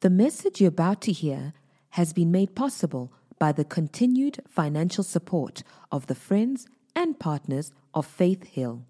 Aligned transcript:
The 0.00 0.10
message 0.10 0.60
you're 0.60 0.68
about 0.68 1.00
to 1.02 1.12
hear 1.12 1.54
has 1.90 2.12
been 2.12 2.30
made 2.30 2.54
possible 2.54 3.12
by 3.40 3.50
the 3.50 3.64
continued 3.64 4.38
financial 4.48 5.02
support 5.02 5.64
of 5.90 6.06
the 6.06 6.14
friends 6.14 6.68
and 6.94 7.18
partners 7.18 7.72
of 7.92 8.06
Faith 8.06 8.44
Hill. 8.44 8.84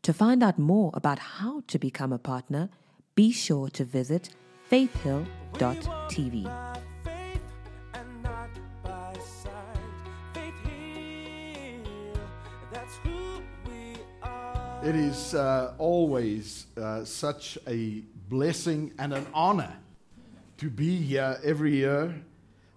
To 0.00 0.14
find 0.14 0.42
out 0.42 0.58
more 0.58 0.90
about 0.94 1.18
how 1.18 1.64
to 1.66 1.78
become 1.78 2.14
a 2.14 2.18
partner, 2.18 2.70
be 3.14 3.30
sure 3.30 3.68
to 3.68 3.84
visit 3.84 4.30
faithhill.tv. 4.70 5.26
It 14.82 14.96
is 14.96 15.34
uh, 15.34 15.74
always 15.76 16.68
uh, 16.78 17.04
such 17.04 17.58
a 17.66 18.02
blessing 18.30 18.94
and 18.98 19.12
an 19.12 19.26
honor 19.34 19.76
to 20.58 20.68
be 20.68 20.96
here 20.96 21.38
every 21.42 21.76
year 21.76 22.14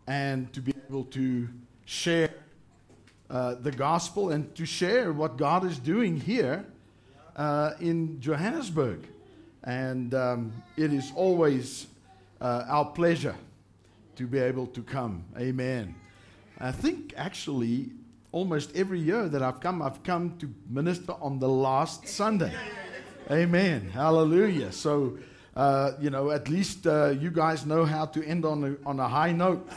and 0.08 0.52
to 0.54 0.62
be 0.62 0.74
able 0.88 1.04
to 1.06 1.48
share 1.86 2.30
uh, 3.30 3.56
the 3.56 3.72
gospel 3.72 4.30
and 4.30 4.54
to 4.56 4.66
share 4.66 5.12
what 5.12 5.38
God 5.38 5.66
is 5.66 5.80
doing 5.80 6.20
here 6.20 6.66
uh, 7.36 7.72
in 7.80 8.20
Johannesburg. 8.22 9.08
And 9.64 10.14
um, 10.14 10.54
it 10.78 10.94
is 10.94 11.12
always 11.16 11.88
uh, 12.40 12.66
our 12.68 12.86
pleasure 12.86 13.36
to 14.16 14.28
be 14.28 14.38
able 14.40 14.68
to 14.68 14.84
come. 14.84 15.24
Amen. 15.38 15.96
I 16.60 16.72
think 16.72 17.14
actually 17.18 17.92
almost 18.32 18.76
every 18.76 19.00
year 19.00 19.28
that 19.28 19.42
I've 19.42 19.60
come, 19.60 19.82
I've 19.82 20.04
come 20.04 20.38
to 20.38 20.54
minister 20.70 21.14
on 21.22 21.40
the 21.40 21.50
last 21.50 22.08
Sunday. 22.08 22.54
Amen. 23.30 23.90
Hallelujah. 23.94 24.72
So, 24.72 25.18
uh, 25.56 25.92
you 26.00 26.10
know, 26.10 26.32
at 26.32 26.48
least 26.48 26.88
uh, 26.88 27.10
you 27.10 27.30
guys 27.30 27.66
know 27.66 27.86
how 27.86 28.06
to 28.06 28.24
end 28.26 28.46
on 28.46 28.64
a, 28.64 28.88
on 28.88 29.00
a 29.00 29.08
high 29.08 29.32
note. 29.32 29.68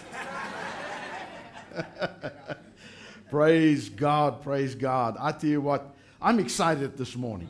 praise 3.30 3.88
God. 3.88 4.42
Praise 4.42 4.74
God. 4.74 5.16
I 5.18 5.32
tell 5.32 5.50
you 5.50 5.60
what, 5.60 5.94
I'm 6.22 6.38
excited 6.38 6.96
this 6.96 7.16
morning. 7.16 7.48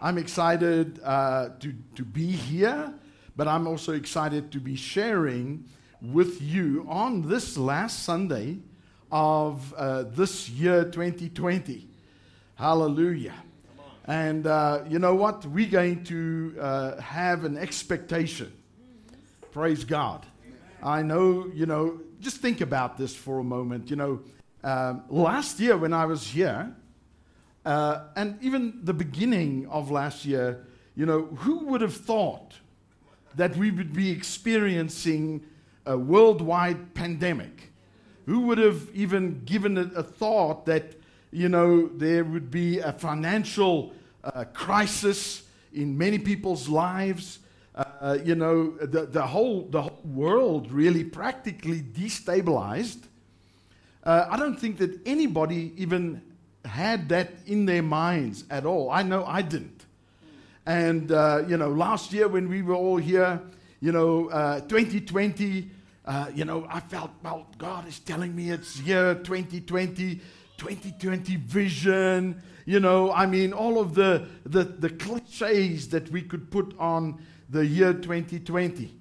I'm 0.00 0.18
excited 0.18 1.00
uh, 1.02 1.50
to, 1.60 1.74
to 1.94 2.04
be 2.04 2.26
here, 2.26 2.92
but 3.36 3.48
I'm 3.48 3.66
also 3.66 3.92
excited 3.92 4.52
to 4.52 4.60
be 4.60 4.76
sharing 4.76 5.64
with 6.02 6.42
you 6.42 6.84
on 6.88 7.26
this 7.26 7.56
last 7.56 8.02
Sunday 8.02 8.58
of 9.10 9.72
uh, 9.74 10.02
this 10.02 10.50
year 10.50 10.84
2020. 10.84 11.88
Hallelujah. 12.56 13.34
And 14.06 14.46
uh, 14.46 14.84
you 14.88 14.98
know 14.98 15.14
what? 15.14 15.46
We're 15.46 15.70
going 15.70 16.04
to 16.04 16.56
uh, 16.60 17.00
have 17.00 17.44
an 17.44 17.56
expectation. 17.56 18.52
Praise 19.52 19.84
God. 19.84 20.26
I 20.82 21.02
know, 21.02 21.50
you 21.54 21.64
know, 21.64 22.00
just 22.20 22.38
think 22.38 22.60
about 22.60 22.98
this 22.98 23.16
for 23.16 23.38
a 23.38 23.44
moment. 23.44 23.88
You 23.88 23.96
know, 23.96 24.20
um, 24.62 25.04
last 25.08 25.58
year 25.60 25.76
when 25.76 25.92
I 25.92 26.04
was 26.04 26.26
here, 26.26 26.74
uh, 27.64 28.04
and 28.16 28.36
even 28.42 28.80
the 28.82 28.92
beginning 28.92 29.66
of 29.68 29.90
last 29.90 30.26
year, 30.26 30.66
you 30.94 31.06
know, 31.06 31.26
who 31.36 31.64
would 31.66 31.80
have 31.80 31.96
thought 31.96 32.54
that 33.36 33.56
we 33.56 33.70
would 33.70 33.92
be 33.92 34.10
experiencing 34.10 35.44
a 35.86 35.96
worldwide 35.96 36.94
pandemic? 36.94 37.72
Who 38.26 38.40
would 38.40 38.58
have 38.58 38.88
even 38.94 39.44
given 39.44 39.78
it 39.78 39.90
a 39.96 40.02
thought 40.02 40.66
that, 40.66 40.94
you 41.34 41.48
know, 41.48 41.88
there 41.88 42.22
would 42.22 42.48
be 42.48 42.78
a 42.78 42.92
financial 42.92 43.92
uh, 44.22 44.44
crisis 44.54 45.42
in 45.72 45.98
many 45.98 46.16
people's 46.16 46.68
lives? 46.68 47.40
Uh, 47.74 48.18
you 48.24 48.36
know, 48.36 48.70
the, 48.76 49.06
the, 49.06 49.26
whole, 49.26 49.62
the 49.62 49.82
whole 49.82 50.00
world 50.04 50.70
really 50.70 51.02
practically 51.02 51.80
destabilized. 51.80 53.02
Uh, 54.04 54.26
I 54.30 54.36
don't 54.36 54.60
think 54.60 54.78
that 54.78 55.00
anybody 55.04 55.72
even 55.76 56.22
had 56.64 57.08
that 57.08 57.30
in 57.46 57.66
their 57.66 57.82
minds 57.82 58.44
at 58.48 58.64
all. 58.64 58.90
I 58.90 59.02
know 59.02 59.24
I 59.24 59.42
didn't. 59.42 59.86
And, 60.66 61.10
uh, 61.10 61.42
you 61.48 61.56
know, 61.56 61.70
last 61.70 62.12
year 62.12 62.28
when 62.28 62.48
we 62.48 62.62
were 62.62 62.74
all 62.74 62.96
here, 62.96 63.40
you 63.80 63.90
know, 63.90 64.28
uh, 64.28 64.60
2020, 64.60 65.68
uh, 66.06 66.30
you 66.32 66.44
know, 66.44 66.64
I 66.70 66.78
felt, 66.78 67.10
well, 67.24 67.48
God 67.58 67.88
is 67.88 67.98
telling 67.98 68.36
me 68.36 68.50
it's 68.50 68.78
year 68.80 69.14
2020, 69.16 70.20
2020 70.58 71.36
vision. 71.36 72.42
You 72.64 72.80
know, 72.80 73.12
I 73.12 73.26
mean, 73.26 73.52
all 73.52 73.78
of 73.78 73.94
the, 73.94 74.26
the, 74.44 74.64
the 74.64 74.90
cliches 74.90 75.88
that 75.90 76.10
we 76.10 76.22
could 76.22 76.50
put 76.50 76.74
on 76.78 77.20
the 77.50 77.64
year 77.64 77.92
2020. 77.92 78.94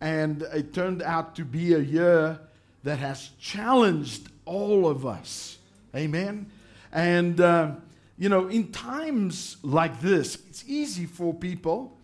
And 0.00 0.42
it 0.54 0.74
turned 0.74 1.02
out 1.02 1.36
to 1.36 1.44
be 1.44 1.74
a 1.74 1.78
year 1.78 2.40
that 2.82 2.98
has 2.98 3.30
challenged 3.40 4.28
all 4.44 4.88
of 4.88 5.06
us. 5.06 5.58
Amen. 5.94 6.50
And, 6.92 7.40
uh, 7.40 7.72
you 8.18 8.28
know, 8.28 8.48
in 8.48 8.72
times 8.72 9.56
like 9.62 10.00
this, 10.00 10.38
it's 10.48 10.64
easy 10.66 11.06
for 11.06 11.32
people, 11.32 11.96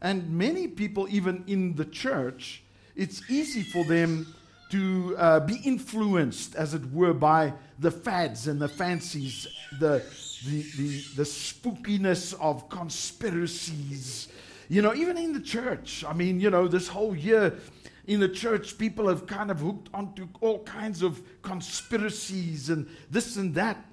and 0.00 0.30
many 0.30 0.68
people, 0.68 1.06
even 1.10 1.44
in 1.46 1.76
the 1.76 1.84
church, 1.84 2.62
it's 2.94 3.22
easy 3.30 3.62
for 3.62 3.84
them 3.84 4.34
to 4.70 5.14
uh, 5.18 5.40
be 5.40 5.56
influenced, 5.64 6.54
as 6.54 6.74
it 6.74 6.92
were, 6.92 7.14
by 7.14 7.52
the 7.78 7.90
fads 7.90 8.48
and 8.48 8.60
the 8.60 8.68
fancies, 8.68 9.46
the, 9.78 10.02
the, 10.46 10.62
the, 10.76 11.04
the 11.16 11.22
spookiness 11.22 12.34
of 12.40 12.68
conspiracies. 12.68 14.28
You 14.68 14.82
know, 14.82 14.94
even 14.94 15.18
in 15.18 15.32
the 15.32 15.40
church, 15.40 16.04
I 16.06 16.12
mean, 16.12 16.40
you 16.40 16.50
know, 16.50 16.66
this 16.68 16.88
whole 16.88 17.14
year 17.14 17.58
in 18.06 18.20
the 18.20 18.28
church, 18.28 18.76
people 18.78 19.08
have 19.08 19.26
kind 19.26 19.50
of 19.50 19.60
hooked 19.60 19.88
onto 19.94 20.28
all 20.40 20.62
kinds 20.64 21.02
of 21.02 21.20
conspiracies 21.42 22.70
and 22.70 22.86
this 23.10 23.36
and 23.36 23.54
that. 23.54 23.84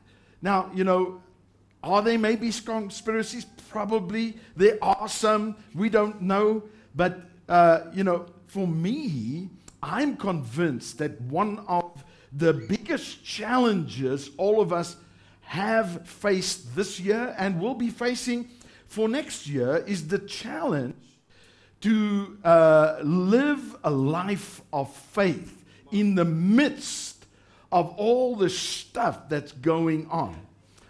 Now, 0.41 0.71
you 0.73 0.83
know, 0.83 1.21
are 1.83 2.01
there 2.01 2.17
maybe 2.17 2.51
conspiracies? 2.51 3.45
Probably. 3.69 4.38
There 4.55 4.77
are 4.81 5.07
some. 5.07 5.55
We 5.73 5.89
don't 5.89 6.21
know. 6.21 6.63
But, 6.95 7.21
uh, 7.47 7.81
you 7.93 8.03
know, 8.03 8.27
for 8.47 8.67
me, 8.67 9.49
I'm 9.84 10.16
convinced 10.16 10.97
that 11.00 11.19
one 11.22 11.59
of 11.68 12.03
the 12.31 12.53
biggest 12.53 13.24
challenges 13.24 14.30
all 14.38 14.62
of 14.62 14.72
us 14.72 14.96
have 15.42 16.08
faced 16.08 16.75
this 16.75 17.00
year 17.00 17.36
and 17.38 17.59
will 17.59 17.74
be 17.74 17.90
facing 17.90 18.47
for 18.88 19.09
next 19.09 19.47
year 19.47 19.78
is 19.88 20.08
the 20.08 20.19
challenge 20.19 20.96
to 21.81 22.38
uh, 22.44 22.97
live 23.03 23.75
a 23.84 23.90
life 23.90 24.62
of 24.72 24.94
faith 24.94 25.64
in 25.92 26.16
the 26.16 26.25
midst 26.25 27.25
of 27.72 27.94
all 27.98 28.36
the 28.36 28.50
stuff 28.50 29.30
that's 29.30 29.52
going 29.52 30.08
on. 30.09 30.36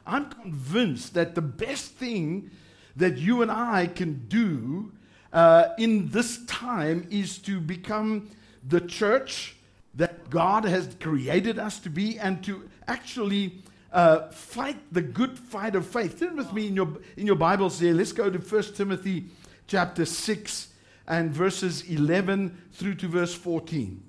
I'm 0.06 0.29
convinced 0.29 1.13
that 1.13 1.35
the 1.35 1.41
best 1.41 1.94
thing 1.94 2.52
that 2.96 3.18
you 3.18 3.41
and 3.41 3.52
I 3.52 3.88
can 3.88 4.25
do 4.28 4.91
uh, 5.31 5.69
in 5.78 6.09
this 6.09 6.44
time 6.46 7.08
is 7.09 7.38
to 7.40 7.62
become 7.62 8.29
the 8.67 8.81
church 8.81 9.55
that 9.95 10.29
God 10.29 10.66
has 10.66 10.95
created 10.99 11.59
us 11.59 11.79
to 11.79 11.89
be 11.89 12.17
and 12.17 12.44
to 12.44 12.69
actually 12.88 13.61
uh, 13.91 14.29
fight 14.29 14.77
the 14.91 15.01
good 15.01 15.38
fight 15.38 15.75
of 15.75 15.85
faith. 15.85 16.19
Turn 16.19 16.38
with 16.38 16.53
me 16.53 16.67
in 16.67 16.75
your, 16.75 16.97
in 17.17 17.25
your 17.25 17.35
Bibles 17.35 17.79
there. 17.79 17.94
Let's 17.94 18.13
go 18.13 18.29
to 18.29 18.39
1 18.39 18.63
Timothy 18.73 19.25
chapter 19.67 20.05
6 20.05 20.67
and 21.07 21.31
verses 21.31 21.83
11 21.89 22.57
through 22.72 22.95
to 22.95 23.07
verse 23.07 23.33
14. 23.33 24.01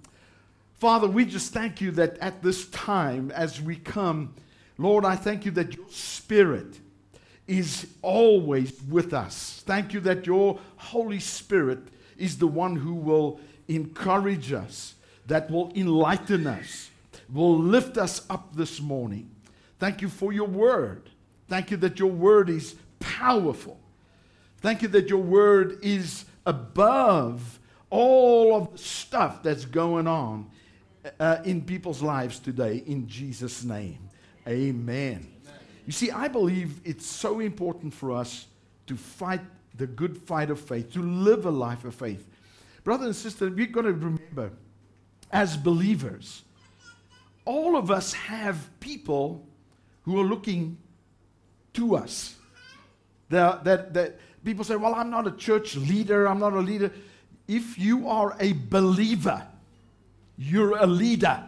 Father, 0.79 1.07
we 1.07 1.25
just 1.25 1.53
thank 1.53 1.81
you 1.81 1.91
that 1.93 2.19
at 2.19 2.43
this 2.43 2.69
time, 2.69 3.31
as 3.33 3.61
we 3.61 3.77
come, 3.77 4.35
Lord, 4.79 5.05
I 5.05 5.17
thank 5.17 5.45
you 5.45 5.51
that 5.53 5.77
your 5.77 5.89
Spirit 5.89 6.79
is 7.47 7.87
always 8.03 8.81
with 8.89 9.13
us. 9.13 9.63
Thank 9.67 9.93
you 9.95 10.01
that 10.01 10.27
your 10.27 10.59
Holy 10.77 11.21
Spirit 11.21 11.81
is 12.19 12.39
the 12.39 12.47
one 12.47 12.77
who 12.77 12.95
will 12.95 13.41
encourage 13.75 14.53
us, 14.53 14.95
that 15.27 15.51
will 15.51 15.73
enlighten 15.75 16.47
us, 16.47 16.91
will 17.33 17.59
lift 17.59 17.97
us 17.97 18.27
up 18.29 18.55
this 18.55 18.81
morning. 18.81 19.31
Thank 19.79 20.03
you 20.03 20.09
for 20.09 20.33
your 20.33 20.49
word. 20.49 21.11
Thank 21.49 21.71
you 21.71 21.77
that 21.79 21.99
your 21.99 22.11
word 22.11 22.51
is 22.51 22.77
powerful. 23.01 23.79
Thank 24.59 24.83
you 24.83 24.89
that 24.89 25.09
your 25.09 25.23
word 25.23 25.79
is 25.83 26.25
above 26.47 27.59
all 27.91 28.57
of 28.57 28.73
the 28.73 28.79
stuff 28.79 29.43
that's 29.43 29.65
going 29.65 30.07
on 30.07 30.51
uh, 31.19 31.39
in 31.45 31.63
people's 31.63 32.03
lives 32.03 32.39
today 32.39 32.83
in 32.87 33.09
Jesus' 33.09 33.65
name. 33.65 33.99
Amen. 34.47 35.27
You 35.87 35.93
see, 35.93 36.11
I 36.11 36.29
believe 36.29 36.81
it's 36.85 37.07
so 37.07 37.41
important 37.41 37.93
for 37.93 38.13
us 38.13 38.47
to 38.87 38.97
fight 38.97 39.41
the 39.77 39.87
good 39.87 40.17
fight 40.17 40.51
of 40.51 40.61
faith, 40.61 40.93
to 40.93 41.03
live 41.03 41.45
a 41.47 41.51
life 41.51 41.85
of 41.85 41.95
faith. 41.95 42.27
Brother 42.85 43.07
and 43.07 43.17
sister, 43.17 43.49
we're 43.49 43.67
going 43.67 43.87
to 43.87 43.93
remember 43.93 44.53
as 45.31 45.57
believers, 45.57 46.43
all 47.45 47.77
of 47.77 47.91
us 47.91 48.13
have 48.13 48.69
people 48.81 49.47
who 50.03 50.21
are 50.21 50.25
looking 50.25 50.79
to 51.75 51.97
us. 51.97 52.37
That, 53.31 53.65
that, 53.65 53.95
that 53.95 54.19
people 54.45 54.65
say, 54.65 54.77
Well, 54.77 54.95
I'm 54.95 55.11
not 55.11 55.27
a 55.27 55.33
church 55.33 55.77
leader, 55.77 56.27
I'm 56.27 56.39
not 56.39 56.53
a 56.53 56.61
leader. 56.61 56.91
if 57.49 57.79
you 57.79 58.09
are 58.09 58.37
a 58.41 58.53
believer, 58.53 59.47
you're 60.37 60.77
a 60.77 60.87
leader. 60.87 61.45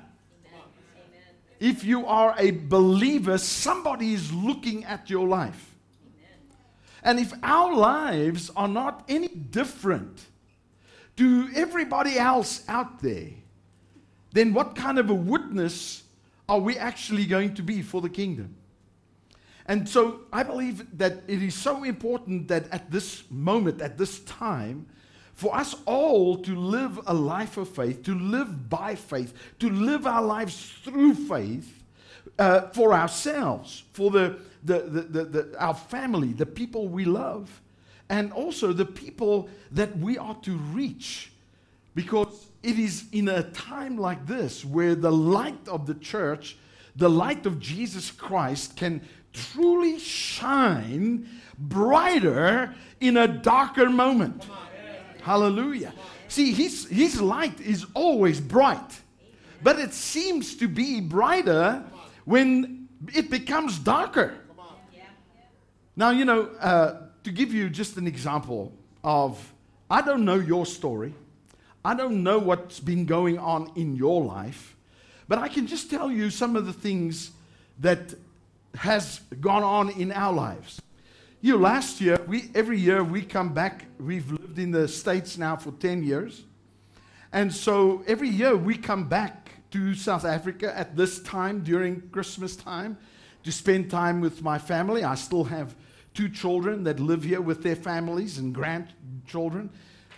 If 1.60 1.84
you 1.84 2.06
are 2.06 2.34
a 2.38 2.50
believer, 2.50 3.38
somebody 3.38 4.12
is 4.12 4.32
looking 4.32 4.84
at 4.84 5.08
your 5.08 5.26
life. 5.26 5.74
And 7.02 7.18
if 7.18 7.32
our 7.42 7.74
lives 7.74 8.50
are 8.56 8.68
not 8.68 9.04
any 9.08 9.28
different 9.28 10.26
to 11.16 11.48
everybody 11.54 12.18
else 12.18 12.64
out 12.68 13.00
there, 13.00 13.30
then 14.32 14.52
what 14.52 14.74
kind 14.74 14.98
of 14.98 15.10
a 15.10 15.14
witness 15.14 16.02
are 16.48 16.58
we 16.58 16.76
actually 16.76 17.24
going 17.26 17.54
to 17.54 17.62
be 17.62 17.82
for 17.82 18.00
the 18.00 18.08
kingdom? 18.08 18.56
And 19.66 19.88
so 19.88 20.20
I 20.32 20.42
believe 20.42 20.98
that 20.98 21.22
it 21.26 21.42
is 21.42 21.54
so 21.54 21.84
important 21.84 22.48
that 22.48 22.68
at 22.70 22.90
this 22.90 23.24
moment, 23.30 23.80
at 23.80 23.96
this 23.96 24.20
time, 24.20 24.86
for 25.32 25.54
us 25.56 25.74
all 25.86 26.36
to 26.38 26.54
live 26.54 27.00
a 27.06 27.14
life 27.14 27.56
of 27.56 27.68
faith, 27.68 28.02
to 28.04 28.14
live 28.16 28.68
by 28.68 28.94
faith, 28.94 29.32
to 29.58 29.70
live 29.70 30.06
our 30.06 30.22
lives 30.22 30.72
through 30.82 31.14
faith 31.14 31.82
uh, 32.38 32.68
for 32.68 32.92
ourselves, 32.92 33.84
for 33.92 34.10
the, 34.10 34.38
the, 34.62 34.80
the, 34.80 35.24
the, 35.24 35.56
our 35.58 35.74
family, 35.74 36.32
the 36.32 36.46
people 36.46 36.88
we 36.88 37.04
love, 37.04 37.60
and 38.08 38.32
also 38.32 38.72
the 38.72 38.84
people 38.84 39.48
that 39.72 39.96
we 39.98 40.18
are 40.18 40.36
to 40.42 40.56
reach. 40.56 41.32
Because 41.94 42.46
it 42.62 42.78
is 42.78 43.04
in 43.12 43.28
a 43.28 43.44
time 43.50 43.96
like 43.96 44.26
this 44.26 44.64
where 44.64 44.94
the 44.94 45.12
light 45.12 45.68
of 45.68 45.86
the 45.86 45.94
church, 45.94 46.56
the 46.96 47.10
light 47.10 47.46
of 47.46 47.60
Jesus 47.60 48.10
Christ, 48.10 48.76
can 48.76 49.00
truly 49.32 49.98
shine 49.98 51.28
brighter 51.58 52.74
in 53.00 53.16
a 53.16 53.28
darker 53.28 53.90
moment. 53.90 54.46
Hallelujah. 55.22 55.92
See, 56.28 56.52
his, 56.52 56.86
his 56.88 57.20
light 57.20 57.60
is 57.60 57.86
always 57.94 58.40
bright, 58.40 59.00
but 59.62 59.78
it 59.78 59.92
seems 59.92 60.56
to 60.56 60.68
be 60.68 61.00
brighter 61.00 61.84
when 62.24 62.88
it 63.14 63.30
becomes 63.30 63.78
darker. 63.78 64.34
Now, 65.96 66.10
you 66.10 66.24
know, 66.24 66.50
uh, 66.60 67.02
to 67.24 67.32
give 67.32 67.52
you 67.52 67.68
just 67.68 67.96
an 67.96 68.06
example 68.06 68.72
of, 69.02 69.52
I 69.90 70.02
don't 70.02 70.24
know 70.24 70.36
your 70.36 70.66
story. 70.66 71.14
I 71.84 71.94
don't 71.94 72.22
know 72.22 72.38
what's 72.38 72.80
been 72.80 73.04
going 73.04 73.38
on 73.38 73.72
in 73.76 73.96
your 73.96 74.22
life, 74.24 74.76
but 75.28 75.38
I 75.38 75.48
can 75.48 75.66
just 75.66 75.90
tell 75.90 76.10
you 76.10 76.30
some 76.30 76.56
of 76.56 76.66
the 76.66 76.72
things 76.72 77.32
that 77.80 78.14
has 78.76 79.20
gone 79.40 79.62
on 79.62 79.90
in 79.90 80.12
our 80.12 80.32
lives. 80.32 80.80
You 81.40 81.54
know, 81.54 81.58
last 81.58 82.00
year, 82.00 82.18
we, 82.26 82.50
every 82.54 82.78
year 82.78 83.04
we 83.04 83.22
come 83.22 83.52
back. 83.52 83.84
We've 83.98 84.30
lived 84.30 84.58
in 84.58 84.70
the 84.70 84.88
States 84.88 85.36
now 85.36 85.56
for 85.56 85.72
10 85.72 86.02
years. 86.02 86.42
And 87.32 87.52
so 87.52 88.02
every 88.06 88.28
year 88.28 88.56
we 88.56 88.76
come 88.76 89.08
back 89.08 89.50
to 89.72 89.94
South 89.94 90.24
Africa 90.24 90.76
at 90.78 90.96
this 90.96 91.20
time 91.22 91.62
during 91.62 92.00
Christmas 92.12 92.56
time 92.56 92.96
to 93.42 93.52
spend 93.52 93.90
time 93.90 94.20
with 94.20 94.42
my 94.42 94.56
family. 94.56 95.04
I 95.04 95.16
still 95.16 95.44
have 95.44 95.74
two 96.14 96.28
children 96.28 96.84
that 96.84 97.00
live 97.00 97.24
here 97.24 97.40
with 97.40 97.62
their 97.62 97.76
families 97.76 98.38
and 98.38 98.54
grandchildren. 98.54 99.68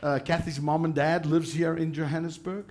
Uh, 0.03 0.19
Kathy's 0.23 0.61
mom 0.61 0.85
and 0.85 0.95
dad 0.95 1.25
lives 1.25 1.55
here 1.55 1.75
in 1.75 1.93
Johannesburg. 1.93 2.67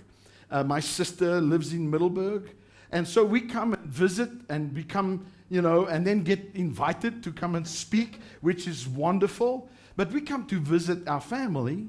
Uh, 0.50 0.62
my 0.62 0.78
sister 0.78 1.40
lives 1.40 1.72
in 1.72 1.90
Middelburg. 1.90 2.50
And 2.92 3.06
so 3.06 3.24
we 3.24 3.40
come 3.40 3.74
and 3.74 3.82
visit 3.82 4.30
and 4.48 4.72
become, 4.72 5.26
you 5.50 5.60
know, 5.60 5.86
and 5.86 6.06
then 6.06 6.22
get 6.22 6.40
invited 6.54 7.24
to 7.24 7.32
come 7.32 7.56
and 7.56 7.66
speak, 7.66 8.20
which 8.42 8.68
is 8.68 8.86
wonderful. 8.86 9.68
But 9.96 10.12
we 10.12 10.20
come 10.20 10.46
to 10.46 10.60
visit 10.60 11.08
our 11.08 11.20
family. 11.20 11.88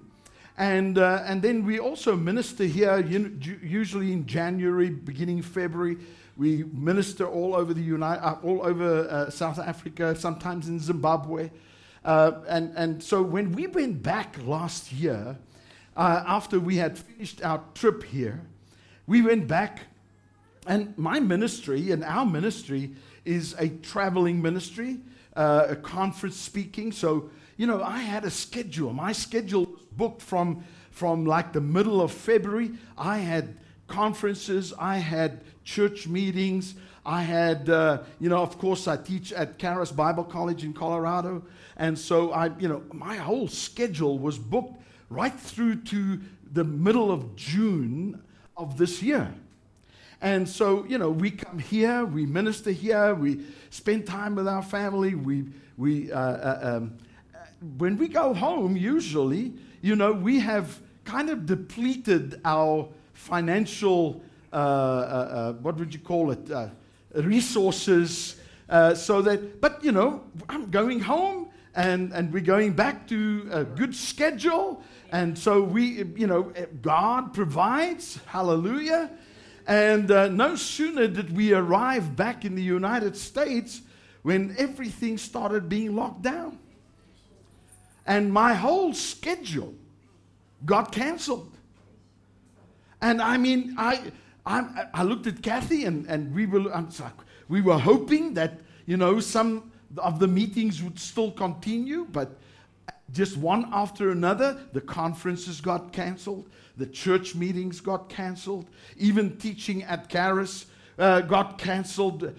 And, 0.58 0.98
uh, 0.98 1.22
and 1.26 1.40
then 1.44 1.66
we 1.66 1.78
also 1.78 2.16
minister 2.16 2.64
here, 2.64 3.00
usually 3.00 4.12
in 4.12 4.26
January, 4.26 4.90
beginning 4.90 5.44
February. 5.44 5.98
We 6.38 6.66
minister 6.72 7.26
all 7.26 7.56
over 7.56 7.74
the 7.74 7.82
United, 7.82 8.22
uh, 8.24 8.36
all 8.44 8.62
over 8.64 9.08
uh, 9.10 9.30
South 9.32 9.58
Africa, 9.58 10.16
sometimes 10.16 10.70
in 10.70 10.80
Zimbabwe. 10.80 11.50
Uh, 12.06 12.32
and, 12.48 12.72
and 12.78 13.04
so 13.04 13.24
when 13.24 13.54
we 13.54 13.66
went 13.66 14.04
back 14.04 14.38
last 14.46 14.94
year, 14.94 15.38
uh, 15.96 16.24
after 16.28 16.60
we 16.60 16.76
had 16.76 16.98
finished 16.98 17.44
our 17.44 17.64
trip 17.74 18.04
here, 18.04 18.42
we 19.08 19.24
went 19.24 19.48
back, 19.48 19.80
and 20.68 20.96
my 20.98 21.20
ministry 21.20 21.92
and 21.92 22.04
our 22.04 22.26
ministry 22.26 22.92
is 23.26 23.56
a 23.58 23.70
traveling 23.70 24.40
ministry, 24.40 25.00
uh, 25.36 25.66
a 25.70 25.76
conference 25.76 26.38
speaking. 26.38 26.92
So, 26.92 27.32
you 27.58 27.66
know, 27.66 27.82
I 27.82 28.00
had 28.00 28.26
a 28.26 28.30
schedule. 28.30 28.94
My 28.94 29.12
schedule 29.12 29.66
was 29.66 29.82
booked 29.98 30.22
from, 30.22 30.64
from 30.92 31.26
like 31.26 31.52
the 31.52 31.62
middle 31.62 32.00
of 32.00 32.12
February. 32.12 32.74
I 32.96 33.18
had 33.18 33.58
conferences, 33.88 34.74
I 34.78 34.98
had 34.98 35.42
church 35.68 36.08
meetings. 36.08 36.76
I 37.06 37.22
had, 37.22 37.70
uh, 37.70 38.00
you 38.20 38.30
know, 38.30 38.42
of 38.42 38.58
course, 38.58 38.88
I 38.88 38.96
teach 38.96 39.34
at 39.34 39.60
Charis 39.60 39.92
Bible 39.92 40.24
College 40.24 40.64
in 40.64 40.74
Colorado. 40.74 41.44
And 41.76 42.00
so 42.00 42.32
I, 42.32 42.58
you 42.58 42.70
know, 42.70 42.84
my 42.94 43.18
whole 43.18 43.50
schedule 43.50 44.18
was 44.18 44.38
booked 44.38 44.82
right 45.10 45.38
through 45.38 45.76
to 45.84 46.20
the 46.54 46.64
middle 46.64 47.12
of 47.12 47.36
June 47.36 48.22
of 48.56 48.78
this 48.78 49.04
year. 49.04 49.34
And 50.22 50.48
so, 50.48 50.86
you 50.86 50.98
know, 50.98 51.12
we 51.12 51.32
come 51.32 51.60
here, 51.60 52.06
we 52.06 52.26
minister 52.26 52.72
here, 52.72 53.14
we 53.14 53.42
spend 53.70 54.08
time 54.08 54.36
with 54.36 54.48
our 54.48 54.64
family. 54.64 55.16
We, 55.16 55.46
we, 55.78 56.12
uh, 56.12 56.20
uh, 56.20 56.60
um, 56.64 56.98
when 57.78 57.98
we 57.98 58.08
go 58.08 58.34
home, 58.34 58.78
usually, 58.78 59.54
you 59.82 59.96
know, 59.96 60.14
we 60.14 60.40
have 60.40 60.80
kind 61.04 61.30
of 61.30 61.46
depleted 61.46 62.40
our 62.46 62.88
financial, 63.14 64.22
what 65.62 65.78
would 65.78 65.94
you 65.94 66.00
call 66.00 66.32
it, 66.32 66.52
uh, 66.52 66.70
resources. 67.14 68.36
Uh, 68.70 68.94
so 68.94 69.22
that, 69.22 69.62
but 69.62 69.84
you 69.84 69.92
know, 69.92 70.24
I'm 70.50 70.70
going 70.70 71.00
home 71.00 71.50
and, 71.76 72.12
and 72.12 72.34
we're 72.34 72.42
going 72.42 72.74
back 72.74 73.08
to 73.08 73.48
a 73.52 73.64
good 73.64 73.96
schedule. 73.96 74.82
And 75.12 75.38
so 75.38 75.62
we, 75.62 76.04
you 76.16 76.28
know, 76.28 76.52
God 76.82 77.34
provides, 77.34 78.20
hallelujah. 78.26 79.12
And 79.68 80.10
uh, 80.12 80.30
no 80.30 80.56
sooner 80.56 81.08
did 81.08 81.36
we 81.36 81.54
arrive 81.54 82.16
back 82.16 82.46
in 82.46 82.56
the 82.56 82.64
United 82.64 83.16
States 83.16 83.82
when 84.24 84.56
everything 84.58 85.18
started 85.18 85.70
being 85.70 85.96
locked 85.96 86.24
down. 86.24 86.58
And 88.06 88.32
my 88.32 88.54
whole 88.54 88.94
schedule 88.94 89.74
got 90.66 90.92
canceled. 90.92 91.52
And 93.02 93.22
I 93.22 93.38
mean, 93.38 93.76
I, 93.78 94.12
I, 94.48 94.88
I 94.94 95.04
looked 95.04 95.28
at 95.28 95.42
Kathy 95.44 95.84
and, 95.86 96.06
and 96.08 96.34
we, 96.34 96.46
were, 96.46 96.72
sorry, 96.90 97.12
we 97.50 97.62
were 97.62 97.78
hoping 97.78 98.34
that, 98.36 98.62
you 98.86 98.96
know, 98.96 99.20
some 99.20 99.72
of 99.98 100.20
the 100.20 100.28
meetings 100.28 100.82
would 100.82 100.98
still 100.98 101.32
continue, 101.32 102.08
but 102.12 102.38
just 103.12 103.38
one 103.38 103.70
after 103.74 104.12
another, 104.12 104.58
the 104.72 104.82
conferences 104.82 105.60
got 105.60 105.92
canceled, 105.92 106.50
the 106.78 106.86
church 106.86 107.36
meetings 107.36 107.82
got 107.82 108.10
canceled, 108.10 108.68
even 108.98 109.38
teaching 109.38 109.84
at 109.84 110.10
Charis 110.10 110.68
uh, 110.98 111.22
got 111.22 111.58
canceled. 111.58 112.34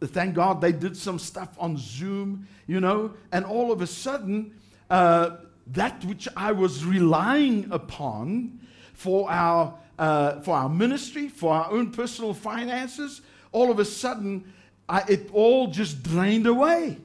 Thank 0.00 0.34
God 0.34 0.60
they 0.60 0.72
did 0.72 0.96
some 0.96 1.18
stuff 1.18 1.50
on 1.58 1.76
Zoom, 1.76 2.46
you 2.66 2.80
know, 2.80 3.12
and 3.32 3.44
all 3.44 3.70
of 3.70 3.82
a 3.82 3.86
sudden, 3.86 4.54
uh, 4.88 5.36
that 5.68 6.04
which 6.04 6.26
I 6.36 6.52
was 6.52 6.84
relying 6.84 7.68
upon 7.70 8.60
for 8.94 9.30
our, 9.30 9.74
uh, 10.00 10.40
for 10.40 10.56
our 10.56 10.68
ministry, 10.68 11.28
for 11.28 11.52
our 11.52 11.70
own 11.70 11.92
personal 11.92 12.32
finances, 12.32 13.20
all 13.52 13.70
of 13.70 13.78
a 13.78 13.84
sudden, 13.84 14.50
I, 14.88 15.04
it 15.06 15.28
all 15.32 15.66
just 15.66 16.02
drained 16.02 16.46
away. 16.46 16.96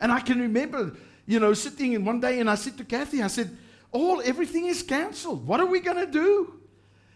And 0.00 0.12
I 0.12 0.20
can 0.20 0.38
remember, 0.38 0.92
you 1.26 1.40
know, 1.40 1.54
sitting 1.54 1.94
in 1.94 2.04
one 2.04 2.20
day 2.20 2.40
and 2.40 2.50
I 2.50 2.56
said 2.56 2.76
to 2.76 2.84
Kathy, 2.84 3.22
I 3.22 3.28
said, 3.28 3.56
all 3.90 4.20
everything 4.22 4.66
is 4.66 4.82
canceled. 4.82 5.46
What 5.46 5.60
are 5.60 5.66
we 5.66 5.80
going 5.80 5.96
to 5.96 6.10
do? 6.10 6.60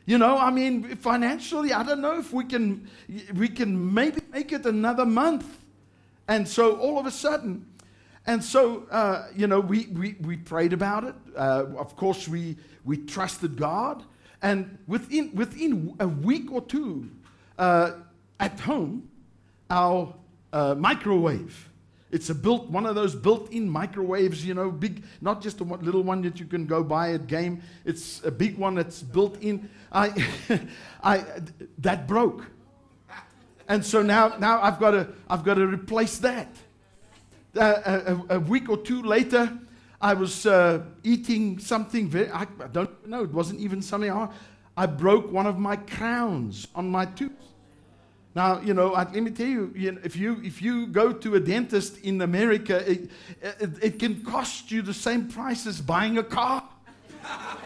You 0.06 0.16
know, 0.16 0.38
I 0.38 0.50
mean, 0.50 0.96
financially, 0.96 1.74
I 1.74 1.82
don't 1.82 2.00
know 2.00 2.18
if 2.18 2.32
we 2.32 2.44
can 2.44 2.88
we 3.34 3.48
can 3.48 3.92
maybe 3.92 4.22
make 4.32 4.52
it 4.52 4.64
another 4.64 5.04
month. 5.04 5.44
And 6.28 6.48
so 6.48 6.78
all 6.78 6.98
of 6.98 7.04
a 7.04 7.10
sudden, 7.10 7.66
and 8.26 8.42
so 8.42 8.86
uh, 8.90 9.26
you 9.36 9.46
know, 9.46 9.60
we, 9.60 9.86
we 9.88 10.16
we 10.22 10.38
prayed 10.38 10.72
about 10.72 11.04
it. 11.04 11.14
Uh, 11.36 11.66
of 11.76 11.94
course, 11.94 12.26
we 12.26 12.56
we 12.86 12.96
trusted 12.96 13.56
God, 13.56 14.02
and 14.42 14.78
within 14.86 15.34
within 15.34 15.96
a 16.00 16.08
week 16.08 16.52
or 16.52 16.62
two, 16.62 17.10
uh, 17.58 17.92
at 18.38 18.60
home, 18.60 19.08
our 19.70 20.14
uh, 20.52 20.74
microwave 20.74 21.68
it's 22.10 22.30
a 22.30 22.34
built 22.34 22.68
one 22.70 22.86
of 22.86 22.94
those 22.94 23.14
built-in 23.14 23.68
microwaves, 23.68 24.44
you 24.44 24.54
know, 24.54 24.70
big, 24.70 25.04
not 25.20 25.42
just 25.42 25.60
a 25.60 25.64
little 25.64 26.02
one 26.02 26.22
that 26.22 26.40
you 26.40 26.46
can 26.46 26.64
go 26.66 26.82
buy 26.82 27.12
at 27.12 27.26
game. 27.26 27.62
It's 27.84 28.24
a 28.24 28.30
big 28.30 28.56
one 28.56 28.76
that's 28.76 29.02
built 29.02 29.40
in. 29.42 29.68
I, 29.92 30.26
I, 31.02 31.24
that 31.78 32.08
broke, 32.08 32.46
and 33.68 33.84
so 33.84 34.00
now, 34.02 34.36
now 34.38 34.62
I've 34.62 34.80
got 34.80 34.92
to, 34.92 35.08
I've 35.28 35.44
got 35.44 35.54
to 35.54 35.66
replace 35.66 36.18
that. 36.18 36.48
Uh, 37.56 38.14
a, 38.30 38.36
a 38.36 38.40
week 38.40 38.68
or 38.68 38.78
two 38.78 39.02
later, 39.02 39.58
I 40.00 40.14
was 40.14 40.46
uh, 40.46 40.82
eating 41.02 41.58
something 41.58 42.08
very, 42.08 42.30
I, 42.30 42.42
I 42.42 42.68
don't 42.70 43.06
know, 43.06 43.24
it 43.24 43.32
wasn't 43.32 43.60
even 43.60 43.82
something 43.82 44.10
I, 44.10 44.28
I 44.76 44.86
broke 44.86 45.32
one 45.32 45.46
of 45.46 45.58
my 45.58 45.76
crowns 45.76 46.68
on 46.74 46.88
my 46.88 47.04
tooth. 47.04 47.32
Now, 48.36 48.60
you 48.60 48.74
know, 48.74 48.94
I, 48.94 49.10
let 49.10 49.22
me 49.22 49.32
tell 49.32 49.48
you, 49.48 49.72
you 49.74 49.92
know, 49.92 50.00
if, 50.04 50.14
you, 50.14 50.40
if 50.44 50.62
you 50.62 50.86
go 50.86 51.12
to 51.12 51.34
a 51.34 51.40
dentist 51.40 51.98
in 52.02 52.20
America, 52.20 52.88
it, 52.88 53.10
it, 53.42 53.70
it 53.82 53.98
can 53.98 54.22
cost 54.22 54.70
you 54.70 54.82
the 54.82 54.94
same 54.94 55.26
price 55.26 55.66
as 55.66 55.80
buying 55.80 56.18
a 56.18 56.22
car. 56.22 56.62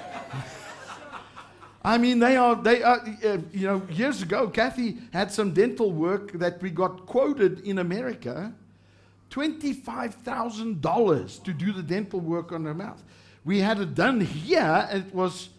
I 1.85 1.99
mean, 1.99 2.21
they 2.21 2.37
are, 2.37 2.55
they 2.55 2.83
are, 2.83 3.01
uh, 3.01 3.39
you 3.53 3.67
know, 3.67 3.83
years 3.91 4.23
ago, 4.23 4.49
Kathy 4.49 4.97
had 5.13 5.31
some 5.31 5.53
dental 5.53 5.93
work 5.93 6.33
that 6.33 6.63
we 6.63 6.71
got 6.71 7.05
quoted 7.05 7.61
in 7.61 7.79
America 7.79 8.55
$25,000 9.33 11.45
to 11.45 11.53
do 11.53 11.73
the 11.73 11.83
dental 11.83 12.21
work 12.21 12.53
on 12.53 12.65
her 12.65 12.75
mouth. 12.75 13.03
We 13.45 13.61
had 13.61 13.81
it 13.81 13.95
done 13.95 14.21
here, 14.21 14.89
and 14.91 15.07
it 15.07 15.15
was 15.15 15.51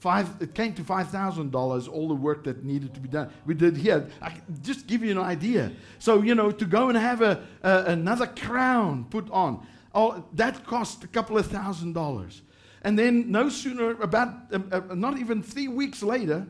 five, 0.00 0.30
it 0.40 0.54
came 0.54 0.72
to 0.74 0.82
$5,000, 0.82 1.88
all 1.88 2.08
the 2.08 2.14
work 2.14 2.44
that 2.44 2.64
needed 2.64 2.94
to 2.94 3.00
be 3.00 3.08
done. 3.08 3.30
We 3.44 3.54
did 3.54 3.76
here. 3.76 4.08
I 4.22 4.40
just 4.62 4.86
give 4.86 5.04
you 5.04 5.12
an 5.12 5.18
idea. 5.18 5.72
So, 5.98 6.22
you 6.22 6.34
know, 6.34 6.50
to 6.50 6.64
go 6.64 6.88
and 6.88 6.96
have 6.96 7.20
a, 7.20 7.42
a 7.62 7.84
another 7.86 8.26
crown 8.26 9.04
put 9.10 9.30
on, 9.30 9.66
oh, 9.94 10.24
that 10.32 10.66
cost 10.66 11.04
a 11.04 11.08
couple 11.08 11.36
of 11.36 11.46
thousand 11.46 11.92
dollars. 11.92 12.40
And 12.82 12.98
then, 12.98 13.30
no 13.30 13.50
sooner, 13.50 13.90
about 14.00 14.34
uh, 14.52 14.58
uh, 14.72 14.94
not 14.94 15.18
even 15.18 15.42
three 15.42 15.68
weeks 15.68 16.02
later, 16.02 16.46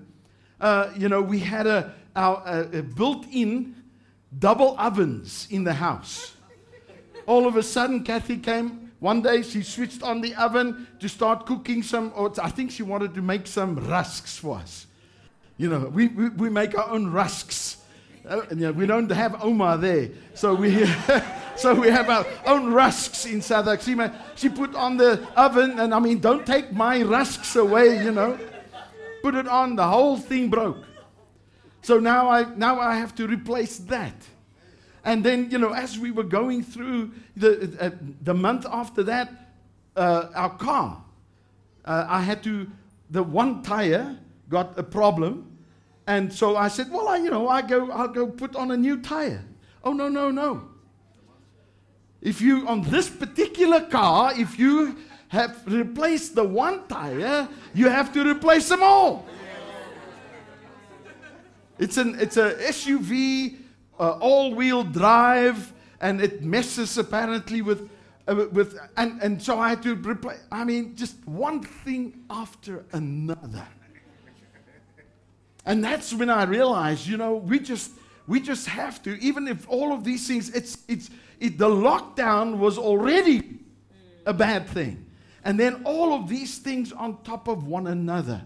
uh, 0.61 0.93
you 0.97 1.09
know, 1.09 1.21
we 1.21 1.41
had 1.41 1.67
a, 1.67 1.93
our, 2.15 2.65
built 2.95 3.27
in 3.33 3.80
double 4.39 4.79
ovens 4.79 5.49
in 5.51 5.65
the 5.65 5.75
house. 5.75 6.35
All 7.27 7.47
of 7.47 7.57
a 7.57 7.63
sudden, 7.63 8.03
Kathy 8.03 8.39
came. 8.39 8.93
One 8.99 9.23
day, 9.23 9.43
she 9.43 9.63
switched 9.63 10.03
on 10.03 10.21
the 10.21 10.35
oven 10.35 10.87
to 11.01 11.09
start 11.09 11.47
cooking 11.47 11.83
some, 11.83 12.13
or 12.15 12.33
I 12.43 12.51
think 12.51 12.71
she 12.71 12.83
wanted 12.83 13.15
to 13.15 13.23
make 13.23 13.47
some 13.47 13.77
rusks 13.89 14.37
for 14.37 14.57
us. 14.59 14.87
You 15.57 15.71
know, 15.71 15.81
we, 15.93 16.09
we, 16.09 16.29
we 16.31 16.51
make 16.51 16.77
our 16.77 16.89
own 16.91 17.11
rusks. 17.11 17.79
Uh, 18.29 18.43
and, 18.51 18.61
you 18.61 18.67
know, 18.67 18.73
we 18.73 18.87
don't 18.87 19.11
have 19.11 19.33
Ouma 19.33 19.81
there. 19.81 20.11
So 20.35 20.55
we, 20.55 20.87
so 21.57 21.75
we 21.75 21.89
have 21.89 22.11
our 22.11 22.27
own 22.47 22.73
rusks 22.73 23.27
in 23.27 23.41
South 23.41 23.67
Africa. 23.69 24.15
She 24.37 24.49
put 24.49 24.75
on 24.75 24.97
the 24.97 25.27
oven, 25.37 25.79
and 25.79 25.95
I 25.95 25.99
mean, 25.99 26.19
don't 26.21 26.47
take 26.47 26.73
my 26.73 27.03
rusks 27.03 27.57
away, 27.57 28.03
you 28.03 28.13
know. 28.13 28.39
Put 29.23 29.35
it 29.35 29.49
on, 29.49 29.77
the 29.77 29.87
whole 29.87 30.17
thing 30.17 30.49
broke. 30.49 30.79
So 31.83 31.99
now 31.99 32.29
I, 32.29 32.45
now 32.57 32.79
I 32.79 32.97
have 32.97 33.15
to 33.17 33.27
replace 33.27 33.79
that. 33.79 34.15
And 35.05 35.25
then, 35.25 35.51
you 35.51 35.59
know, 35.59 35.73
as 35.73 35.99
we 35.99 36.11
were 36.11 36.25
going 36.25 36.63
through 36.63 37.13
the, 37.37 37.77
uh, 37.81 37.91
the 38.23 38.35
month 38.35 38.67
after 38.71 39.03
that, 39.05 39.31
uh, 39.97 40.29
our 40.35 40.51
car, 40.57 41.03
uh, 41.85 42.07
I 42.09 42.21
had 42.21 42.43
to, 42.45 42.71
the 43.11 43.23
one 43.23 43.63
tire 43.63 44.19
got 44.49 44.79
a 44.79 44.83
problem. 44.83 45.59
And 46.07 46.33
so 46.33 46.57
I 46.57 46.69
said, 46.69 46.91
well, 46.91 47.09
I, 47.09 47.17
you 47.17 47.31
know, 47.31 47.49
I 47.49 47.63
go, 47.63 47.91
I'll 47.91 48.09
go 48.09 48.27
put 48.27 48.57
on 48.57 48.71
a 48.73 48.77
new 48.77 49.01
tire. 49.01 49.45
Oh, 49.83 49.93
no, 49.93 50.09
no, 50.09 50.31
no. 50.31 50.69
If 52.21 52.43
you, 52.43 52.69
on 52.69 52.83
this 52.83 53.09
particular 53.09 53.81
car, 53.87 54.33
if 54.37 54.59
you 54.59 54.97
have 55.29 55.63
replaced 55.67 56.35
the 56.35 56.45
one 56.45 56.87
tire, 56.89 57.49
you 57.73 57.89
have 57.89 58.13
to 58.13 58.29
replace 58.29 58.69
them 58.69 58.83
all. 58.83 59.25
It's 61.81 61.97
an 61.97 62.21
it's 62.21 62.37
a 62.37 62.53
SUV, 62.57 63.57
uh, 63.99 64.11
all-wheel 64.21 64.85
drive, 64.85 65.73
and 66.03 66.21
it 66.21 66.43
messes 66.43 66.99
apparently 66.99 67.63
with 67.63 67.89
uh, 68.29 68.47
with 68.53 68.79
and 68.99 69.21
and 69.23 69.43
so 69.43 69.59
I 69.59 69.71
had 69.71 69.83
to 69.85 69.95
replace. 69.95 70.41
I 70.53 70.65
mean, 70.65 70.95
just 70.95 71.17
one 71.27 71.63
thing 71.63 72.23
after 72.29 72.85
another. 72.93 73.67
And 75.65 75.83
that's 75.83 76.13
when 76.13 76.29
I 76.29 76.45
realized, 76.45 77.07
you 77.07 77.17
know, 77.17 77.37
we 77.37 77.59
just 77.59 77.93
we 78.27 78.41
just 78.41 78.67
have 78.67 79.03
to, 79.05 79.19
even 79.19 79.49
if 79.49 79.67
all 79.67 79.95
of 79.95 80.05
these 80.05 80.29
things, 80.29 80.51
it's 80.51 80.79
it's 80.87 81.09
it, 81.41 81.57
the 81.57 81.69
lockdown 81.69 82.59
was 82.59 82.77
already 82.77 83.59
a 84.27 84.35
bad 84.35 84.69
thing, 84.69 85.07
and 85.45 85.59
then 85.59 85.81
all 85.85 86.13
of 86.13 86.29
these 86.29 86.59
things 86.59 86.93
on 86.93 87.23
top 87.23 87.49
of 87.49 87.67
one 87.67 87.87
another. 87.87 88.43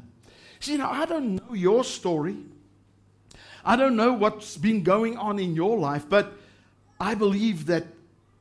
See, 0.60 0.76
now 0.76 0.92
I 0.92 1.04
don't 1.04 1.34
know 1.34 1.52
your 1.52 1.82
story. 1.82 2.36
I 3.64 3.76
don't 3.76 3.96
know 3.96 4.12
what's 4.12 4.56
been 4.56 4.82
going 4.82 5.16
on 5.16 5.38
in 5.38 5.54
your 5.54 5.78
life, 5.78 6.06
but 6.08 6.34
I 7.00 7.14
believe 7.14 7.66
that, 7.66 7.84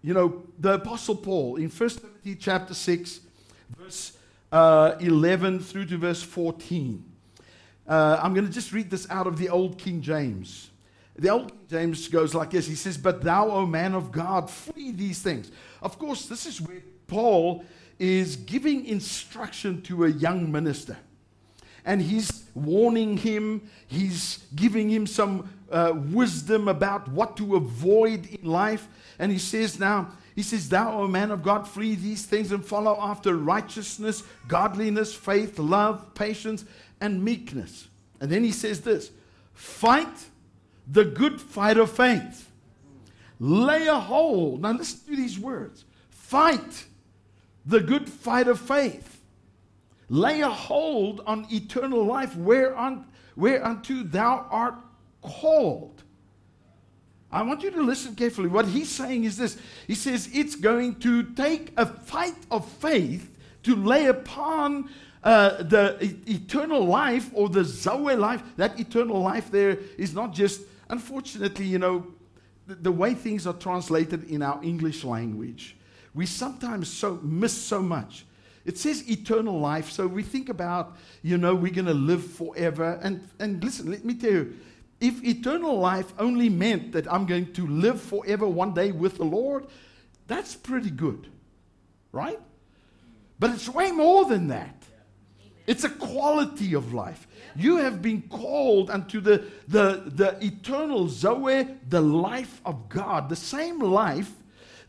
you 0.02 0.14
know, 0.14 0.44
the 0.60 0.74
Apostle 0.74 1.16
Paul 1.16 1.56
in 1.56 1.70
1 1.70 1.90
Timothy 1.90 2.36
chapter 2.36 2.74
6, 2.74 3.22
verse 3.78 4.18
uh, 4.52 4.96
11 5.00 5.60
through 5.60 5.86
to 5.86 5.98
verse 5.98 6.22
14. 6.22 7.04
Uh, 7.88 8.20
I'm 8.22 8.34
going 8.34 8.46
to 8.46 8.52
just 8.52 8.72
read 8.72 8.90
this 8.90 9.10
out 9.10 9.28
of 9.28 9.38
the 9.38 9.50
Old 9.50 9.78
King 9.78 10.02
James. 10.02 10.70
The 11.16 11.30
Old 11.30 11.50
King 11.50 11.60
James 11.70 12.08
goes 12.08 12.34
like 12.34 12.52
this 12.52 12.68
He 12.68 12.76
says, 12.76 12.98
But 12.98 13.24
thou, 13.24 13.50
O 13.50 13.66
man 13.66 13.94
of 13.94 14.12
God, 14.12 14.50
flee 14.50 14.92
these 14.92 15.22
things. 15.22 15.52
Of 15.82 15.98
course, 15.98 16.26
this 16.26 16.46
is 16.46 16.62
where 16.62 16.82
Paul 17.08 17.66
is 18.00 18.36
giving 18.36 18.86
instruction 18.86 19.82
to 19.84 20.06
a 20.06 20.10
young 20.10 20.52
minister 20.52 20.98
and 21.86 22.02
he's 22.02 22.43
warning 22.56 23.18
him, 23.18 23.70
he's 23.88 24.44
giving 24.56 24.90
him 24.90 25.08
some 25.08 25.50
uh, 25.72 25.94
wisdom 25.96 26.68
about 26.68 27.08
what 27.08 27.36
to 27.38 27.56
avoid 27.56 28.28
in 28.28 28.48
life. 28.48 28.88
And 29.20 29.32
he 29.32 29.40
says, 29.40 29.80
Now, 29.80 30.12
he 30.36 30.44
says, 30.44 30.70
Thou, 30.70 31.02
O 31.02 31.08
man 31.08 31.32
of 31.32 31.44
God, 31.44 31.68
flee 31.68 31.96
these 31.96 32.26
things 32.26 32.52
and 32.52 32.66
follow 32.66 32.98
after 33.00 33.36
righteousness, 33.36 34.24
godliness, 34.48 35.14
faith, 35.14 35.60
love, 35.60 36.14
patience, 36.16 36.66
and 37.02 37.24
meekness. 37.24 37.88
And 38.20 38.32
then 38.32 38.44
he 38.44 38.52
says 38.52 38.82
this 38.82 39.12
fight 39.54 40.30
the 40.88 41.06
good 41.06 41.40
fight 41.40 41.78
of 41.78 41.92
faith. 41.92 42.50
Lay 43.40 43.88
a 43.88 44.00
hold. 44.00 44.62
Now, 44.62 44.72
listen 44.72 45.00
to 45.08 45.16
these 45.16 45.40
words 45.40 45.86
fight 46.10 46.86
the 47.66 47.80
good 47.80 48.10
fight 48.10 48.48
of 48.48 48.60
faith 48.60 49.13
lay 50.14 50.42
a 50.42 50.50
hold 50.50 51.22
on 51.26 51.48
eternal 51.52 52.06
life 52.06 52.36
whereon, 52.36 53.04
whereunto 53.36 54.04
thou 54.04 54.46
art 54.52 54.76
called. 55.24 56.04
I 57.32 57.42
want 57.42 57.64
you 57.64 57.72
to 57.72 57.82
listen 57.82 58.14
carefully. 58.14 58.48
What 58.48 58.68
he's 58.68 58.90
saying 58.90 59.24
is 59.24 59.38
this 59.38 59.58
He 59.88 59.96
says 59.96 60.30
it's 60.32 60.56
going 60.56 61.00
to 61.00 61.24
take 61.24 61.74
a 61.78 61.88
fight 61.88 62.36
of 62.52 62.70
faith 62.74 63.36
to 63.64 63.76
lay 63.76 64.06
upon 64.06 64.92
uh, 65.24 65.64
the 65.64 65.98
e- 66.00 66.34
eternal 66.36 66.86
life 66.86 67.32
or 67.34 67.50
the 67.50 67.64
Zoe 67.64 68.16
life. 68.16 68.44
That 68.58 68.80
eternal 68.80 69.20
life 69.20 69.50
there 69.50 69.80
is 69.98 70.14
not 70.14 70.32
just, 70.32 70.62
unfortunately, 70.90 71.66
you 71.66 71.80
know, 71.80 72.06
the, 72.68 72.76
the 72.76 72.92
way 72.92 73.16
things 73.16 73.48
are 73.48 73.54
translated 73.54 74.30
in 74.30 74.44
our 74.44 74.64
English 74.64 75.04
language. 75.04 75.76
We 76.14 76.28
sometimes 76.28 76.88
so 76.88 77.20
miss 77.24 77.60
so 77.60 77.82
much. 77.82 78.26
It 78.66 78.78
says 78.78 79.10
eternal 79.10 79.60
life, 79.60 79.92
so 79.92 80.08
we 80.08 80.24
think 80.24 80.50
about, 80.50 80.96
you 81.22 81.38
know, 81.38 81.54
we're 81.54 81.74
going 81.74 81.86
to 81.86 81.94
live 81.94 82.26
forever. 82.26 83.00
And, 83.02 83.28
and 83.40 83.62
listen, 83.64 83.92
let 83.92 84.06
me 84.06 84.14
tell 84.14 84.32
you, 84.32 84.58
if 85.02 85.22
eternal 85.24 85.78
life 85.78 86.14
only 86.18 86.48
meant 86.48 86.94
that 86.94 87.12
I'm 87.12 87.26
going 87.26 87.52
to 87.54 87.68
live 87.68 88.02
forever 88.02 88.48
one 88.48 88.74
day 88.74 88.94
with 88.94 89.18
the 89.18 89.26
Lord, 89.26 89.68
that's 90.28 90.56
pretty 90.56 90.92
good, 90.92 91.28
right? 92.14 92.40
But 93.38 93.52
it's 93.52 93.68
way 93.68 93.92
more 93.92 94.24
than 94.26 94.48
that. 94.48 94.76
It's 95.68 95.84
a 95.84 95.90
quality 95.90 96.74
of 96.74 96.94
life. 96.94 97.28
You 97.56 97.78
have 97.78 98.02
been 98.02 98.22
called 98.24 98.90
unto 98.90 99.20
the, 99.20 99.46
the, 99.68 100.04
the 100.06 100.38
eternal 100.42 101.10
Zoe, 101.10 101.68
the 101.88 102.02
life 102.02 102.62
of 102.66 102.88
God, 102.88 103.28
the 103.28 103.36
same 103.36 103.80
life 103.80 104.32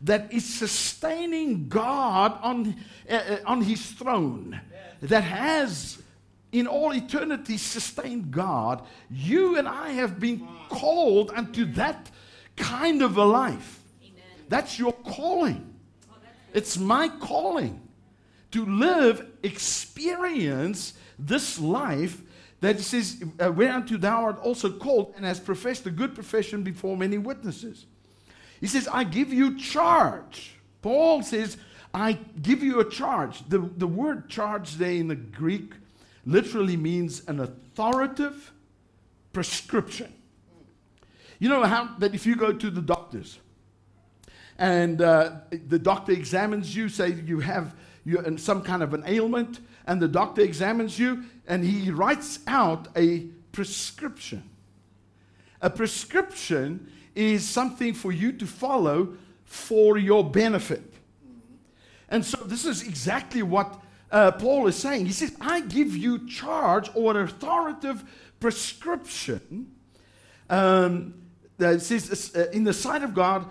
that 0.01 0.31
is 0.31 0.45
sustaining 0.45 1.67
God 1.67 2.37
on, 2.41 2.75
uh, 3.09 3.37
on 3.45 3.61
his 3.61 3.91
throne, 3.91 4.59
that 5.01 5.23
has 5.23 6.01
in 6.51 6.67
all 6.67 6.93
eternity 6.93 7.57
sustained 7.57 8.31
God, 8.31 8.85
you 9.09 9.57
and 9.57 9.67
I 9.67 9.91
have 9.91 10.19
been 10.19 10.47
called 10.69 11.31
unto 11.31 11.65
that 11.73 12.09
kind 12.55 13.01
of 13.01 13.17
a 13.17 13.25
life. 13.25 13.81
Amen. 14.01 14.23
That's 14.47 14.79
your 14.79 14.93
calling. 14.93 15.73
Oh, 16.09 16.15
it's 16.53 16.77
my 16.77 17.09
calling 17.09 17.81
to 18.51 18.65
live, 18.65 19.27
experience 19.43 20.93
this 21.19 21.59
life 21.59 22.21
that 22.61 22.79
says, 22.79 23.23
uh, 23.39 23.51
Whereunto 23.51 23.97
thou 23.97 24.23
art 24.23 24.39
also 24.39 24.71
called, 24.71 25.13
and 25.17 25.25
has 25.25 25.39
professed 25.39 25.85
a 25.85 25.91
good 25.91 26.15
profession 26.15 26.63
before 26.63 26.95
many 26.95 27.17
witnesses. 27.17 27.85
He 28.59 28.67
says, 28.67 28.87
I 28.87 29.03
give 29.03 29.33
you 29.33 29.57
charge. 29.57 30.55
Paul 30.81 31.23
says, 31.23 31.57
I 31.93 32.13
give 32.41 32.63
you 32.63 32.79
a 32.79 32.89
charge. 32.89 33.47
The, 33.47 33.59
the 33.59 33.87
word 33.87 34.29
charge 34.29 34.75
there 34.75 34.91
in 34.91 35.07
the 35.07 35.15
Greek 35.15 35.73
literally 36.25 36.77
means 36.77 37.27
an 37.27 37.39
authoritative 37.39 38.51
prescription. 39.33 40.13
You 41.39 41.49
know 41.49 41.63
how 41.63 41.95
that 41.99 42.15
if 42.15 42.25
you 42.25 42.35
go 42.35 42.53
to 42.53 42.69
the 42.69 42.81
doctors 42.81 43.39
and 44.57 45.01
uh, 45.01 45.31
the 45.67 45.79
doctor 45.79 46.11
examines 46.11 46.75
you, 46.75 46.87
say 46.87 47.13
you 47.13 47.39
have 47.41 47.75
you 48.05 48.37
some 48.37 48.61
kind 48.61 48.83
of 48.83 48.93
an 48.93 49.03
ailment, 49.05 49.59
and 49.87 50.01
the 50.01 50.07
doctor 50.07 50.41
examines 50.41 50.97
you, 50.97 51.23
and 51.47 51.63
he 51.63 51.91
writes 51.91 52.39
out 52.47 52.87
a 52.95 53.27
prescription. 53.51 54.49
A 55.61 55.69
prescription 55.69 56.91
is 57.15 57.47
something 57.47 57.93
for 57.93 58.11
you 58.11 58.31
to 58.33 58.45
follow 58.45 59.15
for 59.45 59.97
your 59.97 60.23
benefit. 60.23 60.93
And 62.09 62.23
so 62.25 62.37
this 62.43 62.65
is 62.65 62.83
exactly 62.83 63.41
what 63.41 63.81
uh, 64.11 64.31
Paul 64.31 64.67
is 64.67 64.75
saying. 64.75 65.05
He 65.05 65.11
says, 65.11 65.35
I 65.41 65.61
give 65.61 65.95
you 65.95 66.27
charge 66.27 66.89
or 66.93 67.11
an 67.11 67.23
authoritative 67.23 68.03
prescription 68.39 69.71
um, 70.49 71.15
that 71.57 71.81
says, 71.81 72.31
uh, 72.35 72.51
in 72.51 72.63
the 72.63 72.73
sight 72.73 73.01
of 73.01 73.13
God, 73.13 73.49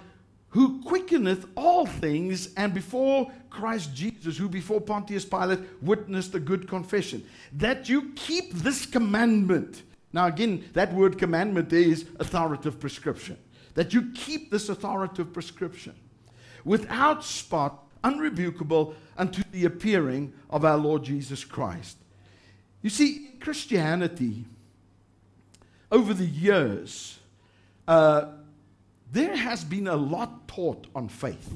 who 0.50 0.80
quickeneth 0.82 1.46
all 1.56 1.84
things, 1.84 2.54
and 2.54 2.72
before 2.72 3.32
Christ 3.50 3.92
Jesus, 3.92 4.36
who 4.36 4.48
before 4.48 4.80
Pontius 4.80 5.24
Pilate 5.24 5.58
witnessed 5.82 6.32
a 6.36 6.38
good 6.38 6.68
confession, 6.68 7.24
that 7.54 7.88
you 7.88 8.12
keep 8.14 8.52
this 8.52 8.86
commandment. 8.86 9.82
Now, 10.12 10.26
again, 10.26 10.64
that 10.74 10.94
word 10.94 11.18
commandment 11.18 11.72
is 11.72 12.06
authoritative 12.20 12.78
prescription. 12.78 13.36
That 13.74 13.92
you 13.92 14.12
keep 14.14 14.50
this 14.50 14.68
authoritative 14.68 15.32
prescription 15.32 15.94
without 16.64 17.24
spot, 17.24 17.84
unrebukable, 18.02 18.94
unto 19.16 19.42
the 19.52 19.64
appearing 19.64 20.32
of 20.50 20.64
our 20.64 20.76
Lord 20.76 21.04
Jesus 21.04 21.44
Christ. 21.44 21.96
You 22.82 22.90
see, 22.90 23.30
Christianity, 23.40 24.44
over 25.90 26.14
the 26.14 26.26
years, 26.26 27.18
uh, 27.86 28.26
there 29.12 29.36
has 29.36 29.64
been 29.64 29.86
a 29.86 29.96
lot 29.96 30.48
taught 30.48 30.86
on 30.94 31.08
faith. 31.08 31.52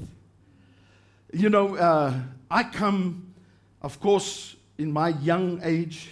You 1.32 1.50
know, 1.50 1.76
uh, 1.76 2.14
I 2.50 2.62
come, 2.62 3.34
of 3.82 4.00
course, 4.00 4.56
in 4.78 4.92
my 4.92 5.08
young 5.08 5.60
age, 5.62 6.10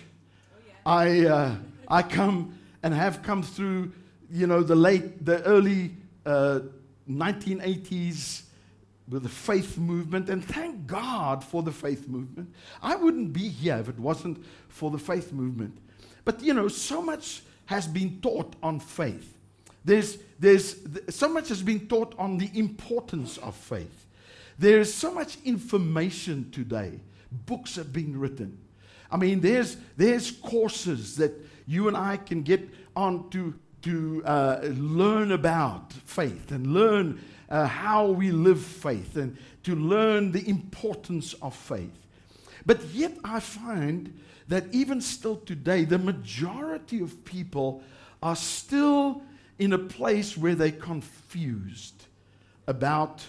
I, 0.85 1.27
uh, 1.27 1.55
I 1.89 2.03
come 2.03 2.59
and 2.83 2.93
have 2.93 3.23
come 3.23 3.43
through, 3.43 3.93
you 4.31 4.47
know, 4.47 4.63
the 4.63 4.75
late, 4.75 5.25
the 5.25 5.43
early 5.45 5.93
uh, 6.25 6.61
1980s 7.09 8.43
with 9.09 9.23
the 9.23 9.29
faith 9.29 9.79
movement, 9.79 10.29
and 10.29 10.45
thank 10.45 10.87
God 10.87 11.45
for 11.45 11.63
the 11.63 11.71
faith 11.71 12.09
movement. 12.09 12.53
I 12.83 12.97
wouldn't 12.97 13.33
be 13.33 13.49
here 13.49 13.77
if 13.77 13.89
it 13.89 13.99
wasn't 13.99 14.45
for 14.69 14.91
the 14.91 14.99
faith 14.99 15.33
movement. 15.33 15.79
But, 16.25 16.43
you 16.43 16.55
know, 16.55 16.67
so 16.69 17.01
much 17.01 17.43
has 17.67 17.87
been 17.87 18.21
taught 18.21 18.55
on 18.63 18.81
faith. 18.81 19.37
There's, 19.85 20.19
there's 20.41 20.77
so 21.11 21.29
much 21.29 21.49
has 21.49 21.63
been 21.63 21.87
taught 21.87 22.15
on 22.19 22.39
the 22.39 22.51
importance 22.55 23.39
of 23.39 23.55
faith. 23.55 24.07
There 24.59 24.81
is 24.81 24.93
so 24.93 25.13
much 25.13 25.39
information 25.45 26.51
today. 26.51 26.99
Books 27.31 27.77
have 27.77 27.93
been 27.93 28.19
written. 28.19 28.59
I 29.11 29.17
mean, 29.17 29.41
there's, 29.41 29.77
there's 29.97 30.33
courses 30.33 31.17
that 31.17 31.33
you 31.67 31.87
and 31.87 31.97
I 31.97 32.17
can 32.17 32.43
get 32.43 32.69
on 32.97 33.31
to, 33.31 33.55
to 33.87 34.21
uh, 34.25 34.59
learn 34.75 35.31
about 35.31 35.93
faith 35.93 36.51
and 36.51 36.67
learn 36.67 37.21
uh, 37.49 37.67
how 37.67 38.07
we 38.09 38.33
live 38.33 38.61
faith 38.61 39.15
and 39.15 39.37
to 39.63 39.77
learn 39.77 40.33
the 40.33 40.49
importance 40.49 41.35
of 41.35 41.55
faith. 41.55 41.97
But 42.67 42.83
yet, 42.87 43.17
I 43.23 43.39
find 43.39 44.19
that 44.49 44.65
even 44.73 45.01
still 45.01 45.37
today, 45.37 45.85
the 45.85 45.99
majority 45.99 47.01
of 47.01 47.25
people 47.25 47.85
are 48.21 48.35
still 48.35 49.23
in 49.61 49.73
a 49.73 49.79
place 49.79 50.37
where 50.37 50.57
they're 50.57 50.73
confused 50.73 52.07
about, 52.67 53.25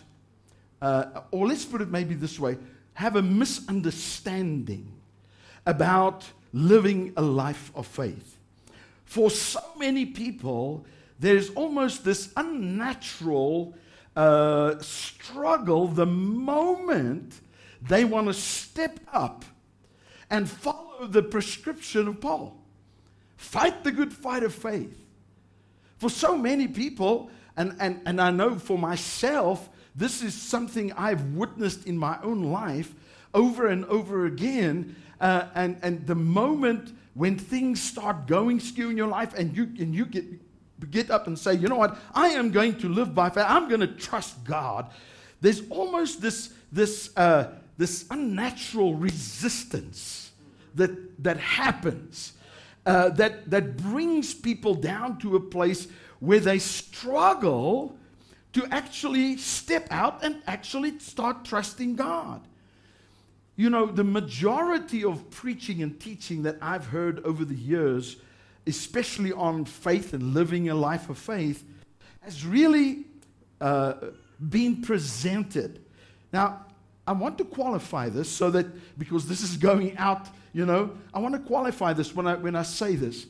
uh, 0.82 1.22
or 1.30 1.48
let's 1.48 1.66
put 1.66 1.82
it 1.82 1.90
maybe 1.90 2.16
this 2.16 2.40
way, 2.40 2.58
have 2.94 3.16
a 3.16 3.22
misunderstanding 3.22 4.92
about 5.68 6.26
living 6.52 7.14
a 7.16 7.22
life 7.22 7.72
of 7.76 7.86
faith. 7.86 8.37
For 9.08 9.32
so 9.32 9.62
many 9.80 10.06
people, 10.06 10.86
there's 11.18 11.50
almost 11.52 12.04
this 12.04 12.32
unnatural 12.36 13.74
uh, 14.18 14.76
struggle 14.80 15.88
the 15.88 16.06
moment 16.06 17.40
they 17.82 18.04
want 18.04 18.28
to 18.28 18.34
step 18.34 19.00
up 19.14 19.46
and 20.30 20.50
follow 20.50 21.08
the 21.08 21.24
prescription 21.24 22.10
of 22.10 22.20
Paul. 22.20 22.58
Fight 23.38 23.86
the 23.86 23.94
good 23.94 24.12
fight 24.12 24.44
of 24.44 24.54
faith. 24.54 25.00
For 26.00 26.10
so 26.10 26.38
many 26.38 26.68
people, 26.68 27.32
and, 27.56 27.78
and, 27.80 28.02
and 28.06 28.20
I 28.20 28.30
know 28.30 28.60
for 28.60 28.78
myself, 28.78 29.70
this 29.96 30.22
is 30.22 30.34
something 30.34 30.92
I've 30.94 31.34
witnessed 31.34 31.88
in 31.88 31.98
my 31.98 32.20
own 32.22 32.44
life 32.44 32.94
over 33.34 33.68
and 33.68 33.86
over 33.86 34.26
again. 34.26 34.98
Uh, 35.22 35.46
and, 35.56 35.78
and 35.82 36.06
the 36.06 36.16
moment 36.16 36.97
when 37.18 37.36
things 37.36 37.82
start 37.82 38.28
going 38.28 38.60
skew 38.60 38.92
in 38.92 38.96
your 38.96 39.08
life 39.08 39.34
and 39.34 39.58
you, 39.58 39.64
and 39.80 39.96
you 39.96 40.06
get, 40.06 40.24
get 40.92 41.10
up 41.10 41.26
and 41.26 41.38
say, 41.38 41.56
you 41.56 41.68
know 41.68 41.76
what, 41.76 41.98
I 42.14 42.28
am 42.28 42.52
going 42.52 42.78
to 42.78 42.88
live 42.88 43.16
by 43.16 43.32
faith, 43.32 43.46
I'm 43.48 43.68
going 43.68 43.82
to 43.82 43.88
trust 43.88 44.44
God, 44.44 44.92
there's 45.42 45.68
almost 45.72 46.22
this, 46.22 46.54
this, 46.72 47.10
uh, 47.18 47.56
this 47.76 48.06
unnatural 48.12 48.94
resistance 48.94 50.32
that, 50.76 51.24
that 51.24 51.38
happens 51.38 52.34
uh, 52.86 53.10
that, 53.10 53.50
that 53.50 53.78
brings 53.78 54.36
people 54.36 54.76
down 54.76 55.18
to 55.18 55.36
a 55.36 55.40
place 55.40 55.88
where 56.20 56.40
they 56.40 56.60
struggle 56.60 57.98
to 58.54 58.64
actually 58.70 59.38
step 59.38 59.88
out 59.90 60.24
and 60.24 60.44
actually 60.46 61.00
start 61.00 61.44
trusting 61.44 61.96
God. 61.96 62.48
You 63.58 63.70
know, 63.70 63.88
the 63.88 64.06
majority 64.06 65.04
of 65.04 65.30
preaching 65.30 65.84
and 65.84 66.00
teaching 66.00 66.44
that 66.44 66.58
I've 66.62 66.86
heard 66.86 67.20
over 67.26 67.44
the 67.44 67.56
years, 67.56 68.16
especially 68.66 69.34
on 69.34 69.66
faith 69.66 70.14
and 70.14 70.34
living 70.34 70.70
a 70.70 70.76
life 70.76 71.10
of 71.10 71.18
faith, 71.18 71.66
has 72.22 72.46
really 72.46 73.04
uh, 73.60 73.96
been 74.50 74.82
presented. 74.82 75.84
Now, 76.32 76.66
I 77.06 77.12
want 77.12 77.38
to 77.40 77.46
qualify 77.46 78.08
this 78.08 78.30
so 78.30 78.50
that 78.52 78.68
because 78.98 79.28
this 79.28 79.42
is 79.42 79.58
going 79.58 79.98
out 79.98 80.30
you 80.58 80.66
know, 80.66 80.90
I 81.14 81.20
want 81.20 81.36
to 81.36 81.40
qualify 81.40 81.94
this 81.94 82.16
when 82.16 82.26
I, 82.26 82.34
when 82.34 82.56
I 82.56 82.64
say 82.64 82.96
this. 82.96 83.28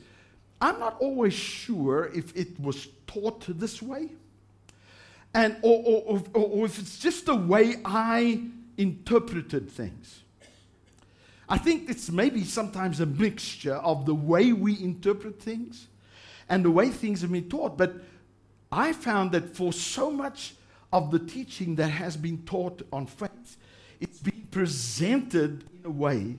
I'm 0.62 0.80
not 0.80 0.96
always 1.02 1.34
sure 1.34 2.10
if 2.16 2.34
it 2.38 2.58
was 2.58 2.88
taught 3.06 3.44
this 3.50 3.82
way, 3.82 4.12
and, 5.34 5.58
or, 5.62 5.84
or, 5.86 6.24
or, 6.34 6.42
or 6.42 6.66
if 6.66 6.80
it's 6.80 6.98
just 6.98 7.26
the 7.26 7.36
way 7.36 7.82
I 7.84 8.44
interpreted 8.78 9.70
things. 9.70 10.22
I 11.50 11.58
think 11.58 11.90
it's 11.90 12.12
maybe 12.12 12.44
sometimes 12.44 13.00
a 13.00 13.06
mixture 13.06 13.76
of 13.76 14.06
the 14.06 14.14
way 14.14 14.52
we 14.54 14.82
interpret 14.82 15.42
things 15.42 15.88
and 16.50 16.64
the 16.64 16.72
way 16.72 16.90
things 16.90 17.22
have 17.22 17.32
been 17.32 17.50
taught. 17.50 17.78
But 17.78 17.96
I 18.72 18.94
found 18.94 19.32
that 19.32 19.56
for 19.56 19.72
so 19.72 20.12
much 20.12 20.56
of 20.92 21.12
the 21.12 21.20
teaching 21.20 21.76
that 21.76 21.90
has 21.90 22.18
been 22.18 22.44
taught 22.44 22.82
on 22.92 23.06
faith, 23.06 23.58
it's 24.00 24.20
been 24.20 24.48
presented 24.52 25.64
in 25.80 25.86
a 25.86 25.90
way 25.90 26.36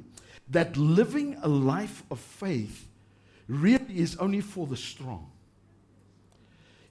that 0.51 0.77
living 0.77 1.38
a 1.42 1.48
life 1.48 2.03
of 2.11 2.18
faith 2.18 2.87
really 3.46 3.98
is 3.98 4.16
only 4.16 4.40
for 4.40 4.66
the 4.66 4.77
strong. 4.77 5.31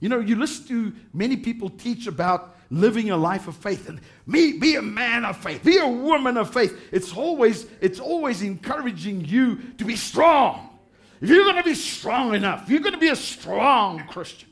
You 0.00 0.08
know, 0.08 0.20
you 0.20 0.36
listen 0.36 0.66
to 0.68 0.94
many 1.12 1.36
people 1.36 1.70
teach 1.70 2.06
about 2.06 2.56
living 2.70 3.10
a 3.10 3.16
life 3.16 3.48
of 3.48 3.56
faith 3.56 3.88
and 3.88 4.00
me 4.26 4.52
be 4.52 4.76
a 4.76 4.82
man 4.82 5.24
of 5.24 5.36
faith, 5.36 5.64
be 5.64 5.78
a 5.78 5.88
woman 5.88 6.36
of 6.36 6.52
faith. 6.52 6.78
It's 6.92 7.14
always 7.14 7.66
it's 7.80 8.00
always 8.00 8.42
encouraging 8.42 9.24
you 9.24 9.56
to 9.78 9.84
be 9.84 9.96
strong. 9.96 10.78
If 11.20 11.30
you're 11.30 11.44
going 11.44 11.56
to 11.56 11.62
be 11.62 11.74
strong 11.74 12.34
enough, 12.34 12.68
you're 12.68 12.80
going 12.80 12.92
to 12.92 13.00
be 13.00 13.08
a 13.08 13.16
strong 13.16 14.06
Christian. 14.06 14.48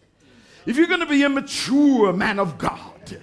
If 0.65 0.77
you're 0.77 0.89
going 0.89 1.01
to 1.01 1.07
be 1.07 1.23
a 1.23 1.29
mature 1.29 2.13
man 2.13 2.41
of 2.41 2.59
God, 2.59 3.21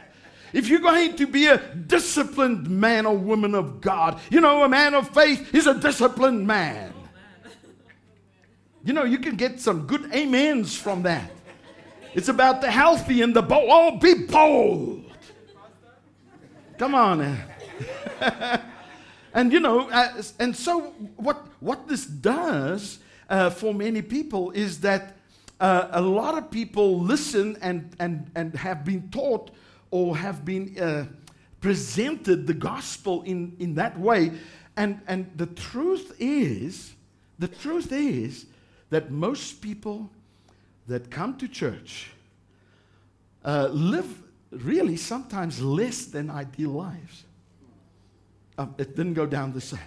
if 0.53 0.69
you're 0.69 0.79
going 0.79 1.15
to 1.15 1.27
be 1.27 1.47
a 1.47 1.57
disciplined 1.57 2.69
man 2.69 3.05
or 3.05 3.17
woman 3.17 3.53
of 3.55 3.81
God, 3.81 4.21
you 4.29 4.39
know, 4.39 4.63
a 4.63 4.69
man 4.69 4.93
of 4.93 5.09
faith 5.09 5.53
is 5.53 5.67
a 5.67 5.73
disciplined 5.73 6.47
man. 6.47 6.93
You 8.85 8.93
know, 8.93 9.03
you 9.03 9.17
can 9.17 9.35
get 9.35 9.59
some 9.59 9.87
good 9.87 10.13
amens 10.13 10.75
from 10.77 11.03
that. 11.03 11.31
It's 12.15 12.29
about 12.29 12.61
the 12.61 12.69
healthy 12.69 13.21
and 13.21 13.35
the 13.35 13.41
bold. 13.41 13.67
Oh, 13.69 13.97
be 13.97 14.13
bold. 14.25 15.11
Come 16.77 16.95
on. 16.95 17.37
and 19.33 19.51
you 19.51 19.59
know, 19.59 19.89
uh, 19.89 20.21
and 20.39 20.55
so 20.55 20.93
what, 21.15 21.47
what 21.59 21.87
this 21.87 22.05
does 22.05 22.99
uh, 23.29 23.49
for 23.49 23.73
many 23.73 24.01
people 24.01 24.51
is 24.51 24.79
that 24.81 25.15
uh, 25.59 25.87
a 25.91 26.01
lot 26.01 26.37
of 26.37 26.51
people 26.51 26.99
listen 26.99 27.57
and, 27.61 27.95
and, 27.99 28.29
and 28.35 28.53
have 28.55 28.85
been 28.85 29.09
taught 29.09 29.49
or 29.91 30.17
have 30.17 30.43
been 30.45 30.77
uh, 30.79 31.05
presented 31.61 32.45
the 32.45 32.53
gospel 32.53 33.23
in, 33.23 33.55
in 33.59 33.75
that 33.75 33.99
way. 33.99 34.31
And, 34.75 34.99
and 35.07 35.31
the 35.35 35.47
truth 35.47 36.15
is, 36.19 36.93
the 37.39 37.47
truth 37.47 37.91
is 37.91 38.45
that 38.89 39.09
most 39.09 39.61
people 39.61 40.11
that 40.87 41.09
come 41.09 41.37
to 41.37 41.47
church 41.47 42.11
uh, 43.45 43.69
live 43.71 44.21
really 44.51 44.97
sometimes 44.97 45.61
less 45.61 46.05
than 46.05 46.29
ideal 46.29 46.71
lives. 46.71 47.23
Um, 48.57 48.75
it 48.77 48.95
didn't 48.95 49.15
go 49.15 49.25
down 49.25 49.53
the 49.53 49.61
same. 49.61 49.79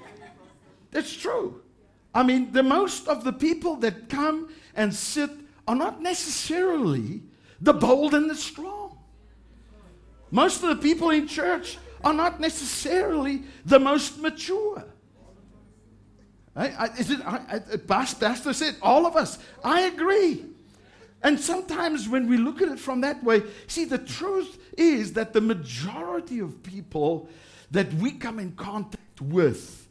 That's 0.90 1.14
true. 1.14 1.60
I 2.14 2.22
mean, 2.22 2.52
the 2.52 2.62
most 2.62 3.08
of 3.08 3.24
the 3.24 3.32
people 3.32 3.76
that 3.76 4.08
come 4.08 4.48
and 4.74 4.94
sit 4.94 5.30
are 5.66 5.74
not 5.74 6.00
necessarily 6.00 7.22
the 7.60 7.72
bold 7.72 8.14
and 8.14 8.30
the 8.30 8.34
strong. 8.34 8.98
Most 10.30 10.62
of 10.62 10.68
the 10.68 10.76
people 10.76 11.10
in 11.10 11.26
church 11.26 11.78
are 12.02 12.14
not 12.14 12.40
necessarily 12.40 13.42
the 13.64 13.78
most 13.78 14.18
mature. 14.20 14.84
I, 16.56 16.68
I, 16.68 16.84
is 16.98 17.10
it, 17.10 17.20
I, 17.26 17.62
I, 17.72 17.76
Pastor 17.78 18.52
said, 18.52 18.76
all 18.80 19.06
of 19.06 19.16
us. 19.16 19.38
I 19.62 19.82
agree. 19.82 20.44
And 21.22 21.40
sometimes 21.40 22.08
when 22.08 22.28
we 22.28 22.36
look 22.36 22.60
at 22.60 22.68
it 22.68 22.78
from 22.78 23.00
that 23.00 23.24
way, 23.24 23.42
see, 23.66 23.84
the 23.86 23.98
truth 23.98 24.58
is 24.76 25.14
that 25.14 25.32
the 25.32 25.40
majority 25.40 26.38
of 26.38 26.62
people 26.62 27.28
that 27.70 27.92
we 27.94 28.12
come 28.12 28.38
in 28.38 28.52
contact 28.52 29.20
with 29.20 29.88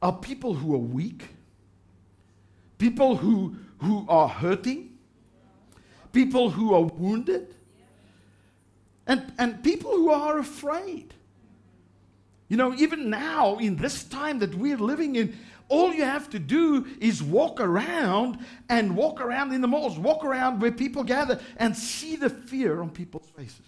are 0.00 0.12
people 0.12 0.54
who 0.54 0.74
are 0.74 0.78
weak, 0.78 1.28
people 2.78 3.16
who, 3.16 3.56
who 3.78 4.06
are 4.08 4.28
hurting, 4.28 4.96
people 6.12 6.50
who 6.50 6.72
are 6.72 6.82
wounded, 6.82 7.54
and, 9.06 9.32
and 9.38 9.62
people 9.62 9.90
who 9.90 10.10
are 10.10 10.38
afraid. 10.38 11.12
You 12.48 12.56
know, 12.56 12.74
even 12.74 13.10
now, 13.10 13.58
in 13.58 13.76
this 13.76 14.04
time 14.04 14.38
that 14.38 14.54
we're 14.54 14.78
living 14.78 15.16
in, 15.16 15.36
all 15.70 15.94
you 15.94 16.04
have 16.04 16.28
to 16.30 16.38
do 16.38 16.84
is 17.00 17.22
walk 17.22 17.60
around 17.60 18.44
and 18.68 18.96
walk 18.96 19.20
around 19.20 19.52
in 19.52 19.60
the 19.60 19.68
malls, 19.68 19.98
walk 19.98 20.24
around 20.24 20.60
where 20.60 20.72
people 20.72 21.04
gather 21.04 21.40
and 21.56 21.74
see 21.76 22.16
the 22.16 22.28
fear 22.28 22.82
on 22.82 22.90
people's 22.90 23.28
faces. 23.36 23.60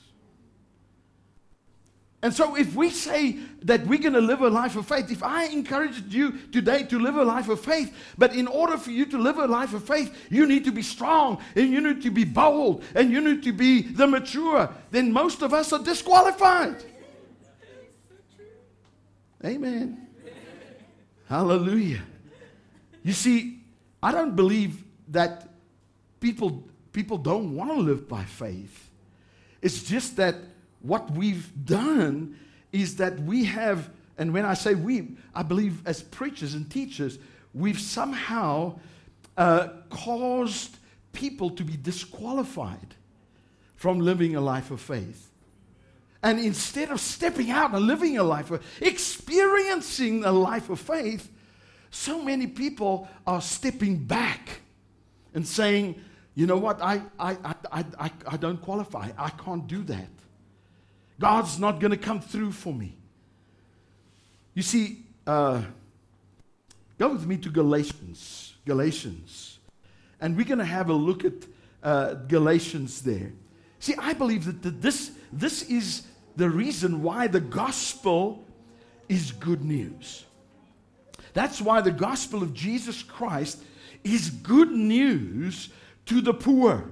And 2.24 2.32
so, 2.32 2.56
if 2.56 2.76
we 2.76 2.90
say 2.90 3.38
that 3.62 3.84
we're 3.86 3.98
going 3.98 4.12
to 4.12 4.20
live 4.20 4.42
a 4.42 4.48
life 4.48 4.76
of 4.76 4.86
faith, 4.86 5.10
if 5.10 5.24
I 5.24 5.46
encouraged 5.46 6.12
you 6.12 6.38
today 6.52 6.84
to 6.84 6.98
live 6.98 7.16
a 7.16 7.24
life 7.24 7.48
of 7.48 7.60
faith, 7.60 7.92
but 8.16 8.34
in 8.34 8.46
order 8.46 8.76
for 8.76 8.92
you 8.92 9.06
to 9.06 9.18
live 9.18 9.38
a 9.38 9.46
life 9.46 9.74
of 9.74 9.84
faith, 9.84 10.28
you 10.30 10.46
need 10.46 10.64
to 10.64 10.70
be 10.70 10.82
strong 10.82 11.42
and 11.56 11.70
you 11.70 11.80
need 11.80 12.02
to 12.02 12.10
be 12.10 12.24
bold 12.24 12.84
and 12.94 13.10
you 13.10 13.20
need 13.20 13.42
to 13.42 13.52
be 13.52 13.82
the 13.82 14.06
mature, 14.06 14.72
then 14.92 15.12
most 15.12 15.42
of 15.42 15.52
us 15.52 15.72
are 15.72 15.82
disqualified. 15.82 16.84
Amen. 19.44 20.01
Hallelujah. 21.32 22.02
You 23.02 23.14
see, 23.14 23.60
I 24.02 24.12
don't 24.12 24.36
believe 24.36 24.84
that 25.08 25.48
people, 26.20 26.62
people 26.92 27.16
don't 27.16 27.56
want 27.56 27.70
to 27.70 27.78
live 27.78 28.06
by 28.06 28.22
faith. 28.22 28.90
It's 29.62 29.82
just 29.82 30.16
that 30.16 30.34
what 30.82 31.10
we've 31.12 31.50
done 31.64 32.38
is 32.70 32.96
that 32.96 33.18
we 33.20 33.46
have, 33.46 33.88
and 34.18 34.34
when 34.34 34.44
I 34.44 34.52
say 34.52 34.74
we, 34.74 35.16
I 35.34 35.42
believe 35.42 35.80
as 35.86 36.02
preachers 36.02 36.52
and 36.52 36.70
teachers, 36.70 37.18
we've 37.54 37.80
somehow 37.80 38.78
uh, 39.38 39.68
caused 39.88 40.76
people 41.12 41.48
to 41.48 41.64
be 41.64 41.78
disqualified 41.78 42.94
from 43.74 44.00
living 44.00 44.36
a 44.36 44.40
life 44.42 44.70
of 44.70 44.82
faith. 44.82 45.31
And 46.22 46.38
instead 46.38 46.90
of 46.90 47.00
stepping 47.00 47.50
out 47.50 47.74
and 47.74 47.84
living 47.86 48.16
a 48.16 48.22
life 48.22 48.50
of 48.50 48.64
experiencing 48.80 50.24
a 50.24 50.30
life 50.30 50.70
of 50.70 50.80
faith, 50.80 51.28
so 51.90 52.22
many 52.22 52.46
people 52.46 53.08
are 53.26 53.40
stepping 53.40 53.96
back 53.96 54.60
and 55.34 55.46
saying, 55.46 56.00
you 56.34 56.46
know 56.46 56.56
what, 56.56 56.80
I, 56.80 57.02
I, 57.18 57.36
I, 57.44 57.84
I, 57.98 58.10
I 58.26 58.36
don't 58.36 58.62
qualify. 58.62 59.10
I 59.18 59.30
can't 59.30 59.66
do 59.66 59.82
that. 59.84 60.08
God's 61.18 61.58
not 61.58 61.80
going 61.80 61.90
to 61.90 61.96
come 61.96 62.20
through 62.20 62.52
for 62.52 62.72
me. 62.72 62.96
You 64.54 64.62
see, 64.62 65.04
uh, 65.26 65.62
go 66.98 67.08
with 67.08 67.26
me 67.26 67.36
to 67.38 67.50
Galatians. 67.50 68.54
Galatians. 68.64 69.58
And 70.20 70.36
we're 70.36 70.46
going 70.46 70.58
to 70.58 70.64
have 70.64 70.88
a 70.88 70.94
look 70.94 71.24
at 71.24 71.34
uh, 71.82 72.14
Galatians 72.14 73.02
there. 73.02 73.32
See, 73.80 73.94
I 73.98 74.12
believe 74.12 74.62
that 74.62 74.80
this, 74.80 75.10
this 75.32 75.62
is 75.64 76.06
the 76.36 76.48
reason 76.48 77.02
why 77.02 77.26
the 77.26 77.40
gospel 77.40 78.44
is 79.08 79.32
good 79.32 79.64
news. 79.64 80.24
That's 81.34 81.60
why 81.60 81.80
the 81.80 81.90
gospel 81.90 82.42
of 82.42 82.54
Jesus 82.54 83.02
Christ 83.02 83.62
is 84.04 84.30
good 84.30 84.70
news 84.70 85.70
to 86.06 86.20
the 86.20 86.34
poor. 86.34 86.90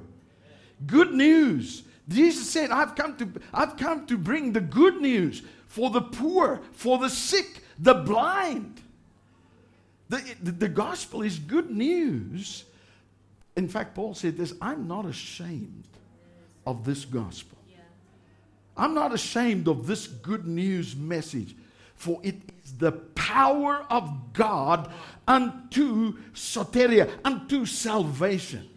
Good 0.87 1.13
news. 1.13 1.83
Jesus 2.09 2.51
said, 2.51 2.71
I've 2.71 2.95
come 2.95 3.17
to, 3.19 3.29
I've 3.53 3.77
come 3.77 4.07
to 4.07 4.17
bring 4.17 4.53
the 4.53 4.61
good 4.61 5.01
news 5.01 5.43
for 5.67 5.91
the 5.91 6.01
poor, 6.01 6.61
for 6.73 6.99
the 6.99 7.09
sick, 7.09 7.63
the 7.79 7.95
blind. 7.95 8.81
The, 10.09 10.23
the, 10.43 10.51
the 10.53 10.69
gospel 10.69 11.23
is 11.23 11.39
good 11.39 11.71
news. 11.71 12.65
In 13.57 13.69
fact, 13.69 13.95
Paul 13.95 14.15
said 14.15 14.37
this 14.37 14.55
I'm 14.61 14.89
not 14.89 15.07
ashamed 15.07 15.85
of 16.67 16.85
this 16.85 17.05
gospel. 17.05 17.59
I'm 18.77 18.95
not 18.95 19.13
ashamed 19.13 19.69
of 19.69 19.87
this 19.87 20.07
good 20.07 20.47
news 20.47 20.97
message, 20.97 21.55
for 21.95 22.21
it 22.23 22.37
is 22.65 22.73
the 22.79 22.93
power 22.93 23.85
of 23.91 24.33
God 24.33 24.93
unto 25.27 26.15
soteria, 26.33 27.11
unto 27.25 27.67
salvation. 27.67 28.69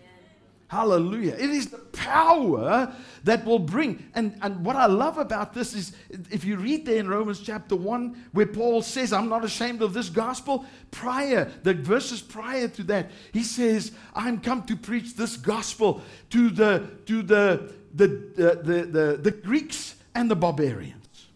Hallelujah. 0.74 1.34
It 1.34 1.52
is 1.52 1.68
the 1.68 1.78
power 1.78 2.92
that 3.26 3.46
will 3.46 3.60
bring. 3.60 4.10
And, 4.16 4.36
and 4.42 4.66
what 4.66 4.76
I 4.76 4.88
love 4.88 5.20
about 5.20 5.54
this 5.54 5.76
is 5.76 5.96
if 6.32 6.44
you 6.44 6.58
read 6.58 6.84
there 6.84 6.98
in 6.98 7.08
Romans 7.08 7.42
chapter 7.42 7.76
1, 7.76 8.30
where 8.32 8.48
Paul 8.48 8.82
says, 8.82 9.14
I'm 9.14 9.30
not 9.30 9.46
ashamed 9.46 9.84
of 9.84 9.94
this 9.94 10.10
gospel, 10.10 10.66
prior, 10.90 11.52
the 11.62 11.76
verses 11.76 12.22
prior 12.22 12.68
to 12.70 12.84
that, 12.86 13.12
he 13.34 13.44
says, 13.44 13.92
I'm 14.16 14.40
come 14.40 14.64
to 14.64 14.76
preach 14.76 15.16
this 15.16 15.38
gospel 15.38 16.02
to 16.32 16.50
the 16.50 16.90
to 17.06 17.22
the 17.22 17.72
the, 17.94 18.08
the, 18.08 18.86
the, 18.86 19.18
the, 19.18 19.32
Greeks 19.32 19.96
and 20.16 20.30
the 20.30 20.36
barbarians. 20.36 21.28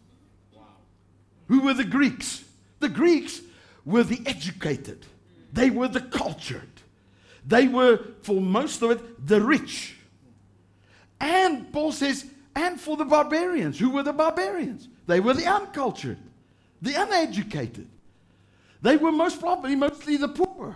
Wow. 0.53 0.63
Who 1.47 1.61
were 1.61 1.73
the 1.73 1.83
Greeks? 1.83 2.43
The 2.79 2.89
Greeks 2.89 3.41
were 3.85 4.03
the 4.03 4.21
educated, 4.25 5.05
they 5.53 5.69
were 5.69 5.87
the 5.87 6.01
cultured, 6.01 6.69
they 7.45 7.67
were, 7.67 7.99
for 8.21 8.41
most 8.41 8.81
of 8.81 8.91
it, 8.91 9.27
the 9.27 9.41
rich. 9.41 9.95
And 11.19 11.71
Paul 11.71 11.91
says, 11.91 12.25
and 12.57 12.79
for 12.79 12.97
the 12.97 13.05
barbarians. 13.05 13.77
Who 13.77 13.91
were 13.91 14.03
the 14.03 14.13
barbarians? 14.13 14.87
They 15.05 15.19
were 15.19 15.33
the 15.33 15.45
uncultured, 15.45 16.17
the 16.81 16.95
uneducated. 16.95 17.87
They 18.81 18.97
were 18.97 19.11
most 19.11 19.39
probably 19.39 19.75
mostly 19.75 20.17
the 20.17 20.27
poor. 20.27 20.75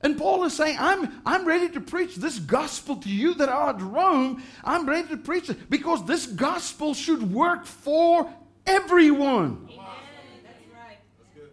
And 0.00 0.16
Paul 0.16 0.44
is 0.44 0.56
saying, 0.56 0.76
I'm, 0.78 1.20
I'm 1.26 1.44
ready 1.44 1.68
to 1.70 1.80
preach 1.80 2.16
this 2.16 2.38
gospel 2.38 2.96
to 2.96 3.08
you 3.08 3.34
that 3.34 3.48
are 3.48 3.70
at 3.70 3.80
Rome. 3.80 4.42
I'm 4.62 4.88
ready 4.88 5.08
to 5.08 5.16
preach 5.16 5.50
it 5.50 5.68
because 5.68 6.04
this 6.04 6.26
gospel 6.26 6.94
should 6.94 7.32
work 7.32 7.66
for 7.66 8.32
everyone. 8.64 9.68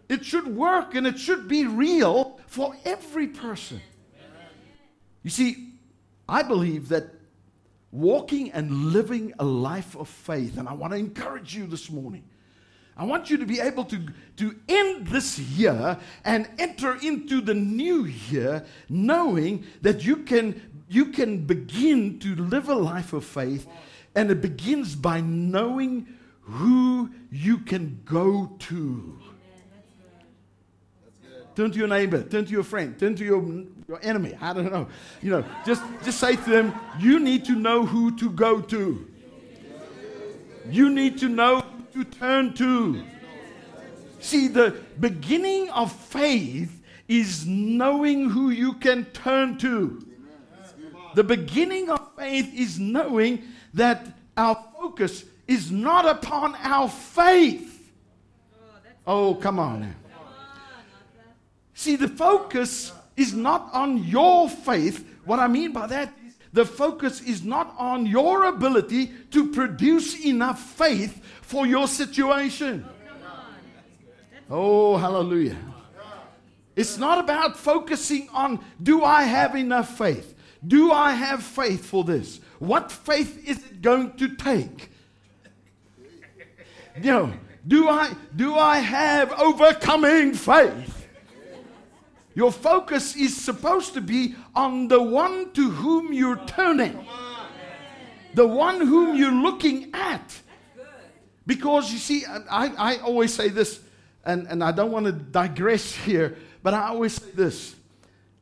It 0.08 0.24
should 0.24 0.48
work 0.48 0.94
and 0.94 1.08
it 1.08 1.18
should 1.18 1.48
be 1.48 1.66
real 1.66 2.40
for 2.46 2.76
every 2.86 3.28
person. 3.28 3.82
You 5.24 5.32
see, 5.32 5.74
I 6.30 6.44
believe 6.44 6.90
that 6.90 7.06
walking 7.92 8.52
and 8.52 8.72
living 8.94 9.34
a 9.40 9.46
life 9.46 9.96
of 9.96 10.08
faith, 10.08 10.58
and 10.58 10.70
I 10.70 10.74
want 10.74 10.94
to 10.94 11.00
encourage 11.00 11.56
you 11.56 11.66
this 11.66 11.90
morning 11.90 12.26
I 12.98 13.04
want 13.04 13.30
you 13.30 13.38
to 13.38 13.46
be 13.46 13.60
able 13.60 13.84
to, 13.86 14.00
to 14.38 14.56
end 14.70 15.08
this 15.08 15.38
year 15.38 15.98
and 16.24 16.48
enter 16.58 16.98
into 17.02 17.42
the 17.42 17.54
new 17.54 18.06
year 18.06 18.66
knowing 18.88 19.66
that 19.82 20.06
you 20.06 20.18
can, 20.18 20.62
you 20.88 21.08
can 21.08 21.46
begin 21.46 22.20
to 22.20 22.36
live 22.36 22.70
a 22.70 22.76
life 22.76 23.12
of 23.12 23.26
faith, 23.26 23.68
and 24.16 24.32
it 24.32 24.42
begins 24.42 24.96
by 24.96 25.20
knowing 25.20 26.08
who 26.42 27.10
you 27.32 27.58
can 27.58 28.00
go 28.06 28.56
to. 28.60 29.20
Turn 31.56 31.72
to 31.72 31.78
your 31.78 31.88
neighbor, 31.88 32.22
turn 32.22 32.46
to 32.46 32.52
your 32.52 32.64
friend, 32.64 32.98
turn 33.00 33.16
to 33.16 33.24
your, 33.24 33.44
your 33.88 34.00
enemy. 34.04 34.38
I 34.42 34.54
don't 34.54 34.72
know. 34.72 34.88
You 35.22 35.32
know, 35.32 35.46
just, 35.66 35.82
just 36.04 36.20
say 36.20 36.36
to 36.36 36.50
them, 36.50 36.74
you 37.00 37.20
need 37.20 37.46
to 37.46 37.54
know 37.54 37.86
who 37.86 38.16
to 38.18 38.30
go 38.30 38.62
to. 38.62 39.08
You 40.70 40.90
need 40.90 41.18
to 41.20 41.30
know 41.30 41.64
to 41.96 42.04
turn 42.04 42.54
to. 42.54 43.04
See, 44.20 44.50
the 44.50 44.76
beginning 45.00 45.70
of 45.70 45.92
faith 45.92 46.82
is 47.08 47.46
knowing 47.46 48.30
who 48.30 48.50
you 48.50 48.74
can 48.74 49.06
turn 49.06 49.58
to. 49.60 50.06
The 51.14 51.24
beginning 51.24 51.90
of 51.90 52.02
faith 52.18 52.54
is 52.54 52.78
knowing 52.80 53.44
that 53.74 54.08
our 54.36 54.62
focus 54.78 55.24
is 55.48 55.72
not 55.72 56.06
upon 56.06 56.56
our 56.56 56.90
faith. 56.90 57.94
Oh, 59.08 59.36
come 59.36 59.60
on 59.60 59.82
now. 59.82 59.96
See, 61.74 61.96
the 61.96 62.10
focus 62.10 62.92
is 63.16 63.34
not 63.34 63.70
on 63.72 64.04
your 64.04 64.50
faith. 64.50 65.08
What 65.24 65.40
I 65.40 65.48
mean 65.48 65.72
by 65.72 65.88
that 65.88 66.12
the 66.56 66.66
focus 66.66 67.20
is 67.20 67.44
not 67.44 67.76
on 67.78 68.06
your 68.06 68.46
ability 68.46 69.12
to 69.32 69.52
produce 69.52 70.26
enough 70.26 70.62
faith 70.62 71.22
for 71.42 71.68
your 71.68 71.86
situation. 71.86 72.86
Oh, 74.50 74.96
hallelujah. 74.96 75.58
It's 76.74 76.98
not 76.98 77.20
about 77.20 77.58
focusing 77.58 78.30
on 78.34 78.64
do 78.82 79.04
I 79.04 79.24
have 79.24 79.58
enough 79.58 79.98
faith? 79.98 80.34
Do 80.66 80.94
I 80.94 81.12
have 81.12 81.44
faith 81.44 81.86
for 81.86 82.06
this? 82.06 82.40
What 82.60 82.90
faith 82.90 83.46
is 83.46 83.58
it 83.58 83.82
going 83.82 84.14
to 84.14 84.36
take? 84.38 84.92
You 86.96 87.12
know, 87.12 87.34
do 87.68 87.90
I 87.90 88.14
do 88.34 88.56
I 88.56 88.78
have 88.78 89.34
overcoming 89.34 90.34
faith? 90.34 91.05
Your 92.36 92.52
focus 92.52 93.16
is 93.16 93.36
supposed 93.36 93.94
to 93.94 94.02
be 94.02 94.36
on 94.54 94.90
the 94.90 95.02
one 95.02 95.52
to 95.54 95.70
whom 95.70 96.12
you're 96.12 96.44
turning. 96.46 97.08
The 98.34 98.46
one 98.46 98.82
whom 98.82 99.16
you're 99.16 99.32
looking 99.32 99.92
at. 99.94 100.42
Because 101.48 101.92
you 101.94 101.98
see, 101.98 102.26
I, 102.26 102.68
I 102.78 102.98
always 102.98 103.34
say 103.34 103.48
this, 103.48 103.80
and, 104.26 104.48
and 104.48 104.62
I 104.62 104.74
don't 104.74 104.92
want 104.92 105.06
to 105.06 105.14
digress 105.14 105.96
here, 106.06 106.38
but 106.62 106.74
I 106.74 106.90
always 106.90 107.14
say 107.14 107.32
this. 107.34 107.76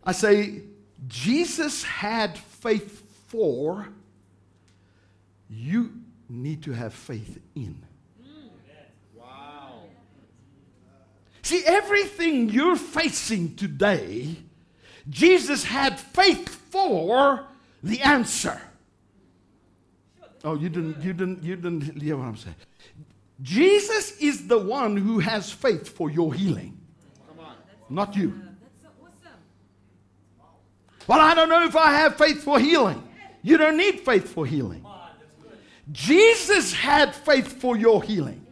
I 0.04 0.12
say, 0.12 0.64
Jesus 1.08 1.84
had 1.84 2.38
faith 2.38 3.04
for, 3.28 3.88
you 5.50 5.94
need 6.28 6.64
to 6.64 6.72
have 6.72 6.94
faith 6.96 7.40
in. 7.54 7.86
See, 11.44 11.62
everything 11.66 12.50
you're 12.50 12.78
facing 12.78 13.56
today, 13.56 14.38
Jesus 15.10 15.66
had 15.66 16.00
faith 16.00 16.50
for 16.72 17.46
the 17.84 18.02
answer. 18.02 18.62
Oh, 20.46 20.56
you 20.56 20.70
didn't, 20.70 21.04
you 21.04 21.14
didn't, 21.14 21.44
you 21.44 21.56
didn't 21.56 22.02
hear 22.02 22.18
what 22.18 22.26
I'm 22.26 22.38
saying. 22.38 22.56
Jesus 23.42 24.18
is 24.20 24.48
the 24.48 24.58
one 24.58 24.96
who 24.96 25.20
has 25.20 25.52
faith 25.52 25.90
for 25.90 26.10
your 26.10 26.34
healing, 26.34 26.78
not 27.90 28.16
you. 28.16 28.40
Well, 31.08 31.20
I 31.20 31.36
don't 31.36 31.50
know 31.50 31.66
if 31.66 31.76
I 31.76 31.92
have 31.92 32.18
faith 32.18 32.42
for 32.42 32.58
healing. 32.58 33.04
You 33.42 33.58
don't 33.58 33.76
need 33.76 34.00
faith 34.00 34.30
for 34.30 34.46
healing. 34.46 34.86
Jesus 35.92 36.72
had 36.72 37.14
faith 37.14 37.60
for 37.60 37.76
your 37.76 38.02
healing. 38.02 38.43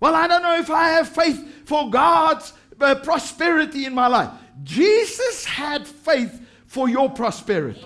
Well, 0.00 0.14
I 0.14 0.28
don't 0.28 0.42
know 0.42 0.58
if 0.58 0.70
I 0.70 0.90
have 0.90 1.08
faith 1.08 1.66
for 1.66 1.90
God's 1.90 2.52
uh, 2.80 2.94
prosperity 2.96 3.84
in 3.84 3.94
my 3.94 4.06
life. 4.06 4.30
Jesus 4.62 5.44
had 5.44 5.86
faith 5.86 6.40
for 6.66 6.88
your 6.88 7.10
prosperity. 7.10 7.84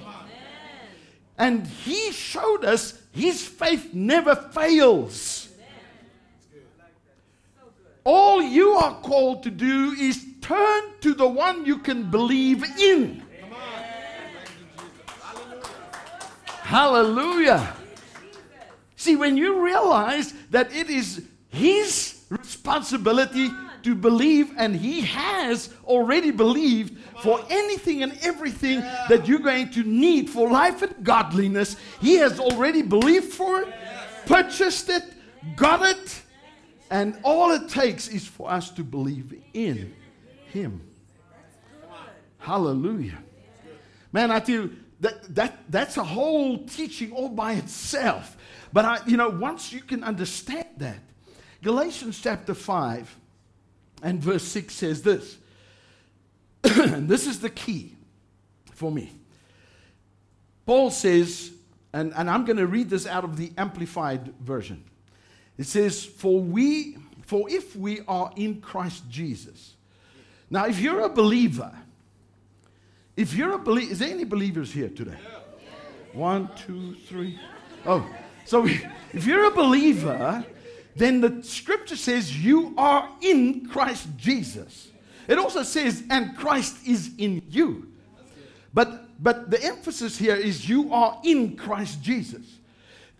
And 1.39 1.67
he 1.67 2.13
showed 2.13 2.65
us 2.65 3.01
his 3.13 3.47
faith 3.47 3.95
never 3.95 4.35
fails. 4.35 5.49
All 8.05 8.43
you 8.43 8.73
are 8.73 9.01
called 9.01 9.45
to 9.45 9.51
do 9.51 9.93
is 9.93 10.25
turn 10.41 10.83
to 11.01 11.15
the 11.15 11.27
one 11.27 11.65
you 11.65 11.79
can 11.79 12.11
believe 12.11 12.65
in. 12.79 13.23
Hallelujah. 16.47 17.75
See, 18.97 19.17
when 19.17 19.37
you 19.37 19.65
realize 19.65 20.33
that 20.51 20.75
it 20.75 20.89
is 20.91 21.25
his 21.53 22.25
responsibility 22.31 23.51
to 23.83 23.95
believe, 23.95 24.53
and 24.57 24.75
he 24.75 25.03
has 25.03 25.69
already 25.85 26.31
believed 26.31 26.99
for 27.23 27.45
anything 27.51 28.03
and 28.03 28.17
everything 28.23 28.81
that 28.81 29.29
you're 29.29 29.39
going 29.39 29.71
to 29.71 29.83
need 29.83 30.31
for 30.31 30.51
life 30.51 30.83
and 30.83 31.05
godliness. 31.05 31.77
He 32.01 32.15
has 32.15 32.41
already 32.41 32.83
believed 32.83 33.33
for 33.33 33.61
it, 33.61 33.69
purchased 34.27 34.89
it, 34.89 35.05
got 35.57 35.83
it, 35.85 36.23
and 36.91 37.19
all 37.23 37.53
it 37.53 37.69
takes 37.69 38.09
is 38.09 38.27
for 38.27 38.51
us 38.51 38.71
to 38.71 38.83
believe 38.83 39.35
in 39.53 39.95
him. 40.47 40.81
Hallelujah. 42.39 43.19
Man, 44.11 44.31
I 44.31 44.41
tell 44.41 44.55
you, 44.55 44.77
that, 45.01 45.35
that, 45.35 45.59
that's 45.69 45.97
a 45.97 46.05
whole 46.05 46.65
teaching 46.65 47.13
all 47.13 47.29
by 47.29 47.55
itself. 47.55 48.37
But 48.73 48.85
I, 48.85 49.01
you 49.07 49.17
know, 49.17 49.29
once 49.29 49.73
you 49.73 49.81
can 49.81 50.05
understand 50.05 50.67
that, 50.79 50.99
Galatians 51.63 52.21
chapter 52.21 52.55
5 52.55 53.17
and 54.03 54.21
verse 54.21 54.43
6 54.43 54.75
says 54.75 55.03
this. 55.03 55.39
and 56.65 57.09
this 57.09 57.27
is 57.27 57.41
the 57.41 57.51
key 57.51 57.95
for 58.75 58.91
me. 58.91 59.13
Paul 60.67 60.91
says, 60.91 61.53
and, 61.93 62.13
and 62.17 62.29
I'm 62.29 62.45
going 62.45 62.57
to 62.57 62.67
read 62.67 62.91
this 62.91 63.07
out 63.07 63.23
of 63.23 63.37
the 63.37 63.53
Amplified 63.57 64.35
Version. 64.41 64.83
It 65.57 65.67
says, 65.67 66.05
For 66.05 66.41
we, 66.41 66.97
for 67.23 67.49
if 67.49 67.77
we 67.77 68.01
are 68.09 68.33
in 68.37 68.61
Christ 68.61 69.09
Jesus. 69.09 69.75
Now, 70.51 70.67
if 70.67 70.81
you're 70.81 71.03
a 71.03 71.09
believer, 71.09 71.73
if 73.17 73.35
you're 73.35 73.53
a 73.53 73.59
believer, 73.59 73.93
is 73.93 73.99
there 74.01 74.11
any 74.11 74.25
believers 74.25 74.73
here 74.73 74.89
today? 74.89 75.19
One, 76.13 76.51
two, 76.67 76.95
three. 77.07 77.39
Oh, 77.87 78.09
so 78.45 78.67
if 79.13 79.27
you're 79.27 79.45
a 79.45 79.51
believer, 79.51 80.45
then 80.95 81.21
the 81.21 81.43
scripture 81.43 81.97
says 81.97 82.45
you 82.45 82.75
are 82.77 83.09
in 83.21 83.67
Christ 83.69 84.09
Jesus. 84.17 84.91
It 85.29 85.39
also 85.39 85.63
says, 85.63 86.03
and 86.11 86.37
Christ 86.37 86.87
is 86.87 87.13
in 87.19 87.43
you. 87.49 87.89
But, 88.75 89.23
but 89.23 89.51
the 89.51 89.63
emphasis 89.63 90.19
here 90.19 90.35
is 90.35 90.69
you 90.69 90.93
are 90.93 91.21
in 91.25 91.57
Christ 91.57 92.03
Jesus. 92.03 92.59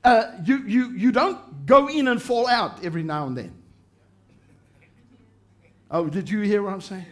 Uh, 0.05 0.33
you, 0.45 0.59
you, 0.67 0.91
you 0.91 1.13
don't 1.13 1.65
go 1.65 1.89
in 1.89 2.09
and 2.09 2.21
fall 2.21 2.49
out 2.49 2.85
every 2.85 3.03
now 3.03 3.27
and 3.27 3.37
then. 3.37 3.53
Oh, 5.91 6.09
did 6.09 6.29
you 6.29 6.41
hear 6.41 6.63
what 6.63 6.73
I'm 6.73 6.81
saying? 6.81 7.07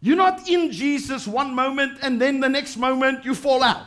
You're 0.00 0.16
not 0.16 0.48
in 0.48 0.70
Jesus 0.70 1.26
one 1.26 1.54
moment 1.54 1.98
and 2.02 2.20
then 2.20 2.40
the 2.40 2.48
next 2.48 2.76
moment 2.76 3.24
you 3.24 3.34
fall 3.34 3.62
out. 3.62 3.86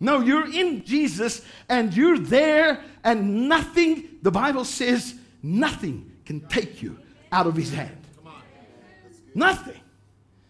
No, 0.00 0.20
you're 0.20 0.52
in 0.52 0.84
Jesus 0.84 1.42
and 1.68 1.94
you're 1.94 2.18
there, 2.18 2.82
and 3.04 3.48
nothing, 3.48 4.18
the 4.22 4.30
Bible 4.30 4.64
says, 4.64 5.14
nothing 5.42 6.10
can 6.24 6.40
take 6.48 6.82
you 6.82 6.98
out 7.30 7.46
of 7.46 7.56
his 7.56 7.72
hand. 7.72 7.96
Nothing. 9.34 9.80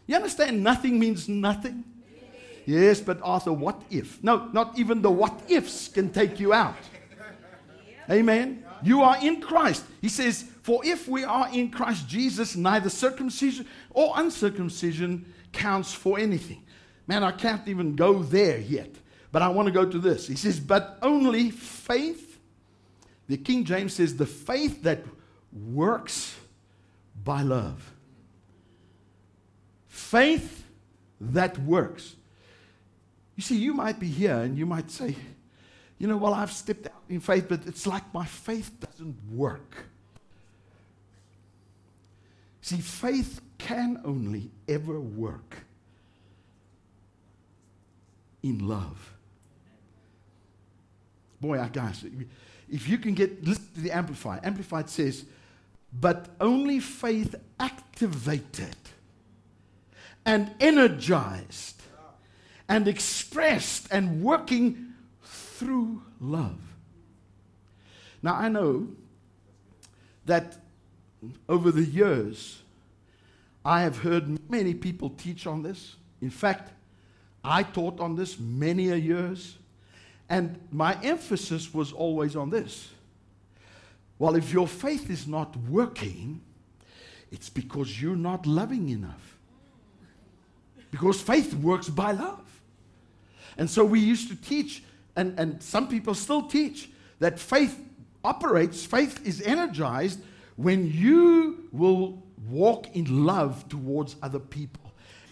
You 0.07 0.17
understand? 0.17 0.63
Nothing 0.63 0.99
means 0.99 1.29
nothing. 1.29 1.85
Yes, 2.67 3.01
but 3.01 3.21
Arthur, 3.23 3.53
what 3.53 3.83
if? 3.91 4.23
No, 4.23 4.49
not 4.53 4.79
even 4.79 5.03
the 5.03 5.11
what 5.11 5.43
ifs 5.49 5.89
can 5.89 6.11
take 6.11 6.39
you 6.39 6.53
out. 6.53 6.77
Amen. 8.11 8.65
You 8.83 9.03
are 9.03 9.17
in 9.23 9.41
Christ. 9.41 9.85
He 10.01 10.09
says, 10.09 10.45
For 10.63 10.85
if 10.85 11.09
we 11.09 11.25
are 11.25 11.49
in 11.53 11.71
Christ 11.71 12.09
Jesus, 12.09 12.57
neither 12.57 12.91
circumcision 12.91 13.67
or 13.91 14.13
uncircumcision 14.17 15.33
counts 15.53 15.93
for 15.93 16.19
anything. 16.19 16.65
Man, 17.07 17.23
I 17.23 17.33
can't 17.33 17.67
even 17.69 17.97
go 17.97 18.23
there 18.23 18.59
yet. 18.59 18.91
But 19.31 19.43
I 19.43 19.49
want 19.49 19.67
to 19.67 19.73
go 19.73 19.89
to 19.89 19.99
this. 19.99 20.27
He 20.27 20.37
says, 20.37 20.61
But 20.61 20.99
only 21.03 21.51
faith. 21.51 22.32
The 23.33 23.39
King 23.39 23.65
James 23.65 23.95
says, 23.95 24.15
The 24.15 24.27
faith 24.27 24.83
that 24.83 25.07
works 25.51 26.37
by 27.25 27.41
love. 27.41 27.95
Faith 29.89 30.67
that 31.19 31.57
works. 31.61 32.15
You 33.35 33.43
see, 33.43 33.57
you 33.57 33.73
might 33.73 33.99
be 33.99 34.09
here 34.09 34.37
and 34.37 34.59
you 34.59 34.67
might 34.67 34.91
say, 34.91 35.17
you 35.99 36.09
know, 36.09 36.19
well, 36.19 36.35
I've 36.35 36.53
stepped 36.53 36.89
out 36.89 37.05
in 37.09 37.21
faith, 37.21 37.47
but 37.49 37.67
it's 37.67 37.87
like 37.87 38.03
my 38.13 38.27
faith 38.27 38.71
doesn't 38.79 39.17
work. 39.31 39.77
See, 42.61 42.83
faith 42.83 43.41
can 43.57 43.99
only 44.05 44.51
ever 44.69 45.01
work 45.01 45.57
in 48.43 48.69
love. 48.69 49.15
Boy, 51.41 51.59
I 51.59 51.69
guys, 51.69 52.05
if 52.73 52.89
you 52.89 52.97
can 52.99 53.13
get, 53.13 53.45
listen 53.45 53.69
to 53.75 53.81
the 53.81 53.93
Amplified. 53.93 54.41
Amplified 54.43 54.89
says, 54.89 55.27
but 55.93 56.31
only 56.41 56.81
faith 56.81 57.35
activated 57.61 58.75
and 60.25 60.51
energized 60.59 61.83
and 62.69 62.89
expressed 62.89 63.89
and 63.93 64.23
working 64.23 64.95
through 65.23 66.03
love. 66.19 66.59
Now, 68.23 68.37
I 68.37 68.49
know 68.49 68.89
that 70.25 70.57
over 71.49 71.71
the 71.71 71.85
years, 71.85 72.63
I 73.65 73.83
have 73.83 73.99
heard 73.99 74.51
many 74.51 74.73
people 74.73 75.11
teach 75.11 75.47
on 75.47 75.63
this. 75.63 75.97
In 76.23 76.31
fact, 76.31 76.73
I 77.45 77.65
taught 77.65 78.01
on 78.01 78.17
this 78.17 78.39
many 78.39 78.89
a 78.91 78.97
years. 78.97 79.59
And 80.33 80.59
my 80.71 80.99
emphasis 81.03 81.75
was 81.75 81.93
always 81.93 82.37
on 82.37 82.49
this. 82.49 82.89
Well, 84.19 84.35
if 84.35 84.51
your 84.51 84.67
faith 84.67 85.11
is 85.11 85.27
not 85.29 85.55
working, 85.69 86.41
it's 87.31 87.51
because 87.51 88.01
you're 88.01 88.17
not 88.17 88.47
loving 88.47 88.89
enough. 88.89 89.37
Because 90.91 91.21
faith 91.21 91.53
works 91.53 91.91
by 91.91 92.13
love. 92.13 92.63
And 93.59 93.69
so 93.69 93.85
we 93.85 94.01
used 94.01 94.31
to 94.31 94.35
teach, 94.37 94.83
and, 95.17 95.39
and 95.39 95.63
some 95.63 95.87
people 95.87 96.15
still 96.15 96.41
teach, 96.41 96.89
that 97.19 97.39
faith 97.39 97.79
operates, 98.25 98.87
faith 98.87 99.21
is 99.27 99.43
energized 99.43 100.19
when 100.57 100.91
you 100.91 101.69
will 101.73 102.23
walk 102.49 102.97
in 102.97 103.27
love 103.27 103.69
towards 103.69 104.17
other 104.23 104.39
people. 104.39 104.82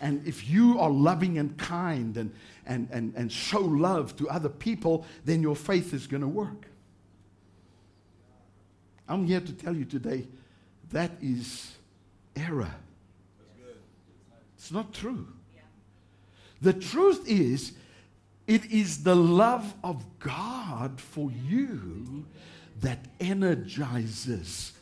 And 0.00 0.26
if 0.26 0.48
you 0.48 0.78
are 0.78 0.90
loving 0.90 1.38
and 1.38 1.56
kind 1.58 2.16
and, 2.16 2.32
and, 2.66 2.88
and, 2.90 3.12
and 3.14 3.30
show 3.30 3.60
love 3.60 4.16
to 4.16 4.28
other 4.28 4.48
people, 4.48 5.04
then 5.24 5.42
your 5.42 5.56
faith 5.56 5.92
is 5.92 6.06
going 6.06 6.22
to 6.22 6.28
work. 6.28 6.66
I'm 9.08 9.26
here 9.26 9.40
to 9.40 9.52
tell 9.52 9.76
you 9.76 9.84
today 9.84 10.26
that 10.90 11.10
is 11.20 11.72
error. 12.36 12.74
It's 14.56 14.72
not 14.72 14.92
true. 14.92 15.26
The 16.62 16.72
truth 16.74 17.28
is, 17.28 17.72
it 18.46 18.70
is 18.70 19.02
the 19.02 19.16
love 19.16 19.74
of 19.82 20.04
God 20.18 21.00
for 21.00 21.30
you 21.48 22.26
that 22.80 23.06
energizes 23.18 24.72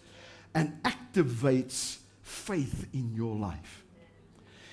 and 0.54 0.82
activates 0.82 1.98
faith 2.22 2.86
in 2.92 3.14
your 3.14 3.36
life. 3.36 3.84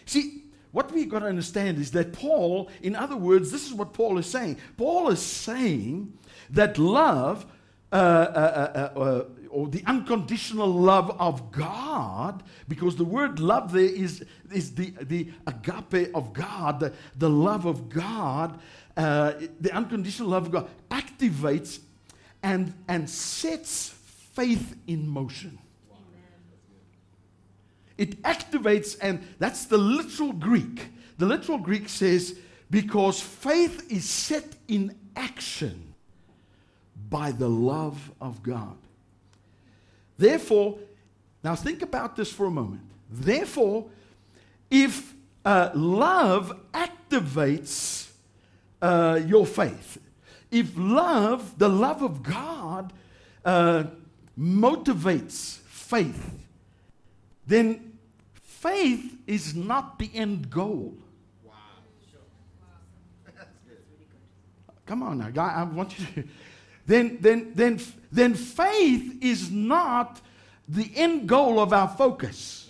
See, 0.05 0.43
what 0.71 0.91
we've 0.91 1.09
got 1.09 1.19
to 1.19 1.27
understand 1.27 1.77
is 1.77 1.91
that 1.91 2.11
Paul, 2.11 2.69
in 2.81 2.95
other 2.95 3.15
words, 3.15 3.49
this 3.49 3.65
is 3.65 3.73
what 3.73 3.93
Paul 3.93 4.17
is 4.17 4.25
saying. 4.25 4.57
Paul 4.75 5.09
is 5.09 5.21
saying 5.21 6.17
that 6.49 6.77
love, 6.77 7.45
uh, 7.91 7.95
uh, 7.95 8.91
uh, 8.95 8.99
uh, 8.99 9.25
or 9.49 9.69
the 9.69 9.81
unconditional 9.85 10.67
love 10.67 11.15
of 11.17 11.49
God, 11.51 12.43
because 12.67 12.97
the 12.97 13.05
word 13.05 13.39
love 13.39 13.71
there 13.71 13.83
is, 13.83 14.25
is 14.51 14.75
the, 14.75 14.93
the 15.01 15.31
agape 15.47 16.13
of 16.13 16.33
God, 16.33 16.81
the, 16.81 16.91
the 17.17 17.29
love 17.29 17.65
of 17.65 17.87
God, 17.87 18.59
uh, 18.97 19.33
the 19.61 19.71
unconditional 19.71 20.27
love 20.27 20.47
of 20.47 20.51
God 20.51 20.67
activates 20.91 21.79
and, 22.43 22.73
and 22.89 23.09
sets 23.09 23.89
faith 24.33 24.75
in 24.87 25.07
motion. 25.07 25.57
It 27.97 28.21
activates, 28.23 28.97
and 29.01 29.25
that's 29.39 29.65
the 29.65 29.77
literal 29.77 30.33
Greek. 30.33 30.89
The 31.17 31.25
literal 31.25 31.57
Greek 31.57 31.87
says, 31.87 32.37
because 32.69 33.21
faith 33.21 33.91
is 33.91 34.09
set 34.09 34.55
in 34.67 34.95
action 35.15 35.93
by 37.09 37.31
the 37.31 37.49
love 37.49 38.11
of 38.19 38.43
God. 38.43 38.77
Therefore, 40.17 40.77
now 41.43 41.55
think 41.55 41.81
about 41.81 42.15
this 42.15 42.31
for 42.31 42.45
a 42.47 42.51
moment. 42.51 42.81
Therefore, 43.09 43.85
if 44.69 45.13
uh, 45.45 45.69
love 45.73 46.57
activates 46.73 48.09
uh, 48.81 49.21
your 49.25 49.45
faith, 49.45 49.99
if 50.51 50.71
love, 50.75 51.57
the 51.57 51.69
love 51.69 52.01
of 52.01 52.23
God, 52.23 52.91
uh, 53.43 53.83
motivates 54.37 55.59
faith, 55.59 56.44
then 57.47 57.97
faith 58.41 59.17
is 59.27 59.55
not 59.55 59.99
the 59.99 60.09
end 60.13 60.49
goal. 60.49 60.97
Come 64.85 65.01
on 65.01 65.17
now, 65.17 65.29
guy. 65.29 65.53
I 65.55 65.63
want 65.63 65.97
you 65.99 66.05
to. 66.05 66.29
Then, 66.85 67.17
then, 67.19 67.51
then, 67.55 67.79
then 68.11 68.35
faith 68.35 69.17
is 69.21 69.49
not 69.49 70.21
the 70.67 70.91
end 70.95 71.27
goal 71.27 71.59
of 71.59 71.73
our 71.73 71.87
focus. 71.87 72.69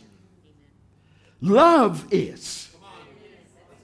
Love 1.42 2.06
is. 2.12 2.70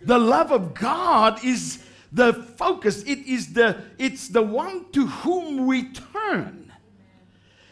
The 0.01 0.17
love 0.17 0.51
of 0.51 0.73
God 0.73 1.43
is 1.43 1.83
the 2.11 2.33
focus. 2.33 3.03
It 3.03 3.19
is 3.27 3.53
the, 3.53 3.81
it's 3.97 4.29
the 4.29 4.41
one 4.41 4.89
to 4.93 5.05
whom 5.05 5.67
we 5.67 5.89
turn. 5.91 6.60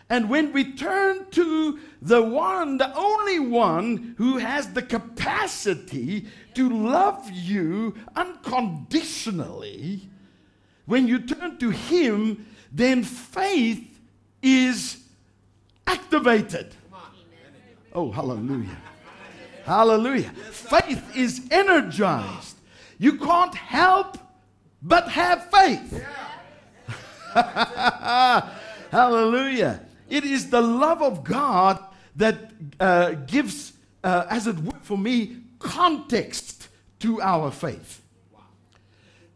And 0.10 0.30
when 0.30 0.52
we 0.54 0.74
turn 0.74 1.30
to 1.32 1.80
the 2.02 2.22
one, 2.24 2.78
the 2.78 2.92
only 2.96 3.40
one 3.40 4.16
who 4.18 4.38
has 4.38 4.74
the 4.74 4.82
capacity 4.82 6.26
to 6.56 6.70
love 6.70 7.30
you 7.30 7.96
unconditionally, 8.16 10.10
when 10.86 11.08
you 11.08 11.20
turn 11.20 11.60
to 11.60 11.70
him, 11.70 12.48
then 12.72 13.04
faith 13.04 14.00
is 14.42 15.04
activated. 15.86 16.76
Oh, 17.94 18.12
hallelujah. 18.12 18.78
Hallelujah. 19.64 20.32
Faith 20.52 21.16
is 21.16 21.48
energized. 21.52 22.58
You 22.98 23.18
can't 23.18 23.54
help 23.54 24.18
but 24.82 25.10
have 25.10 25.50
faith. 25.52 26.04
Hallelujah. 28.92 29.86
It 30.10 30.24
is 30.24 30.50
the 30.50 30.62
love 30.62 31.02
of 31.02 31.24
God 31.24 31.84
that 32.16 32.52
uh, 32.80 33.12
gives, 33.12 33.74
uh, 34.04 34.26
as 34.30 34.48
it 34.48 34.58
were 34.60 34.80
for 34.82 34.98
me, 34.98 35.38
context 35.60 36.68
to 37.00 37.22
our 37.22 37.52
faith. 37.52 38.02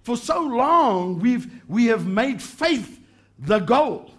For 0.02 0.18
so 0.18 0.42
long, 0.42 1.20
we've, 1.20 1.50
we 1.68 1.86
have 1.86 2.06
made 2.06 2.42
faith 2.42 3.00
the 3.40 3.60
goal. 3.60 4.12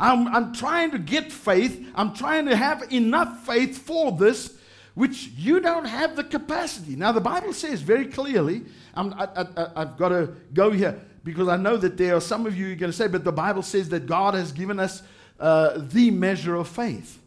I'm, 0.00 0.28
I'm 0.28 0.54
trying 0.54 0.92
to 0.92 0.98
get 0.98 1.32
faith. 1.32 1.86
I'm 1.94 2.14
trying 2.14 2.46
to 2.46 2.56
have 2.56 2.90
enough 2.92 3.44
faith 3.44 3.78
for 3.78 4.12
this, 4.12 4.56
which 4.94 5.28
you 5.36 5.60
don't 5.60 5.84
have 5.84 6.16
the 6.16 6.24
capacity. 6.24 6.96
Now, 6.96 7.12
the 7.12 7.20
Bible 7.20 7.52
says 7.52 7.82
very 7.82 8.06
clearly, 8.06 8.64
I'm, 8.94 9.12
I, 9.14 9.46
I've 9.76 9.96
got 9.96 10.10
to 10.10 10.32
go 10.54 10.70
here 10.70 10.98
because 11.24 11.48
I 11.48 11.56
know 11.56 11.76
that 11.76 11.96
there 11.96 12.14
are 12.16 12.20
some 12.20 12.46
of 12.46 12.56
you 12.56 12.66
who 12.66 12.72
are 12.72 12.76
going 12.76 12.92
to 12.92 12.96
say, 12.96 13.08
but 13.08 13.24
the 13.24 13.32
Bible 13.32 13.62
says 13.62 13.88
that 13.90 14.06
God 14.06 14.34
has 14.34 14.52
given 14.52 14.78
us 14.78 15.02
uh, 15.38 15.78
the 15.78 16.10
measure 16.10 16.54
of 16.54 16.68
faith. 16.68 17.18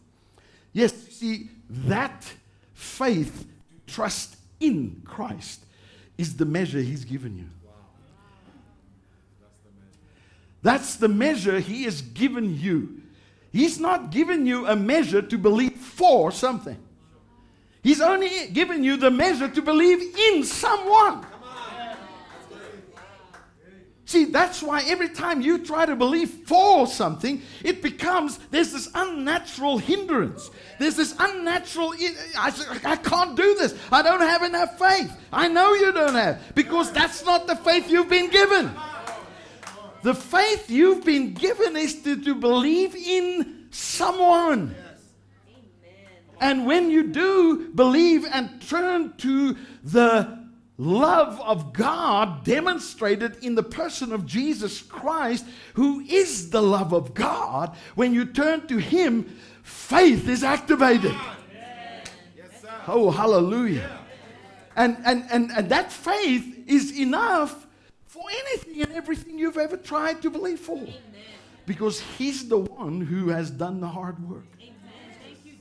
Yes, 0.72 0.92
see, 1.08 1.50
that 1.68 2.24
faith, 2.74 3.46
trust 3.86 4.36
in 4.60 5.02
Christ, 5.04 5.64
is 6.18 6.36
the 6.36 6.44
measure 6.44 6.80
He's 6.80 7.04
given 7.04 7.36
you. 7.36 7.48
That's 10.62 10.96
the 10.96 11.08
measure 11.08 11.58
He 11.58 11.84
has 11.84 12.02
given 12.02 12.58
you. 12.58 13.00
He's 13.52 13.78
not 13.78 14.10
given 14.10 14.46
you 14.46 14.66
a 14.66 14.76
measure 14.76 15.20
to 15.20 15.38
believe 15.38 15.76
for 15.76 16.30
something. 16.32 16.78
He's 17.82 18.00
only 18.00 18.48
given 18.52 18.84
you 18.84 18.96
the 18.96 19.10
measure 19.10 19.48
to 19.48 19.62
believe 19.62 20.00
in 20.16 20.44
someone. 20.44 21.26
See, 24.12 24.26
that's 24.26 24.62
why 24.62 24.82
every 24.82 25.08
time 25.08 25.40
you 25.40 25.56
try 25.64 25.86
to 25.86 25.96
believe 25.96 26.28
for 26.44 26.86
something, 26.86 27.40
it 27.64 27.80
becomes, 27.80 28.36
there's 28.50 28.70
this 28.70 28.90
unnatural 28.94 29.78
hindrance. 29.78 30.50
There's 30.78 30.96
this 30.96 31.14
unnatural, 31.18 31.94
I, 32.36 32.52
I 32.84 32.96
can't 32.96 33.34
do 33.34 33.54
this. 33.54 33.74
I 33.90 34.02
don't 34.02 34.20
have 34.20 34.42
enough 34.42 34.78
faith. 34.78 35.10
I 35.32 35.48
know 35.48 35.72
you 35.72 35.92
don't 35.92 36.14
have, 36.14 36.54
because 36.54 36.92
that's 36.92 37.24
not 37.24 37.46
the 37.46 37.56
faith 37.56 37.90
you've 37.90 38.10
been 38.10 38.28
given. 38.28 38.70
The 40.02 40.12
faith 40.12 40.68
you've 40.68 41.06
been 41.06 41.32
given 41.32 41.74
is 41.74 42.02
to, 42.02 42.22
to 42.22 42.34
believe 42.34 42.94
in 42.94 43.68
someone. 43.70 44.74
And 46.38 46.66
when 46.66 46.90
you 46.90 47.04
do 47.04 47.70
believe 47.70 48.26
and 48.30 48.60
turn 48.68 49.14
to 49.16 49.56
the 49.82 50.41
love 50.82 51.40
of 51.40 51.72
God 51.72 52.44
demonstrated 52.44 53.36
in 53.42 53.54
the 53.54 53.62
person 53.62 54.12
of 54.12 54.26
Jesus 54.26 54.82
Christ, 54.82 55.46
who 55.74 56.00
is 56.00 56.50
the 56.50 56.62
love 56.62 56.92
of 56.92 57.14
God, 57.14 57.76
when 57.94 58.12
you 58.12 58.24
turn 58.24 58.66
to 58.66 58.78
Him, 58.78 59.36
faith 59.62 60.28
is 60.28 60.42
activated. 60.42 61.14
Oh, 62.88 63.10
hallelujah. 63.10 63.98
And, 64.74 64.96
and, 65.04 65.24
and, 65.30 65.52
and 65.52 65.68
that 65.68 65.92
faith 65.92 66.64
is 66.66 66.98
enough 66.98 67.66
for 68.06 68.24
anything 68.28 68.82
and 68.82 68.92
everything 68.92 69.38
you've 69.38 69.58
ever 69.58 69.76
tried 69.76 70.20
to 70.22 70.30
believe 70.30 70.60
for. 70.60 70.84
Because 71.64 72.00
He's 72.00 72.48
the 72.48 72.58
one 72.58 73.00
who 73.00 73.28
has 73.28 73.50
done 73.50 73.80
the 73.80 73.88
hard 73.88 74.28
work. 74.28 74.44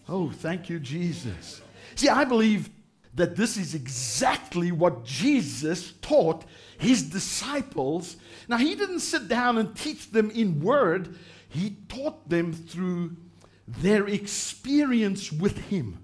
Oh, 0.09 0.31
thank 0.31 0.67
you, 0.67 0.79
Jesus. 0.79 1.61
See, 1.95 2.09
I 2.09 2.23
believe 2.25 2.69
that 3.15 3.35
this 3.35 3.57
is 3.57 3.75
exactly 3.75 4.71
what 4.71 5.03
Jesus 5.03 5.93
taught 6.01 6.45
his 6.77 7.03
disciples. 7.03 8.15
Now, 8.47 8.57
he 8.57 8.75
didn't 8.75 9.01
sit 9.01 9.27
down 9.27 9.57
and 9.57 9.75
teach 9.75 10.11
them 10.11 10.31
in 10.31 10.61
word, 10.61 11.15
he 11.49 11.77
taught 11.89 12.29
them 12.29 12.53
through 12.53 13.15
their 13.67 14.07
experience 14.07 15.31
with 15.31 15.57
him. 15.65 15.99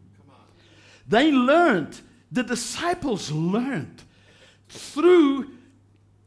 They 1.08 1.32
learned, 1.32 2.01
the 2.32 2.43
disciples 2.43 3.32
learned 3.32 4.03
through 4.68 5.49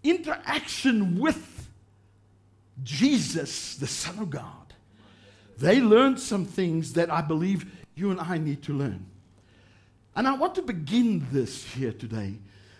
interaction 0.02 1.18
with 1.20 1.68
Jesus, 2.82 3.76
the 3.76 3.86
Son 3.86 4.18
of 4.18 4.30
God. 4.30 4.74
They 5.58 5.80
learned 5.82 6.18
some 6.18 6.46
things 6.46 6.94
that 6.94 7.10
I 7.10 7.20
believe 7.20 7.70
you 7.94 8.10
and 8.10 8.18
I 8.18 8.38
need 8.38 8.62
to 8.62 8.72
learn. 8.72 9.09
And 10.16 10.26
I 10.26 10.34
want 10.34 10.54
to 10.56 10.62
begin 10.62 11.26
this 11.30 11.64
here 11.64 11.92
today 11.92 12.34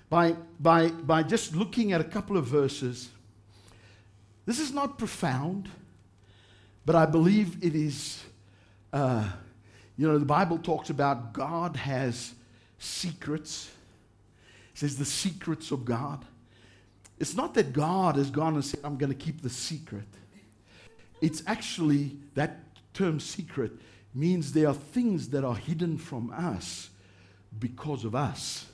by, 0.08 0.36
by, 0.58 0.88
by 0.88 1.22
just 1.22 1.54
looking 1.54 1.92
at 1.92 2.00
a 2.00 2.04
couple 2.04 2.36
of 2.36 2.46
verses. 2.46 3.08
This 4.46 4.58
is 4.58 4.72
not 4.72 4.98
profound, 4.98 5.68
but 6.84 6.96
I 6.96 7.06
believe 7.06 7.62
it 7.64 7.74
is. 7.74 8.22
Uh, 8.92 9.28
you 9.96 10.08
know, 10.08 10.18
the 10.18 10.24
Bible 10.24 10.58
talks 10.58 10.90
about 10.90 11.32
God 11.32 11.76
has 11.76 12.34
secrets. 12.78 13.70
It 14.74 14.78
says 14.78 14.96
the 14.96 15.04
secrets 15.04 15.70
of 15.70 15.84
God. 15.84 16.24
It's 17.18 17.34
not 17.34 17.54
that 17.54 17.72
God 17.74 18.16
has 18.16 18.30
gone 18.30 18.54
and 18.54 18.64
said, 18.64 18.80
I'm 18.82 18.96
going 18.96 19.12
to 19.12 19.18
keep 19.18 19.42
the 19.42 19.50
secret. 19.50 20.06
It's 21.20 21.42
actually 21.46 22.16
that 22.34 22.60
term 22.94 23.20
secret 23.20 23.72
means 24.14 24.52
there 24.52 24.68
are 24.68 24.74
things 24.74 25.28
that 25.28 25.44
are 25.44 25.54
hidden 25.54 25.98
from 25.98 26.32
us 26.34 26.90
because 27.58 28.04
of 28.04 28.14
us. 28.14 28.66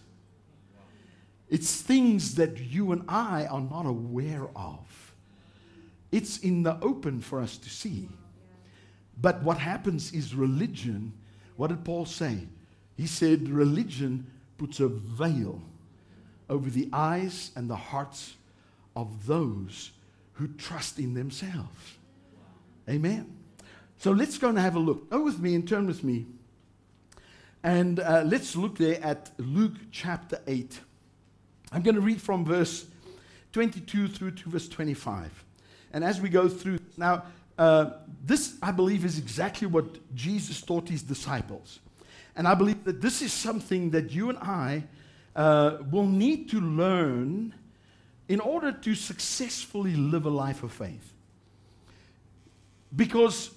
It's 1.49 1.81
things 1.81 2.35
that 2.37 2.59
you 2.59 2.93
and 2.93 3.05
I 3.09 3.47
are 3.47 3.61
not 3.61 3.87
aware 3.87 4.49
of. 4.57 5.14
It's 6.11 6.39
in 6.39 6.62
the 6.62 6.79
open 6.81 7.20
for 7.20 7.41
us 7.41 7.57
to 7.59 7.70
see. 7.70 8.09
But 9.20 9.43
what 9.43 9.59
happens 9.59 10.12
is 10.12 10.35
religion. 10.35 11.12
What 11.57 11.68
did 11.68 11.85
Paul 11.85 12.05
say? 12.05 12.39
He 12.97 13.07
said 13.07 13.49
religion 13.49 14.27
puts 14.59 14.81
a 14.81 14.89
veil 14.89 15.61
over 16.49 16.70
the 16.70 16.89
eyes 16.93 17.51
and 17.57 17.68
the 17.68 17.77
hearts 17.77 18.35
of 18.95 19.27
those 19.27 19.93
who 20.33 20.49
trust 20.49 20.99
in 20.99 21.14
themselves. 21.14 21.99
Amen. 22.89 23.33
So 23.99 24.12
let's 24.12 24.39
go 24.39 24.49
and 24.49 24.59
have 24.59 24.77
a 24.77 24.79
look. 24.79 25.11
Go 25.11 25.22
with 25.22 25.39
me 25.39 25.55
and 25.55 25.66
turn 25.66 25.87
with 25.87 26.05
me. 26.05 26.27
And 27.67 27.99
uh, 27.99 28.23
let's 28.25 28.55
look 28.55 28.79
there 28.79 29.03
at 29.03 29.33
Luke 29.39 29.75
chapter 29.91 30.39
8. 30.47 30.79
I'm 31.73 31.83
going 31.83 31.97
to 31.97 32.01
read 32.01 32.23
from 32.23 32.45
verse 32.45 32.87
22 33.55 34.07
through 34.07 34.31
to 34.31 34.51
verse 34.51 34.69
25. 34.69 35.45
And 35.93 36.05
as 36.05 36.21
we 36.21 36.29
go 36.29 36.49
through, 36.49 36.79
now, 36.97 37.25
uh, 37.59 37.91
this, 38.25 38.57
I 38.62 38.71
believe, 38.71 39.05
is 39.05 39.19
exactly 39.19 39.67
what 39.67 40.14
Jesus 40.14 40.62
taught 40.62 40.89
his 40.89 41.03
disciples. 41.03 41.81
And 42.37 42.47
I 42.47 42.55
believe 42.55 42.85
that 42.85 43.01
this 43.01 43.21
is 43.21 43.33
something 43.33 43.91
that 43.91 44.12
you 44.12 44.29
and 44.29 44.39
I 44.39 44.85
uh, 45.35 45.79
will 45.91 46.07
need 46.07 46.49
to 46.51 46.61
learn 46.61 47.53
in 48.29 48.39
order 48.39 48.71
to 48.71 48.95
successfully 48.95 49.97
live 49.97 50.25
a 50.25 50.31
life 50.31 50.62
of 50.62 50.71
faith. 50.71 51.14
Because 52.95 53.51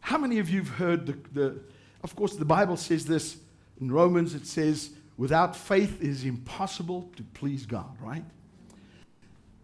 how 0.00 0.18
many 0.18 0.40
of 0.40 0.50
you 0.50 0.62
have 0.62 0.70
heard 0.70 1.06
the, 1.06 1.18
the, 1.32 1.60
of 2.02 2.14
course, 2.14 2.36
the 2.36 2.44
Bible 2.44 2.76
says 2.76 3.06
this 3.06 3.36
in 3.80 3.90
Romans, 3.90 4.34
it 4.34 4.46
says, 4.46 4.90
without 5.16 5.56
faith 5.56 6.00
it 6.00 6.08
is 6.08 6.24
impossible 6.24 7.10
to 7.16 7.22
please 7.22 7.66
God, 7.66 7.96
right? 8.00 8.24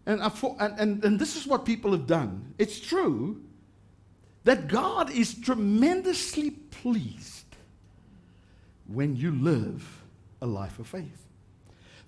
And, 0.06 0.20
uh, 0.20 0.30
and, 0.58 0.78
and, 0.80 1.04
and 1.04 1.18
this 1.18 1.36
is 1.36 1.46
what 1.46 1.64
people 1.64 1.92
have 1.92 2.06
done. 2.06 2.54
It's 2.58 2.80
true 2.80 3.40
that 4.44 4.68
God 4.68 5.10
is 5.10 5.34
tremendously 5.34 6.50
pleased 6.50 7.44
when 8.86 9.16
you 9.16 9.30
live 9.30 10.02
a 10.40 10.46
life 10.46 10.78
of 10.78 10.88
faith. 10.88 11.26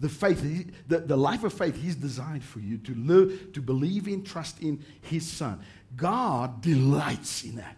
The 0.00 0.08
faith, 0.08 0.72
the, 0.88 0.98
the 0.98 1.16
life 1.16 1.44
of 1.44 1.52
faith 1.52 1.80
He's 1.80 1.94
designed 1.94 2.42
for 2.42 2.58
you 2.58 2.78
to 2.78 2.94
live, 2.96 3.52
to 3.52 3.62
believe 3.62 4.08
in, 4.08 4.24
trust 4.24 4.60
in 4.60 4.84
His 5.02 5.26
Son. 5.26 5.60
God 5.96 6.60
delights 6.60 7.44
in 7.44 7.56
that. 7.56 7.76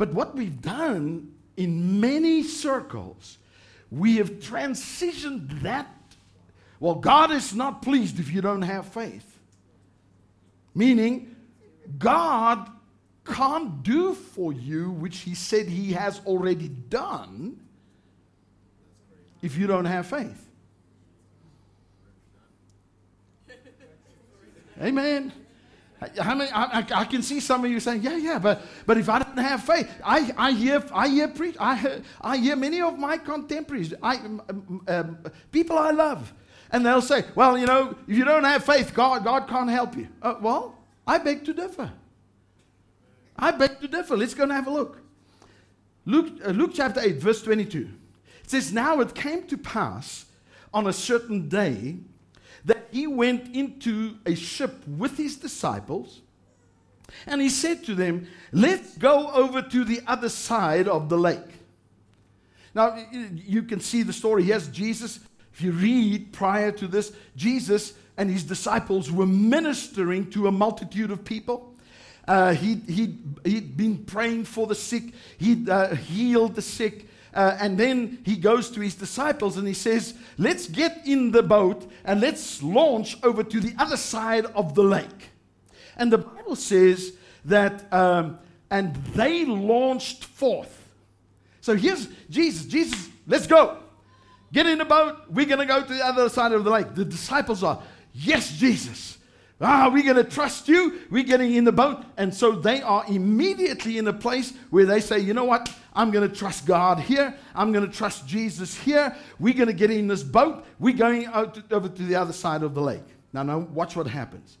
But 0.00 0.14
what 0.14 0.34
we've 0.34 0.62
done 0.62 1.30
in 1.58 2.00
many 2.00 2.42
circles, 2.42 3.36
we 3.90 4.16
have 4.16 4.30
transitioned 4.40 5.60
that. 5.60 5.94
Well, 6.78 6.94
God 6.94 7.30
is 7.30 7.54
not 7.54 7.82
pleased 7.82 8.18
if 8.18 8.32
you 8.32 8.40
don't 8.40 8.62
have 8.62 8.86
faith. 8.86 9.38
Meaning, 10.74 11.36
God 11.98 12.70
can't 13.26 13.82
do 13.82 14.14
for 14.14 14.54
you 14.54 14.90
which 14.90 15.18
He 15.18 15.34
said 15.34 15.68
He 15.68 15.92
has 15.92 16.22
already 16.24 16.68
done 16.68 17.60
if 19.42 19.58
you 19.58 19.66
don't 19.66 19.84
have 19.84 20.06
faith. 20.06 20.46
Amen. 24.80 25.30
How 26.18 26.34
many, 26.34 26.50
I, 26.50 26.78
I, 26.94 27.04
can 27.04 27.22
see 27.22 27.40
some 27.40 27.62
of 27.62 27.70
you 27.70 27.78
saying, 27.78 28.02
yeah, 28.02 28.16
yeah, 28.16 28.38
but, 28.38 28.62
but 28.86 28.96
if 28.96 29.10
I 29.10 29.18
don't 29.18 29.36
have 29.36 29.62
faith, 29.62 29.86
I, 30.02 30.32
I 30.36 30.52
hear, 30.52 30.82
I 30.94 31.08
hear, 31.08 31.28
preach, 31.28 31.56
I, 31.60 31.76
hear, 31.76 32.02
I 32.22 32.38
hear 32.38 32.56
many 32.56 32.80
of 32.80 32.98
my 32.98 33.18
contemporaries, 33.18 33.92
I, 34.02 34.16
um, 34.16 34.82
um, 34.88 35.18
people 35.52 35.76
I 35.76 35.90
love, 35.90 36.32
and 36.72 36.86
they'll 36.86 37.02
say, 37.02 37.24
well, 37.34 37.58
you 37.58 37.66
know, 37.66 37.94
if 38.08 38.16
you 38.16 38.24
don't 38.24 38.44
have 38.44 38.64
faith, 38.64 38.94
God, 38.94 39.24
God 39.24 39.46
can't 39.46 39.68
help 39.68 39.94
you. 39.94 40.08
Uh, 40.22 40.36
well, 40.40 40.78
I 41.06 41.18
beg 41.18 41.44
to 41.44 41.52
differ. 41.52 41.92
I 43.36 43.50
beg 43.50 43.80
to 43.80 43.88
differ. 43.88 44.16
Let's 44.16 44.32
go 44.32 44.44
and 44.44 44.52
have 44.52 44.68
a 44.68 44.70
look. 44.70 45.02
Luke, 46.06 46.32
uh, 46.46 46.50
Luke 46.50 46.70
chapter 46.72 47.00
8, 47.00 47.16
verse 47.16 47.42
22. 47.42 47.90
It 48.44 48.50
says, 48.50 48.72
Now 48.72 49.00
it 49.00 49.14
came 49.14 49.46
to 49.48 49.58
pass 49.58 50.24
on 50.72 50.86
a 50.86 50.94
certain 50.94 51.48
day 51.48 51.98
that 52.64 52.88
he 52.90 53.06
went 53.06 53.54
into 53.54 54.16
a 54.26 54.34
ship 54.34 54.86
with 54.86 55.16
his 55.16 55.36
disciples 55.36 56.20
and 57.26 57.40
he 57.40 57.48
said 57.48 57.84
to 57.84 57.94
them, 57.94 58.26
Let's 58.52 58.96
go 58.96 59.30
over 59.32 59.62
to 59.62 59.84
the 59.84 60.00
other 60.06 60.28
side 60.28 60.88
of 60.88 61.08
the 61.08 61.18
lake. 61.18 61.38
Now, 62.74 63.04
you 63.12 63.62
can 63.62 63.80
see 63.80 64.02
the 64.02 64.12
story. 64.12 64.44
Yes, 64.44 64.68
Jesus. 64.68 65.20
If 65.52 65.62
you 65.62 65.72
read 65.72 66.32
prior 66.32 66.70
to 66.72 66.86
this, 66.86 67.12
Jesus 67.36 67.94
and 68.16 68.30
his 68.30 68.44
disciples 68.44 69.10
were 69.10 69.26
ministering 69.26 70.30
to 70.30 70.46
a 70.46 70.52
multitude 70.52 71.10
of 71.10 71.24
people. 71.24 71.74
Uh, 72.28 72.54
he, 72.54 72.76
he, 72.86 73.18
he'd 73.44 73.76
been 73.76 73.98
praying 74.04 74.44
for 74.44 74.66
the 74.66 74.74
sick, 74.74 75.12
he'd 75.38 75.68
uh, 75.68 75.94
healed 75.94 76.54
the 76.54 76.62
sick, 76.62 77.08
uh, 77.34 77.56
and 77.60 77.78
then 77.78 78.18
he 78.24 78.36
goes 78.36 78.70
to 78.70 78.80
his 78.80 78.94
disciples 78.94 79.56
and 79.56 79.66
he 79.66 79.74
says, 79.74 80.14
Let's 80.38 80.66
get 80.66 81.06
in 81.06 81.30
the 81.30 81.42
boat 81.42 81.90
and 82.04 82.20
let's 82.20 82.62
launch 82.62 83.16
over 83.22 83.42
to 83.44 83.60
the 83.60 83.74
other 83.78 83.96
side 83.96 84.46
of 84.46 84.74
the 84.74 84.82
lake. 84.82 85.30
And 85.96 86.12
the 86.12 86.18
Bible 86.18 86.56
says 86.56 87.12
that, 87.44 87.92
um, 87.92 88.38
and 88.70 88.94
they 89.14 89.44
launched 89.44 90.24
forth. 90.24 90.88
So 91.60 91.76
here's 91.76 92.08
Jesus. 92.28 92.66
Jesus, 92.66 93.08
let's 93.26 93.46
go. 93.46 93.78
Get 94.52 94.66
in 94.66 94.78
the 94.78 94.84
boat. 94.84 95.18
We're 95.28 95.46
going 95.46 95.60
to 95.60 95.66
go 95.66 95.82
to 95.82 95.94
the 95.94 96.04
other 96.04 96.28
side 96.28 96.52
of 96.52 96.64
the 96.64 96.70
lake. 96.70 96.94
The 96.94 97.04
disciples 97.04 97.62
are, 97.62 97.82
Yes, 98.12 98.52
Jesus. 98.56 99.18
Ah, 99.60 99.90
we're 99.92 100.02
going 100.02 100.16
to 100.16 100.24
trust 100.24 100.68
you. 100.68 101.00
We're 101.10 101.22
getting 101.22 101.54
in 101.54 101.64
the 101.64 101.72
boat. 101.72 102.02
And 102.16 102.34
so 102.34 102.52
they 102.52 102.80
are 102.80 103.04
immediately 103.08 103.98
in 103.98 104.08
a 104.08 104.12
place 104.12 104.54
where 104.70 104.86
they 104.86 105.00
say, 105.00 105.18
you 105.18 105.34
know 105.34 105.44
what? 105.44 105.70
I'm 105.92 106.10
going 106.10 106.28
to 106.28 106.34
trust 106.34 106.64
God 106.64 106.98
here. 106.98 107.34
I'm 107.54 107.70
going 107.72 107.86
to 107.86 107.92
trust 107.94 108.26
Jesus 108.26 108.74
here. 108.74 109.14
We're 109.38 109.54
going 109.54 109.66
to 109.66 109.74
get 109.74 109.90
in 109.90 110.06
this 110.06 110.22
boat. 110.22 110.64
We're 110.78 110.96
going 110.96 111.26
out 111.26 111.58
over 111.70 111.88
to 111.88 112.02
the 112.02 112.14
other 112.14 112.32
side 112.32 112.62
of 112.62 112.74
the 112.74 112.80
lake. 112.80 113.02
Now, 113.34 113.42
now, 113.42 113.58
watch 113.58 113.96
what 113.96 114.06
happens. 114.06 114.56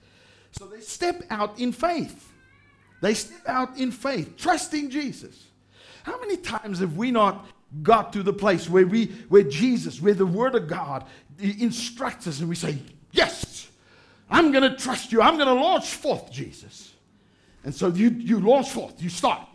So 0.52 0.66
they 0.66 0.80
step 0.80 1.22
out 1.30 1.58
in 1.58 1.72
faith. 1.72 2.30
They 3.00 3.14
step 3.14 3.48
out 3.48 3.78
in 3.78 3.92
faith, 3.92 4.36
trusting 4.36 4.90
Jesus. 4.90 5.46
How 6.02 6.20
many 6.20 6.36
times 6.36 6.80
have 6.80 6.96
we 6.96 7.10
not 7.10 7.46
got 7.82 8.12
to 8.12 8.22
the 8.22 8.32
place 8.32 8.68
where 8.68 8.86
we, 8.86 9.06
where 9.28 9.42
Jesus, 9.44 10.02
where 10.02 10.14
the 10.14 10.26
Word 10.26 10.54
of 10.54 10.68
God 10.68 11.06
instructs 11.38 12.26
us, 12.26 12.40
and 12.40 12.48
we 12.48 12.54
say, 12.54 12.78
Yes, 13.12 13.49
I'm 14.30 14.52
going 14.52 14.70
to 14.70 14.76
trust 14.76 15.12
you. 15.12 15.20
I'm 15.22 15.36
going 15.36 15.48
to 15.48 15.54
launch 15.54 15.94
forth, 15.94 16.30
Jesus. 16.30 16.92
And 17.62 17.74
so 17.74 17.88
you, 17.88 18.10
you 18.10 18.40
launch 18.40 18.70
forth, 18.70 19.02
you 19.02 19.10
start. 19.10 19.46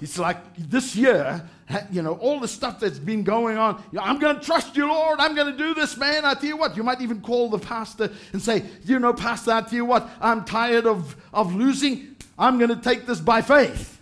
It's 0.00 0.16
like 0.16 0.36
this 0.56 0.94
year, 0.94 1.48
you 1.90 2.02
know, 2.02 2.12
all 2.14 2.38
the 2.38 2.46
stuff 2.46 2.78
that's 2.78 3.00
been 3.00 3.24
going 3.24 3.58
on. 3.58 3.82
You 3.90 3.98
know, 3.98 4.04
I'm 4.04 4.20
going 4.20 4.38
to 4.38 4.42
trust 4.42 4.76
you, 4.76 4.86
Lord. 4.86 5.18
I'm 5.18 5.34
going 5.34 5.50
to 5.50 5.58
do 5.58 5.74
this, 5.74 5.96
man. 5.96 6.24
I 6.24 6.34
tell 6.34 6.44
you 6.44 6.56
what, 6.56 6.76
you 6.76 6.84
might 6.84 7.00
even 7.00 7.20
call 7.20 7.48
the 7.48 7.58
pastor 7.58 8.12
and 8.32 8.40
say, 8.40 8.64
you 8.84 9.00
know, 9.00 9.12
Pastor, 9.12 9.50
I 9.52 9.62
tell 9.62 9.74
you 9.74 9.84
what, 9.84 10.08
I'm 10.20 10.44
tired 10.44 10.86
of, 10.86 11.16
of 11.34 11.54
losing. 11.54 12.14
I'm 12.38 12.58
going 12.58 12.70
to 12.70 12.76
take 12.76 13.06
this 13.06 13.18
by 13.18 13.42
faith. 13.42 14.00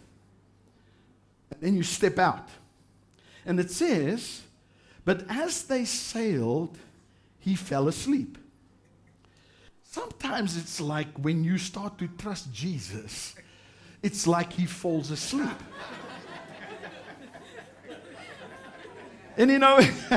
And 1.51 1.61
then 1.63 1.77
you 1.77 1.83
step 1.83 2.19
out. 2.19 2.51
And 3.47 3.59
it 3.59 3.71
says, 3.71 4.43
but 5.07 5.25
as 5.31 5.63
they 5.63 5.87
sailed, 5.87 6.77
he 7.39 7.55
fell 7.55 7.89
asleep. 7.89 8.37
Sometimes 9.97 10.59
it's 10.59 10.79
like 10.79 11.09
when 11.23 11.43
you 11.43 11.57
start 11.57 11.97
to 12.01 12.07
trust 12.19 12.53
Jesus, 12.53 13.35
it's 14.03 14.27
like 14.27 14.53
he 14.53 14.67
falls 14.67 15.11
asleep. 15.11 15.49
and 19.39 19.51
you 19.51 19.59
know, 19.59 19.81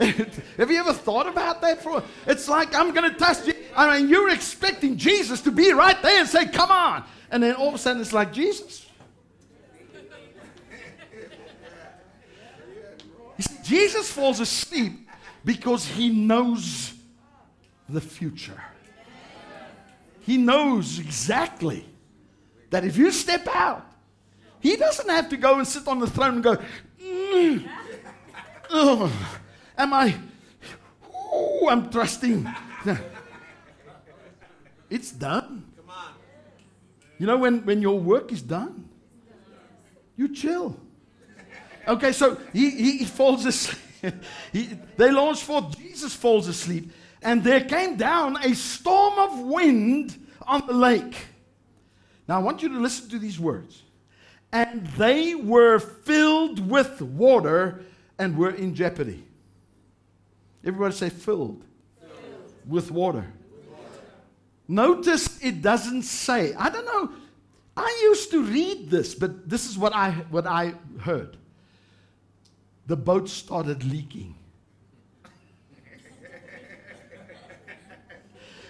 have 0.00 0.68
you 0.68 0.80
ever 0.80 0.92
thought 0.92 1.28
about 1.28 1.60
that? 1.60 1.80
For 1.80 2.02
it's 2.26 2.48
like 2.48 2.74
I'm 2.74 2.92
going 2.92 3.08
to 3.08 3.16
trust 3.16 3.46
you. 3.46 3.54
I 3.76 4.00
mean, 4.00 4.08
you're 4.08 4.30
expecting 4.30 4.96
Jesus 4.96 5.40
to 5.42 5.52
be 5.52 5.70
right 5.70 6.02
there 6.02 6.18
and 6.18 6.28
say, 6.28 6.48
"Come 6.48 6.72
on," 6.72 7.04
and 7.30 7.40
then 7.40 7.54
all 7.54 7.68
of 7.68 7.74
a 7.76 7.78
sudden 7.78 8.02
it's 8.02 8.12
like 8.12 8.32
Jesus. 8.32 8.84
See, 13.38 13.56
Jesus 13.62 14.10
falls 14.10 14.40
asleep 14.40 15.08
Because 15.44 15.86
he 15.86 16.08
knows 16.08 16.94
the 17.88 18.00
future. 18.00 18.60
He 20.20 20.36
knows 20.36 20.98
exactly 20.98 21.86
that 22.70 22.84
if 22.84 22.96
you 22.96 23.10
step 23.10 23.46
out, 23.48 23.86
he 24.60 24.76
doesn't 24.76 25.08
have 25.08 25.28
to 25.30 25.36
go 25.36 25.58
and 25.58 25.66
sit 25.66 25.88
on 25.88 25.98
the 25.98 26.06
throne 26.06 26.34
and 26.34 26.42
go, 26.42 26.58
mm, 27.02 27.68
oh, 28.70 29.12
Am 29.80 29.94
I? 29.94 30.14
I'm 31.68 31.90
trusting. 31.90 32.46
It's 34.90 35.12
done. 35.12 35.64
You 37.16 37.26
know, 37.28 37.36
when, 37.36 37.64
when 37.64 37.80
your 37.80 38.00
work 38.00 38.32
is 38.32 38.42
done, 38.42 38.88
you 40.16 40.34
chill. 40.34 40.76
Okay, 41.86 42.10
so 42.10 42.36
he, 42.52 42.70
he, 42.70 42.98
he 42.98 43.04
falls 43.04 43.46
asleep. 43.46 43.78
he, 44.52 44.76
they 44.96 45.12
launch 45.12 45.44
forth, 45.44 45.78
Jesus 45.78 46.12
falls 46.12 46.48
asleep, 46.48 46.90
and 47.22 47.44
there 47.44 47.60
came 47.60 47.96
down 47.96 48.36
a 48.42 48.54
storm 48.54 49.18
of 49.18 49.40
wind 49.40 50.26
on 50.46 50.66
the 50.66 50.72
lake. 50.72 51.16
Now, 52.26 52.36
I 52.36 52.38
want 52.38 52.62
you 52.62 52.68
to 52.68 52.78
listen 52.78 53.08
to 53.10 53.18
these 53.18 53.38
words. 53.38 53.82
And 54.52 54.86
they 54.88 55.34
were 55.34 55.78
filled 55.78 56.68
with 56.68 57.00
water 57.02 57.84
and 58.18 58.36
were 58.36 58.50
in 58.50 58.74
jeopardy. 58.74 59.24
Everybody 60.64 60.94
say 60.94 61.08
filled, 61.08 61.64
filled. 62.00 62.12
With, 62.66 62.90
water. 62.90 63.32
with 63.50 63.68
water. 63.70 63.86
Notice 64.68 65.42
it 65.42 65.62
doesn't 65.62 66.02
say. 66.02 66.54
I 66.54 66.68
don't 66.68 66.84
know. 66.84 67.12
I 67.76 68.00
used 68.02 68.30
to 68.32 68.42
read 68.42 68.90
this, 68.90 69.14
but 69.14 69.48
this 69.48 69.68
is 69.68 69.78
what 69.78 69.94
I 69.94 70.10
what 70.30 70.46
I 70.46 70.74
heard. 71.00 71.36
The 72.86 72.96
boat 72.96 73.28
started 73.28 73.84
leaking. 73.84 74.34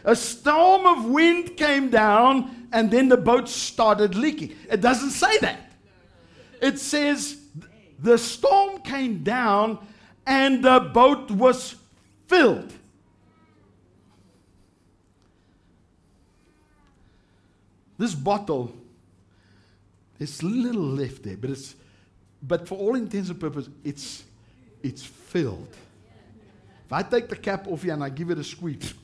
A 0.04 0.16
storm 0.16 0.86
of 0.86 1.04
wind 1.04 1.56
came 1.56 1.90
down 1.90 2.68
and 2.72 2.90
then 2.90 3.08
the 3.08 3.16
boat 3.16 3.48
started 3.48 4.14
leaking. 4.14 4.54
It 4.70 4.80
doesn't 4.80 5.10
say 5.10 5.38
that. 5.38 5.72
It 6.60 6.78
says 6.78 7.38
the 7.98 8.16
storm 8.18 8.80
came 8.80 9.22
down 9.22 9.78
and 10.26 10.64
the 10.64 10.80
boat 10.80 11.30
was 11.30 11.74
filled. 12.26 12.72
This 17.98 18.14
bottle, 18.14 18.72
there's 20.16 20.42
little 20.42 20.82
left 20.82 21.22
there, 21.22 21.36
but 21.36 21.50
it's 21.50 21.74
but 22.42 22.66
for 22.66 22.78
all 22.78 22.94
intents 22.94 23.28
and 23.28 23.38
purposes, 23.38 23.70
it's 23.84 24.24
it's 24.82 25.04
filled. 25.04 25.76
If 26.86 26.92
I 26.92 27.02
take 27.02 27.28
the 27.28 27.36
cap 27.36 27.66
off 27.68 27.82
here 27.82 27.92
and 27.92 28.02
I 28.02 28.08
give 28.08 28.30
it 28.30 28.38
a 28.38 28.44
squeeze, 28.44 28.94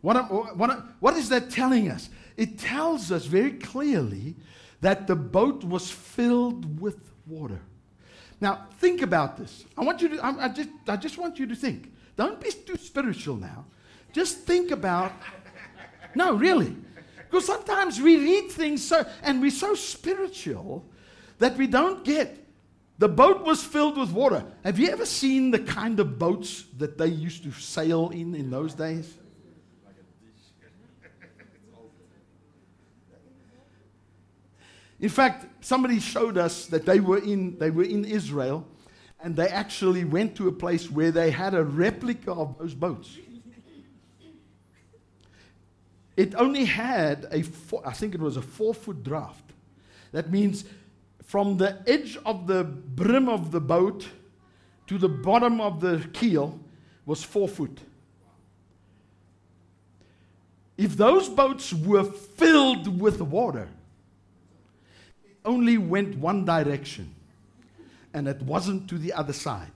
what, 0.00 0.56
what, 0.56 0.84
what 1.00 1.16
is 1.16 1.28
that 1.30 1.50
telling 1.50 1.90
us? 1.90 2.08
It 2.36 2.58
tells 2.58 3.10
us 3.10 3.26
very 3.26 3.52
clearly 3.52 4.36
that 4.80 5.06
the 5.06 5.16
boat 5.16 5.64
was 5.64 5.90
filled 5.90 6.80
with 6.80 6.98
water. 7.26 7.60
Now, 8.40 8.66
think 8.78 9.02
about 9.02 9.36
this. 9.36 9.64
I 9.76 9.82
want 9.82 10.00
you 10.00 10.10
to, 10.10 10.24
I, 10.24 10.44
I, 10.44 10.48
just, 10.48 10.68
I 10.86 10.96
just 10.96 11.18
want 11.18 11.38
you 11.38 11.46
to 11.46 11.56
think. 11.56 11.92
Don't 12.16 12.40
be 12.40 12.50
too 12.50 12.76
spiritual 12.76 13.36
now. 13.36 13.64
Just 14.12 14.38
think 14.40 14.70
about, 14.70 15.12
no, 16.14 16.34
really. 16.34 16.76
Because 17.16 17.44
sometimes 17.44 18.00
we 18.00 18.16
read 18.16 18.50
things 18.50 18.84
so, 18.84 19.04
and 19.22 19.40
we're 19.40 19.50
so 19.50 19.74
spiritual 19.74 20.86
that 21.38 21.56
we 21.56 21.66
don't 21.66 22.04
get. 22.04 22.44
The 22.98 23.08
boat 23.08 23.44
was 23.44 23.62
filled 23.62 23.98
with 23.98 24.10
water. 24.10 24.44
Have 24.64 24.78
you 24.78 24.88
ever 24.88 25.06
seen 25.06 25.50
the 25.50 25.58
kind 25.58 26.00
of 26.00 26.18
boats 26.18 26.64
that 26.78 26.98
they 26.98 27.08
used 27.08 27.42
to 27.44 27.52
sail 27.52 28.10
in 28.10 28.34
in 28.34 28.50
those 28.50 28.74
days? 28.74 29.14
In 35.00 35.08
fact, 35.08 35.64
somebody 35.64 36.00
showed 36.00 36.36
us 36.36 36.66
that 36.66 36.84
they 36.84 37.00
were 37.00 37.18
in, 37.18 37.58
they 37.58 37.70
were 37.70 37.84
in 37.84 38.04
Israel 38.04 38.66
and 39.20 39.36
they 39.36 39.48
actually 39.48 40.04
went 40.04 40.36
to 40.36 40.48
a 40.48 40.52
place 40.52 40.90
where 40.90 41.10
they 41.10 41.30
had 41.30 41.54
a 41.54 41.62
replica 41.62 42.32
of 42.32 42.58
those 42.58 42.74
boats. 42.74 43.16
It 46.16 46.34
only 46.34 46.64
had 46.64 47.28
a, 47.30 47.42
four, 47.42 47.86
I 47.86 47.92
think 47.92 48.14
it 48.14 48.20
was 48.20 48.36
a 48.36 48.42
four 48.42 48.74
foot 48.74 49.04
draft. 49.04 49.52
That 50.10 50.32
means 50.32 50.64
from 51.22 51.58
the 51.58 51.80
edge 51.86 52.18
of 52.24 52.46
the 52.46 52.64
brim 52.64 53.28
of 53.28 53.52
the 53.52 53.60
boat 53.60 54.08
to 54.88 54.98
the 54.98 55.08
bottom 55.08 55.60
of 55.60 55.80
the 55.80 56.08
keel 56.12 56.58
was 57.06 57.22
four 57.22 57.46
foot. 57.46 57.78
If 60.76 60.96
those 60.96 61.28
boats 61.28 61.72
were 61.72 62.04
filled 62.04 63.00
with 63.00 63.20
water, 63.20 63.68
only 65.48 65.78
went 65.78 66.16
one 66.18 66.44
direction, 66.44 67.14
and 68.14 68.28
it 68.28 68.40
wasn't 68.42 68.88
to 68.90 68.98
the 68.98 69.12
other 69.12 69.32
side. 69.32 69.72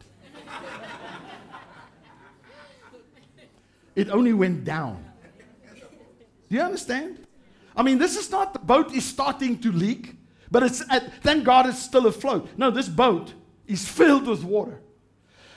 It 3.95 4.09
only 4.09 4.33
went 4.33 4.65
down. 4.65 5.05
Do 6.49 6.57
you 6.57 6.63
understand? 6.63 7.27
I 7.75 7.83
mean, 7.83 7.99
this 7.99 8.17
is 8.17 8.31
not 8.31 8.53
the 8.53 8.59
boat 8.59 8.95
is 8.95 9.05
starting 9.05 9.59
to 9.61 9.73
leak, 9.73 10.15
but 10.51 10.63
it's 10.63 10.83
at, 10.91 11.23
thank 11.23 11.45
God 11.45 11.67
it's 11.67 11.83
still 11.83 12.07
afloat. 12.07 12.49
No, 12.57 12.71
this 12.71 12.89
boat 12.89 13.35
is 13.67 13.89
filled 13.89 14.27
with 14.27 14.45
water. 14.45 14.81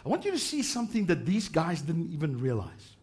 I 0.05 0.09
want 0.09 0.25
you 0.25 0.31
to 0.31 0.39
see 0.39 0.63
something 0.63 1.05
that 1.07 1.25
these 1.25 1.49
guys 1.49 1.81
didn't 1.81 2.11
even 2.13 2.39
realize. 2.39 2.95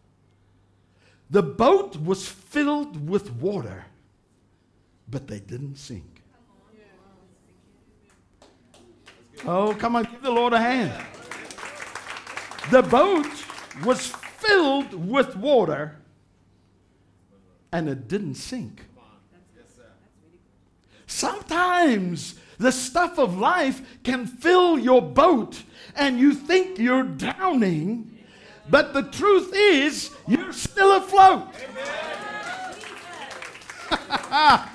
The 1.29 1.43
boat 1.43 1.97
was 1.97 2.27
filled 2.27 3.09
with 3.09 3.31
water, 3.33 3.85
but 5.07 5.27
they 5.27 5.39
didn't 5.39 5.77
sink. 5.77 6.12
Oh, 9.45 9.75
come 9.77 9.97
on, 9.97 10.03
give 10.05 10.21
the 10.21 10.31
Lord 10.31 10.53
a 10.53 10.59
hand. 10.59 10.93
The 12.71 12.81
boat 12.81 13.27
was 13.83 14.07
filled 14.07 14.93
with 14.93 15.35
water 15.35 15.97
and 17.73 17.89
it 17.89 18.07
didn't 18.07 18.35
sink. 18.35 18.85
Sometimes 21.07 22.35
the 22.57 22.71
stuff 22.71 23.19
of 23.19 23.37
life 23.37 23.81
can 24.03 24.25
fill 24.25 24.79
your 24.79 25.01
boat 25.01 25.61
and 25.95 26.17
you 26.19 26.33
think 26.33 26.79
you're 26.79 27.03
drowning, 27.03 28.17
but 28.69 28.93
the 28.93 29.03
truth 29.03 29.51
is 29.53 30.11
you're 30.27 30.53
still 30.53 30.95
afloat. 30.97 31.47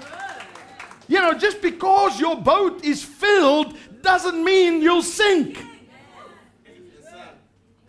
you 1.09 1.21
know, 1.21 1.35
just 1.35 1.63
because 1.63 2.21
your 2.21 2.37
boat 2.37 2.85
is 2.85 3.03
filled 3.03 3.77
doesn't 4.03 4.43
mean 4.43 4.83
you'll 4.83 5.03
sink. 5.03 5.65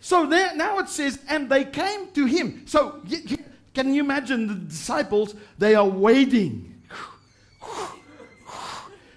So 0.00 0.26
there, 0.26 0.54
now 0.56 0.78
it 0.78 0.88
says, 0.88 1.20
and 1.28 1.48
they 1.48 1.64
came 1.64 2.10
to 2.12 2.24
him. 2.24 2.62
So 2.66 3.00
can 3.74 3.94
you 3.94 4.02
imagine 4.02 4.46
the 4.46 4.54
disciples? 4.54 5.34
They 5.58 5.74
are 5.74 5.88
wading 5.88 6.66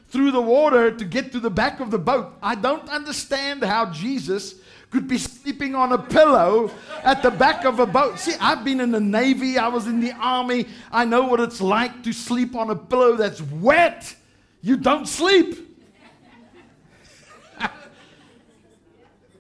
through 0.10 0.32
the 0.32 0.42
water 0.42 0.92
to 0.92 1.06
get 1.06 1.32
to 1.32 1.40
the 1.40 1.50
back 1.50 1.80
of 1.80 1.90
the 1.90 1.98
boat. 1.98 2.38
I 2.44 2.54
don't 2.54 2.88
understand 2.90 3.64
how 3.64 3.92
Jesus 3.92 4.56
could 4.92 5.08
be 5.08 5.18
sleeping 5.18 5.74
on 5.74 5.92
a 5.92 5.98
pillow 5.98 6.70
at 7.04 7.24
the 7.24 7.32
back 7.32 7.66
of 7.66 7.80
a 7.80 7.86
boat. 7.88 8.20
See, 8.20 8.36
I've 8.40 8.64
been 8.64 8.80
in 8.80 8.92
the 8.92 9.00
Navy, 9.00 9.58
I 9.58 9.70
was 9.70 9.88
in 9.88 10.00
the 10.00 10.12
Army. 10.12 10.68
I 10.92 11.06
know 11.06 11.24
what 11.24 11.40
it's 11.40 11.60
like 11.60 12.04
to 12.04 12.14
sleep 12.14 12.56
on 12.56 12.70
a 12.70 12.76
pillow 12.76 13.16
that's 13.16 13.42
wet. 13.42 14.16
You 14.62 14.78
don't 14.78 15.08
sleep. 15.08 15.73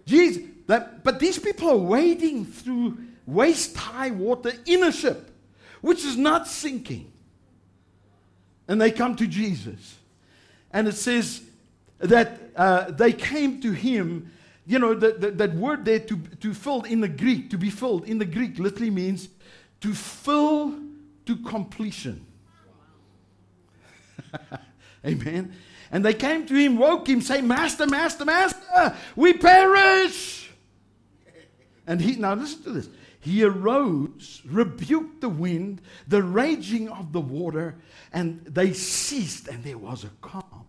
Jesus, 0.05 0.43
that, 0.67 1.03
but 1.03 1.19
these 1.19 1.39
people 1.39 1.69
are 1.69 1.77
wading 1.77 2.45
through 2.45 2.97
waist 3.25 3.75
high 3.75 4.11
water 4.11 4.53
in 4.65 4.83
a 4.83 4.91
ship, 4.91 5.31
which 5.81 6.03
is 6.03 6.17
not 6.17 6.47
sinking. 6.47 7.11
And 8.67 8.79
they 8.79 8.91
come 8.91 9.15
to 9.17 9.27
Jesus. 9.27 9.97
And 10.71 10.87
it 10.87 10.95
says 10.95 11.41
that 11.99 12.39
uh, 12.55 12.91
they 12.91 13.13
came 13.13 13.61
to 13.61 13.71
him. 13.71 14.31
You 14.65 14.79
know, 14.79 14.93
the, 14.93 15.11
the, 15.11 15.31
that 15.31 15.53
word 15.55 15.83
there 15.83 15.99
to, 15.99 16.17
to 16.39 16.53
fill 16.53 16.83
in 16.83 17.01
the 17.01 17.07
Greek, 17.07 17.49
to 17.49 17.57
be 17.57 17.69
filled 17.69 18.05
in 18.05 18.17
the 18.17 18.25
Greek 18.25 18.59
literally 18.59 18.89
means 18.89 19.27
to 19.81 19.93
fill 19.93 20.73
to 21.25 21.35
completion. 21.37 22.25
Amen. 25.05 25.53
And 25.93 26.03
they 26.03 26.15
came 26.15 26.47
to 26.47 26.55
him, 26.55 26.79
woke 26.79 27.07
him, 27.07 27.21
say, 27.21 27.39
Master, 27.41 27.85
Master, 27.85 28.25
Master, 28.25 28.97
we 29.15 29.33
perish. 29.33 30.49
And 31.85 32.01
he, 32.01 32.15
now 32.15 32.33
listen 32.33 32.63
to 32.63 32.71
this. 32.71 32.89
He 33.19 33.43
arose, 33.43 34.41
rebuked 34.43 35.21
the 35.21 35.29
wind, 35.29 35.81
the 36.07 36.23
raging 36.23 36.89
of 36.89 37.13
the 37.13 37.21
water, 37.21 37.75
and 38.11 38.43
they 38.43 38.73
ceased, 38.73 39.47
and 39.47 39.63
there 39.63 39.77
was 39.77 40.03
a 40.03 40.09
calm. 40.19 40.65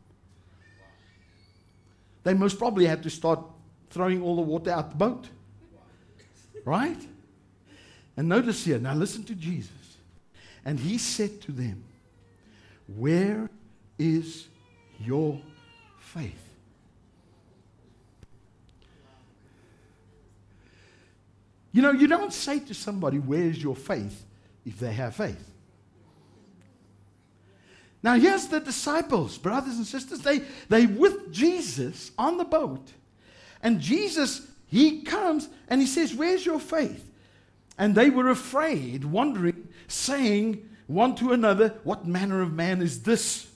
They 2.23 2.35
most 2.35 2.59
probably 2.59 2.85
had 2.85 3.03
to 3.05 3.11
start 3.11 3.41
throwing 3.89 4.23
all 4.23 4.37
the 4.37 4.43
water 4.43 4.73
out 4.73 4.91
the 4.91 4.97
boat. 4.97 5.29
Right? 6.67 7.01
And 8.19 8.29
notice 8.29 8.63
here, 8.63 8.79
now 8.79 8.93
listen 8.93 9.25
to 9.25 9.35
Jesus. 9.35 9.73
And 10.67 10.79
he 10.79 10.99
said 10.99 11.41
to 11.43 11.53
them, 11.53 11.83
Where 12.87 13.49
is 13.99 14.49
your 15.01 15.41
faith? 15.99 16.41
You 21.73 21.83
know, 21.83 21.91
you 21.91 22.07
don't 22.07 22.33
say 22.33 22.61
to 22.61 22.75
somebody, 22.75 23.19
Where's 23.19 23.63
your 23.63 23.77
faith? 23.77 24.25
if 24.65 24.79
they 24.79 24.93
have 24.93 25.15
faith. 25.15 25.51
Now, 28.03 28.15
here's 28.15 28.49
the 28.49 28.61
disciples, 28.61 29.39
brothers 29.39 29.77
and 29.77 29.87
sisters. 29.87 30.21
They, 30.21 30.43
they 30.69 30.87
with 30.87 31.33
Jesus 31.33 32.13
on 32.19 32.37
the 32.37 32.45
boat. 32.45 32.93
And 33.63 33.81
Jesus, 33.81 34.47
he 34.67 35.03
comes 35.03 35.49
and 35.69 35.81
he 35.81 35.87
says, 35.87 36.15
Where's 36.15 36.45
your 36.45 36.61
faith? 36.61 37.11
And 37.79 37.95
they 37.95 38.11
were 38.11 38.29
afraid, 38.29 39.05
wondering, 39.05 39.69
saying 39.89 40.69
one 40.87 41.15
to 41.17 41.33
another, 41.33 41.75
What 41.83 42.07
manner 42.07 42.43
of 42.43 42.53
man 42.53 42.83
is 42.83 43.03
this? 43.03 43.49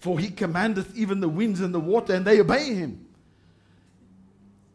For 0.00 0.18
he 0.18 0.30
commandeth 0.30 0.96
even 0.96 1.20
the 1.20 1.28
winds 1.28 1.60
and 1.60 1.72
the 1.72 1.80
water, 1.80 2.14
and 2.14 2.26
they 2.26 2.40
obey 2.40 2.74
him. 2.74 3.06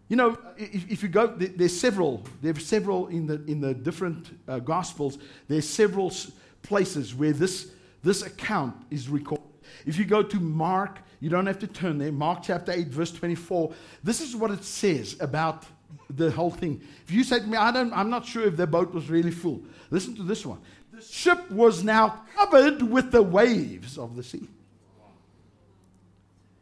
You 0.08 0.18
know, 0.18 0.38
if, 0.56 0.92
if 0.92 1.04
you 1.04 1.10
go, 1.10 1.28
there, 1.28 1.50
there's 1.50 1.78
several. 1.78 2.24
There's 2.42 2.64
several 2.64 3.08
in 3.08 3.26
the 3.26 3.44
in 3.46 3.60
the 3.60 3.74
different 3.74 4.38
uh, 4.48 4.60
gospels. 4.60 5.18
There's 5.48 5.68
several 5.68 6.14
places 6.62 7.16
where 7.16 7.34
this 7.34 7.72
this 8.04 8.22
account 8.22 8.76
is 8.92 9.10
recorded. 9.10 9.46
If 9.86 9.98
you 9.98 10.06
go 10.06 10.22
to 10.22 10.40
Mark, 10.40 11.00
you 11.20 11.32
don't 11.32 11.48
have 11.48 11.58
to 11.60 11.68
turn 11.68 11.98
there. 11.98 12.12
Mark 12.12 12.44
chapter 12.44 12.72
eight, 12.72 12.90
verse 12.90 13.12
twenty-four. 13.12 13.74
This 14.04 14.22
is 14.22 14.36
what 14.36 14.52
it 14.52 14.64
says 14.64 15.18
about 15.20 15.66
the 16.12 16.30
whole 16.30 16.52
thing. 16.52 16.82
If 17.04 17.12
you 17.12 17.24
say 17.24 17.40
to 17.40 17.48
me, 17.48 17.58
I 17.58 17.72
don't, 17.72 17.92
I'm 17.92 18.12
not 18.12 18.28
sure 18.28 18.46
if 18.46 18.58
the 18.58 18.68
boat 18.68 18.94
was 18.94 19.10
really 19.10 19.32
full. 19.32 19.64
Listen 19.90 20.16
to 20.18 20.24
this 20.24 20.46
one. 20.46 20.60
The 20.94 21.02
ship 21.02 21.50
was 21.50 21.84
now 21.84 22.22
covered 22.36 22.84
with 22.84 23.12
the 23.12 23.24
waves 23.24 23.98
of 23.98 24.16
the 24.16 24.22
sea. 24.22 24.48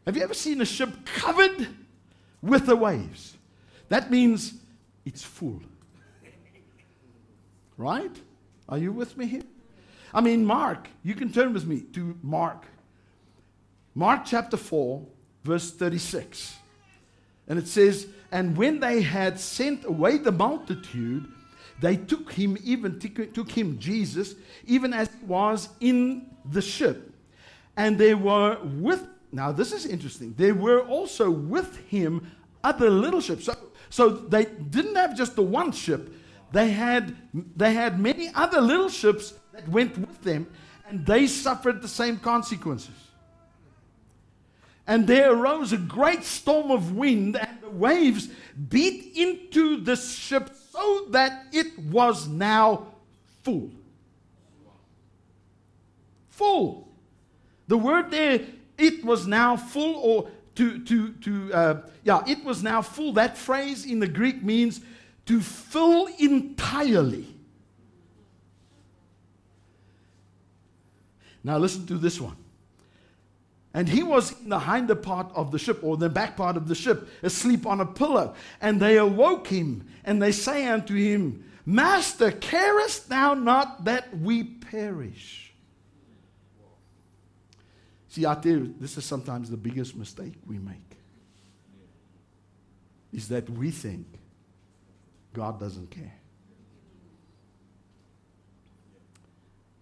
Have 0.06 0.16
you 0.16 0.22
ever 0.22 0.34
seen 0.34 0.60
a 0.60 0.64
ship 0.64 0.90
covered 1.04 1.68
with 2.42 2.66
the 2.66 2.76
waves? 2.76 3.36
That 3.88 4.10
means 4.10 4.54
it's 5.04 5.22
full. 5.22 5.60
Right? 7.76 8.16
Are 8.68 8.78
you 8.78 8.92
with 8.92 9.16
me 9.16 9.26
here? 9.26 9.42
I 10.12 10.20
mean, 10.20 10.44
Mark, 10.44 10.88
you 11.02 11.14
can 11.14 11.32
turn 11.32 11.52
with 11.52 11.66
me 11.66 11.80
to 11.92 12.16
Mark. 12.22 12.66
Mark 13.94 14.24
chapter 14.24 14.56
4, 14.56 15.04
verse 15.42 15.72
36. 15.72 16.56
And 17.48 17.58
it 17.58 17.68
says, 17.68 18.06
And 18.30 18.56
when 18.56 18.80
they 18.80 19.02
had 19.02 19.38
sent 19.40 19.84
away 19.84 20.18
the 20.18 20.32
multitude, 20.32 21.26
they 21.80 21.96
took 21.96 22.32
him, 22.32 22.56
even 22.62 22.98
took, 22.98 23.50
him, 23.50 23.78
Jesus, 23.78 24.34
even 24.66 24.92
as 24.92 25.08
he 25.08 25.26
was 25.26 25.68
in 25.80 26.30
the 26.44 26.62
ship. 26.62 27.12
And 27.76 27.98
they 27.98 28.14
were 28.14 28.58
with, 28.62 29.06
now 29.34 29.52
this 29.52 29.72
is 29.72 29.84
interesting, 29.84 30.34
there 30.36 30.54
were 30.54 30.80
also 30.80 31.30
with 31.30 31.76
him 31.88 32.30
other 32.62 32.88
little 32.88 33.20
ships. 33.20 33.44
So, 33.44 33.56
so 33.90 34.08
they 34.08 34.44
didn't 34.44 34.94
have 34.94 35.16
just 35.16 35.36
the 35.36 35.42
one 35.42 35.72
ship, 35.72 36.12
they 36.52 36.70
had, 36.70 37.16
they 37.56 37.74
had 37.74 37.98
many 37.98 38.30
other 38.34 38.60
little 38.60 38.88
ships 38.88 39.34
that 39.52 39.68
went 39.68 39.98
with 39.98 40.22
them, 40.22 40.46
and 40.88 41.04
they 41.04 41.26
suffered 41.26 41.82
the 41.82 41.88
same 41.88 42.18
consequences. 42.18 42.94
And 44.86 45.06
there 45.06 45.32
arose 45.32 45.72
a 45.72 45.78
great 45.78 46.24
storm 46.24 46.70
of 46.70 46.94
wind, 46.94 47.36
and 47.36 47.58
the 47.60 47.70
waves 47.70 48.28
beat 48.68 49.16
into 49.16 49.80
the 49.80 49.96
ship 49.96 50.50
so 50.70 51.06
that 51.10 51.46
it 51.52 51.78
was 51.78 52.28
now 52.28 52.88
full. 53.42 53.70
Full. 56.30 56.88
The 57.66 57.78
word 57.78 58.10
there, 58.10 58.40
it 58.78 59.04
was 59.04 59.26
now 59.26 59.56
full, 59.56 59.96
or 59.96 60.30
to, 60.56 60.84
to, 60.84 61.12
to 61.12 61.52
uh, 61.52 61.80
yeah, 62.04 62.22
it 62.26 62.44
was 62.44 62.62
now 62.62 62.82
full. 62.82 63.12
That 63.14 63.36
phrase 63.36 63.84
in 63.84 64.00
the 64.00 64.08
Greek 64.08 64.42
means 64.42 64.80
to 65.26 65.40
fill 65.40 66.08
entirely. 66.18 67.26
Now 71.42 71.58
listen 71.58 71.86
to 71.86 71.98
this 71.98 72.20
one. 72.20 72.36
And 73.74 73.88
he 73.88 74.04
was 74.04 74.40
in 74.40 74.50
the 74.50 74.60
hinder 74.60 74.94
part 74.94 75.32
of 75.34 75.50
the 75.50 75.58
ship, 75.58 75.80
or 75.82 75.96
the 75.96 76.08
back 76.08 76.36
part 76.36 76.56
of 76.56 76.68
the 76.68 76.76
ship, 76.76 77.08
asleep 77.22 77.66
on 77.66 77.80
a 77.80 77.86
pillow. 77.86 78.34
And 78.60 78.80
they 78.80 78.98
awoke 78.98 79.48
him, 79.48 79.88
and 80.04 80.22
they 80.22 80.30
say 80.30 80.66
unto 80.68 80.94
him, 80.94 81.44
Master, 81.66 82.30
carest 82.30 83.08
thou 83.08 83.34
not 83.34 83.84
that 83.84 84.16
we 84.18 84.44
perish? 84.44 85.53
See, 88.14 88.24
I 88.24 88.34
tell 88.36 88.52
you, 88.52 88.74
this 88.78 88.96
is 88.96 89.04
sometimes 89.04 89.50
the 89.50 89.56
biggest 89.56 89.96
mistake 89.96 90.34
we 90.46 90.56
make. 90.56 90.98
Is 93.12 93.26
that 93.26 93.50
we 93.50 93.72
think 93.72 94.06
God 95.32 95.58
doesn't 95.58 95.90
care. 95.90 96.14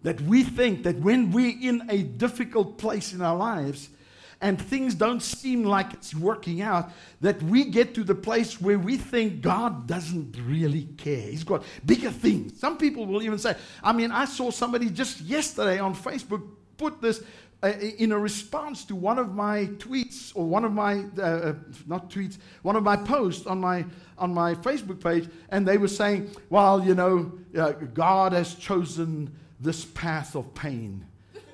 That 0.01 0.19
we 0.23 0.45
think 0.45 0.85
that 0.85 0.97
when 0.97 1.31
we're 1.31 1.59
in 1.61 1.83
a 1.91 1.99
difficult 1.99 2.79
place 2.79 3.13
in 3.13 3.21
our 3.21 3.37
lives 3.37 3.91
and 4.41 4.59
things 4.59 4.95
don't 4.95 5.23
seem 5.23 5.65
like 5.65 5.93
it's 5.93 6.15
working 6.15 6.63
out, 6.63 6.91
that 7.21 7.43
we 7.43 7.67
get 7.67 7.95
to 7.97 8.03
the 8.03 8.15
place 8.15 8.59
where 8.59 8.79
we 8.79 8.97
think 8.97 9.43
God 9.43 9.87
doesn't 9.87 10.39
really 10.47 10.85
care. 10.97 11.29
He's 11.29 11.45
got 11.45 11.65
bigger 11.85 12.11
things. 12.11 12.59
Some 12.59 12.79
people 12.79 13.05
will 13.05 13.23
even 13.23 13.39
say, 13.39 13.57
I 13.83 13.93
mean, 13.93 14.11
I 14.11 14.25
saw 14.25 14.51
somebody 14.51 14.89
just 14.89 15.21
yesterday 15.21 15.79
on 15.81 15.95
Facebook 15.95 16.49
put 16.79 17.03
this 17.03 17.23
uh, 17.63 17.69
in 17.99 18.13
a 18.13 18.19
response 18.19 18.85
to 18.85 18.95
one 18.95 19.19
of 19.19 19.35
my 19.35 19.67
tweets 19.79 20.33
or 20.35 20.45
one 20.45 20.65
of 20.65 20.73
my 20.73 21.05
uh, 21.19 21.23
uh, 21.23 21.55
not 21.87 22.11
tweets 22.11 22.39
one 22.63 22.77
of 22.77 22.83
my 22.83 22.97
posts 22.97 23.47
on 23.47 23.61
my 23.61 23.85
on 24.19 24.35
my 24.35 24.55
facebook 24.55 25.03
page 25.03 25.29
and 25.51 25.67
they 25.67 25.79
were 25.79 25.89
saying 25.89 26.31
well 26.51 26.85
you 26.85 26.95
know 26.95 27.33
uh, 27.59 27.73
god 27.95 28.33
has 28.33 28.55
chosen 28.55 29.31
this 29.63 29.85
path 29.85 30.35
of 30.35 30.53
pain 30.55 31.07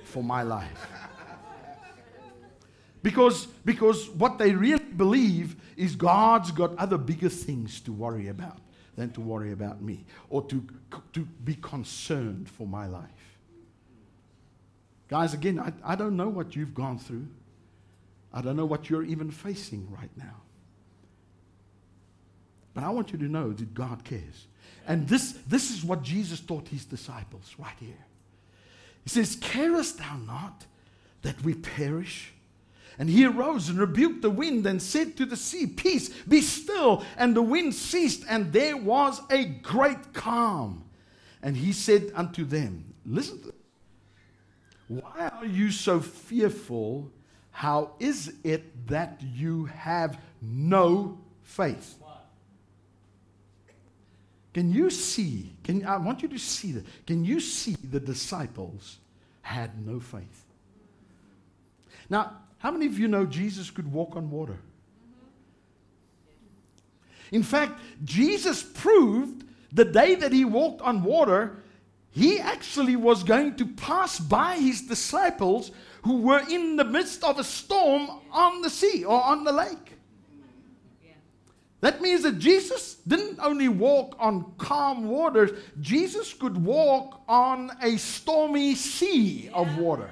for 0.03 0.23
my 0.23 0.41
life. 0.41 0.87
Because 3.01 3.45
because 3.63 4.09
what 4.09 4.37
they 4.37 4.51
really 4.51 4.83
believe 4.83 5.55
is 5.77 5.95
god's 5.95 6.51
got 6.51 6.77
other 6.77 6.97
bigger 6.97 7.29
things 7.29 7.79
to 7.81 7.93
worry 7.93 8.27
about 8.27 8.57
than 8.97 9.09
to 9.11 9.21
worry 9.21 9.53
about 9.53 9.81
me 9.81 10.05
or 10.29 10.41
to 10.47 10.67
to 11.13 11.21
be 11.45 11.55
concerned 11.61 12.49
for 12.49 12.67
my 12.67 12.87
life 12.87 13.09
Guys, 15.09 15.33
again, 15.33 15.59
I, 15.59 15.73
I 15.83 15.95
don't 15.95 16.15
know 16.15 16.29
what 16.29 16.55
you've 16.55 16.75
gone 16.75 16.99
through. 16.99 17.27
I 18.31 18.41
don't 18.41 18.55
know 18.55 18.65
what 18.65 18.89
you're 18.89 19.03
even 19.03 19.31
facing 19.31 19.87
right 19.91 20.11
now. 20.15 20.35
But 22.75 22.83
I 22.83 22.91
want 22.91 23.11
you 23.11 23.17
to 23.17 23.25
know 23.25 23.51
that 23.51 23.73
God 23.73 24.03
cares. 24.03 24.47
And 24.87 25.07
this, 25.07 25.33
this 25.47 25.71
is 25.71 25.83
what 25.83 26.03
Jesus 26.03 26.39
taught 26.39 26.67
his 26.67 26.85
disciples 26.85 27.55
right 27.57 27.75
here. 27.79 28.05
He 29.03 29.09
says, 29.09 29.35
Carest 29.35 29.97
thou 29.97 30.17
not 30.17 30.65
that 31.23 31.41
we 31.43 31.55
perish? 31.55 32.31
And 32.99 33.09
he 33.09 33.25
arose 33.25 33.69
and 33.69 33.79
rebuked 33.79 34.21
the 34.21 34.29
wind 34.29 34.67
and 34.67 34.81
said 34.81 35.17
to 35.17 35.25
the 35.25 35.37
sea, 35.37 35.65
Peace, 35.65 36.09
be 36.09 36.41
still. 36.41 37.03
And 37.17 37.35
the 37.35 37.41
wind 37.41 37.73
ceased, 37.73 38.25
and 38.29 38.53
there 38.53 38.77
was 38.77 39.21
a 39.31 39.45
great 39.45 40.13
calm. 40.13 40.83
And 41.41 41.57
he 41.57 41.71
said 41.71 42.11
unto 42.13 42.43
them, 42.43 42.93
Listen 43.05 43.41
to 43.41 43.53
why 44.89 45.31
are 45.39 45.45
you 45.45 45.71
so 45.71 45.99
fearful? 45.99 47.11
How 47.51 47.91
is 47.99 48.33
it 48.43 48.87
that 48.87 49.21
you 49.21 49.65
have 49.65 50.19
no 50.41 51.19
faith? 51.43 51.95
Can 54.51 54.71
you 54.71 54.89
see? 54.89 55.53
Can, 55.63 55.85
I 55.85 55.97
want 55.97 56.23
you 56.23 56.27
to 56.29 56.39
see 56.39 56.71
that. 56.71 56.85
Can 57.05 57.23
you 57.23 57.39
see 57.39 57.75
the 57.83 57.99
disciples 57.99 58.97
had 59.43 59.85
no 59.85 59.99
faith? 59.99 60.45
Now, 62.09 62.33
how 62.57 62.71
many 62.71 62.87
of 62.87 62.97
you 62.97 63.07
know 63.07 63.25
Jesus 63.27 63.69
could 63.69 63.91
walk 63.91 64.15
on 64.15 64.31
water? 64.31 64.57
In 67.31 67.43
fact, 67.43 67.79
Jesus 68.03 68.63
proved 68.63 69.45
the 69.71 69.85
day 69.85 70.15
that 70.15 70.31
he 70.31 70.45
walked 70.45 70.81
on 70.81 71.03
water 71.03 71.63
he 72.11 72.39
actually 72.39 72.95
was 72.95 73.23
going 73.23 73.55
to 73.57 73.65
pass 73.65 74.19
by 74.19 74.55
his 74.55 74.81
disciples 74.81 75.71
who 76.03 76.21
were 76.21 76.41
in 76.49 76.75
the 76.75 76.83
midst 76.83 77.23
of 77.23 77.39
a 77.39 77.43
storm 77.43 78.09
on 78.31 78.61
the 78.61 78.69
sea 78.69 79.03
or 79.03 79.21
on 79.21 79.43
the 79.43 79.51
lake. 79.51 79.97
That 81.81 82.01
means 82.01 82.23
that 82.23 82.39
Jesus 82.39 82.95
didn't 83.07 83.39
only 83.39 83.69
walk 83.69 84.15
on 84.19 84.53
calm 84.57 85.07
waters, 85.07 85.51
Jesus 85.79 86.33
could 86.33 86.57
walk 86.63 87.21
on 87.27 87.71
a 87.81 87.95
stormy 87.97 88.75
sea 88.75 89.49
of 89.53 89.77
water. 89.77 90.09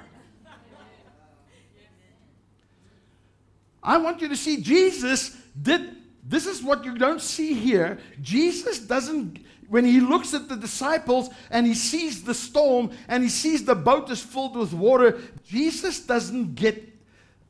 I 3.82 3.98
want 3.98 4.20
you 4.20 4.28
to 4.28 4.36
see 4.36 4.60
Jesus 4.60 5.36
did 5.60 5.96
this 6.28 6.46
is 6.46 6.62
what 6.62 6.84
you 6.84 6.98
don't 6.98 7.22
see 7.22 7.54
here. 7.54 7.98
Jesus 8.20 8.80
doesn't 8.80 9.38
when 9.68 9.84
he 9.84 10.00
looks 10.00 10.32
at 10.34 10.48
the 10.48 10.56
disciples 10.56 11.28
and 11.50 11.66
he 11.66 11.74
sees 11.74 12.24
the 12.24 12.34
storm 12.34 12.90
and 13.06 13.22
he 13.22 13.28
sees 13.28 13.64
the 13.64 13.74
boat 13.74 14.10
is 14.10 14.22
filled 14.22 14.56
with 14.56 14.72
water, 14.72 15.20
Jesus 15.46 16.00
doesn't 16.00 16.54
get 16.54 16.82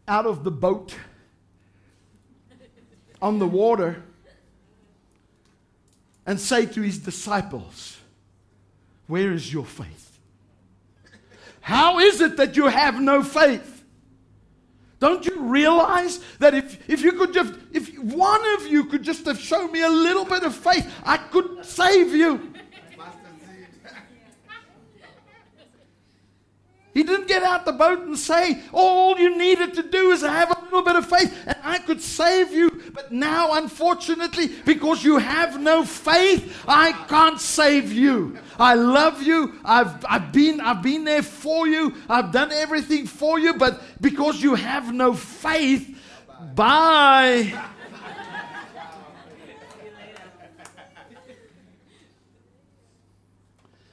out 0.07 0.27
of 0.27 0.43
the 0.43 0.51
boat 0.51 0.95
on 3.23 3.39
the 3.39 3.47
water 3.47 4.03
and 6.27 6.41
say 6.41 6.67
to 6.67 6.83
his 6.83 6.99
disciples, 6.99 7.99
Where 9.07 9.33
is 9.33 9.53
your 9.53 9.65
faith? 9.65 10.19
How 11.61 11.99
is 11.99 12.21
it 12.21 12.37
that 12.37 12.57
you 12.57 12.67
have 12.67 13.01
no 13.01 13.23
faith? 13.23 13.78
Don't 15.01 15.25
you 15.25 15.41
realize 15.43 16.19
that 16.41 16.55
if, 16.55 16.89
if 16.91 17.03
you 17.03 17.13
could 17.13 17.33
just, 17.33 17.55
if 17.73 17.97
one 17.99 18.41
of 18.57 18.67
you 18.67 18.85
could 18.85 19.03
just 19.03 19.27
have 19.27 19.39
shown 19.39 19.71
me 19.71 19.83
a 19.83 19.89
little 19.89 20.25
bit 20.25 20.43
of 20.43 20.55
faith, 20.55 20.93
I 21.05 21.19
could 21.19 21.65
save 21.65 22.13
you. 22.15 22.53
He 26.99 27.05
didn't 27.05 27.29
get 27.29 27.45
out 27.45 27.65
the 27.65 27.71
boat 27.71 28.01
and 28.01 28.19
say, 28.19 28.61
All 28.73 29.17
you 29.17 29.39
needed 29.39 29.73
to 29.75 29.85
do 29.85 30.11
is 30.11 30.23
have 30.23 30.51
a 30.51 30.65
little 30.65 30.83
bit 30.83 30.97
of 30.97 31.07
faith 31.07 31.33
and 31.47 31.57
I 31.63 31.79
could 31.79 32.03
save 32.03 32.51
you. 32.51 32.91
But 32.93 33.13
now, 33.13 33.53
unfortunately, 33.53 34.49
because 34.65 35.05
you 35.05 35.19
have 35.19 35.61
no 35.61 35.85
faith, 35.85 36.65
I 36.67 36.91
can't 37.07 37.41
save 37.41 37.93
you. 37.93 38.37
I 38.59 38.75
love 38.75 39.23
you. 39.23 39.61
I've, 39.65 40.05
I've, 40.09 40.33
been, 40.33 40.61
I've 40.61 40.83
been 40.83 41.05
there 41.05 41.23
for 41.23 41.69
you. 41.69 41.95
I've 42.09 42.33
done 42.33 42.51
everything 42.51 43.07
for 43.07 43.39
you. 43.39 43.55
But 43.55 43.81
because 44.01 44.43
you 44.43 44.57
have 44.57 44.93
no 44.93 45.15
faith, 45.15 45.97
bye. 46.57 47.57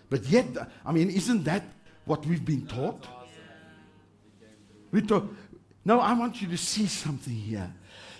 But 0.09 0.25
yet, 0.25 0.47
I 0.83 0.91
mean, 0.91 1.11
isn't 1.11 1.43
that 1.43 1.74
what 2.05 2.25
we've 2.25 2.45
been 2.45 2.65
taught? 2.67 3.07
We 4.91 5.01
taught. 5.01 5.27
No, 5.83 5.99
I 5.99 6.13
want 6.13 6.41
you 6.41 6.47
to 6.49 6.57
see 6.57 6.87
something 6.87 7.33
here. 7.33 7.71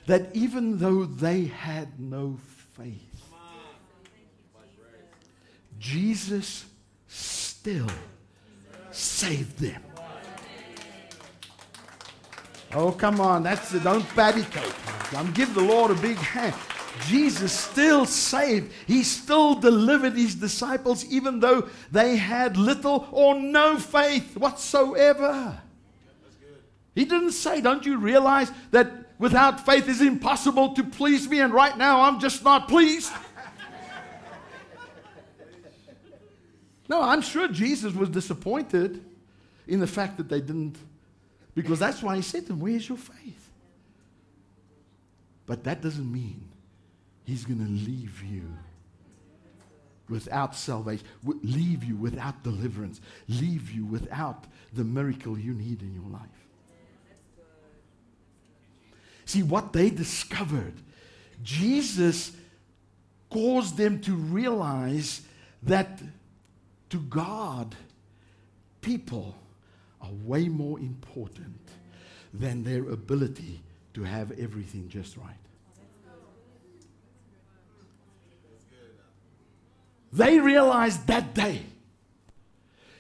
That 0.08 0.36
even 0.36 0.78
though 0.78 1.06
they 1.06 1.46
had 1.46 2.00
no 2.00 2.38
faith, 2.74 3.02
Jesus 5.80 6.66
still 7.08 7.90
saved 8.92 9.58
them. 9.60 9.82
Oh, 12.74 12.92
come 12.92 13.22
on. 13.22 13.44
That's 13.44 13.74
it. 13.74 13.84
Don't 13.84 14.04
pattycoat. 14.10 15.18
I'm 15.18 15.32
give 15.32 15.54
the 15.54 15.62
Lord 15.62 15.92
a 15.92 15.96
big 15.96 16.18
hand. 16.18 16.54
Jesus 17.02 17.52
still 17.52 18.06
saved. 18.06 18.72
He 18.88 19.04
still 19.04 19.56
delivered 19.56 20.14
his 20.14 20.36
disciples, 20.36 21.06
even 21.06 21.40
though 21.40 21.70
they 21.92 22.16
had 22.16 22.58
little 22.58 23.08
or 23.12 23.40
no 23.40 23.78
faith 23.78 24.38
whatsoever. 24.38 25.60
He 26.94 27.06
didn't 27.06 27.32
say, 27.32 27.62
Don't 27.62 27.86
you 27.86 27.98
realize 27.98 28.52
that 28.72 28.90
without 29.20 29.66
faith 29.66 29.88
it's 29.88 30.02
impossible 30.02 30.74
to 30.76 30.84
please 30.84 31.28
me, 31.28 31.42
and 31.42 31.54
right 31.54 31.78
now 31.78 32.02
I'm 32.02 32.20
just 32.20 32.44
not 32.44 32.68
pleased? 32.68 33.12
No, 36.88 37.02
I'm 37.02 37.22
sure 37.22 37.48
Jesus 37.48 37.96
was 37.96 38.10
disappointed 38.10 39.04
in 39.68 39.80
the 39.80 39.88
fact 39.88 40.18
that 40.18 40.30
they 40.30 40.40
didn't, 40.40 40.76
because 41.56 41.80
that's 41.80 42.04
why 42.04 42.16
he 42.16 42.22
said 42.22 42.44
to 42.44 42.50
them, 42.50 42.60
Where's 42.60 42.88
your 42.88 43.00
faith? 43.00 43.50
But 45.48 45.64
that 45.64 45.82
doesn't 45.82 46.12
mean 46.12 46.48
he's 47.26 47.46
going 47.46 47.60
to 47.60 47.72
leave 47.72 48.24
you 48.24 48.44
without 50.08 50.56
salvation, 50.56 51.06
leave 51.24 51.84
you 51.84 51.96
without 51.96 52.44
deliverance, 52.44 53.02
leave 53.28 53.72
you 53.72 53.86
without 53.86 54.46
the 54.74 54.84
miracle 54.84 55.38
you 55.38 55.54
need 55.54 55.82
in 55.82 55.94
your 55.94 56.10
life. 56.12 56.22
See, 59.26 59.42
what 59.42 59.74
they 59.74 59.90
discovered, 59.90 60.74
Jesus 61.42 62.32
caused 63.32 63.76
them 63.76 64.00
to 64.02 64.16
realize 64.16 65.22
that 65.64 66.00
to 66.92 67.00
God, 67.00 67.76
people 68.82 69.36
are 70.00 70.12
way 70.24 70.48
more 70.48 70.80
important 70.80 71.60
than 72.32 72.64
their 72.64 72.90
ability 72.90 73.62
to 73.96 74.04
have 74.04 74.32
everything 74.40 74.88
just 74.90 75.18
right. 75.18 75.45
They 80.16 80.40
realized 80.40 81.08
that 81.08 81.34
day. 81.34 81.62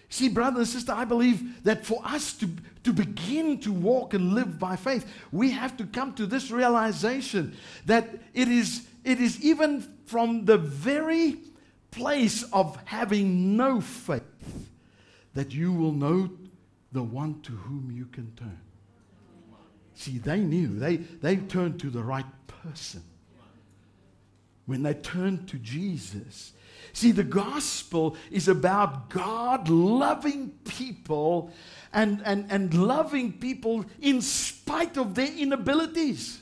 See, 0.10 0.30
brother 0.30 0.60
and 0.60 0.68
sister, 0.68 0.92
I 0.92 1.06
believe 1.06 1.64
that 1.64 1.86
for 1.86 2.02
us 2.06 2.34
to, 2.34 2.50
to 2.84 2.94
begin 2.94 3.60
to 3.62 3.72
walk 3.72 4.14
and 4.14 4.34
live 4.34 4.60
by 4.60 4.76
faith, 4.76 5.06
we 5.32 5.52
have 5.52 5.78
to 5.78 5.86
come 5.86 6.14
to 6.16 6.26
this 6.26 6.52
realization 6.52 7.56
that 7.86 8.10
it 8.34 8.48
is, 8.48 8.86
it 9.04 9.20
is 9.20 9.42
even 9.44 9.82
from 10.06 10.46
the 10.46 10.58
very 10.58 11.38
place 11.92 12.44
of 12.52 12.78
having 12.86 13.56
no 13.56 13.80
faith 13.82 14.70
that 15.34 15.54
you 15.54 15.72
will 15.72 15.94
know 15.94 16.30
the 16.92 17.04
one 17.04 17.42
to 17.42 17.52
whom 17.54 17.92
you 17.92 18.06
can 18.06 18.32
turn. 18.36 18.60
See, 19.96 20.18
they 20.18 20.40
knew. 20.40 20.80
They, 20.80 20.98
they 20.98 21.38
turned 21.38 21.80
to 21.80 21.90
the 21.90 22.04
right 22.04 22.26
person. 22.48 23.04
When 24.66 24.84
they 24.84 24.94
turned 24.94 25.48
to 25.50 25.58
Jesus, 25.58 26.54
See, 26.96 27.12
the 27.12 27.26
gospel 27.26 28.16
is 28.32 28.48
about 28.48 29.10
God 29.10 29.68
loving 29.68 30.52
people 30.64 31.52
and, 31.92 32.22
and, 32.24 32.50
and 32.50 32.74
loving 32.74 33.34
people 33.34 33.84
in 34.00 34.22
spite 34.22 34.96
of 34.96 35.14
their 35.14 35.28
inabilities. 35.28 36.40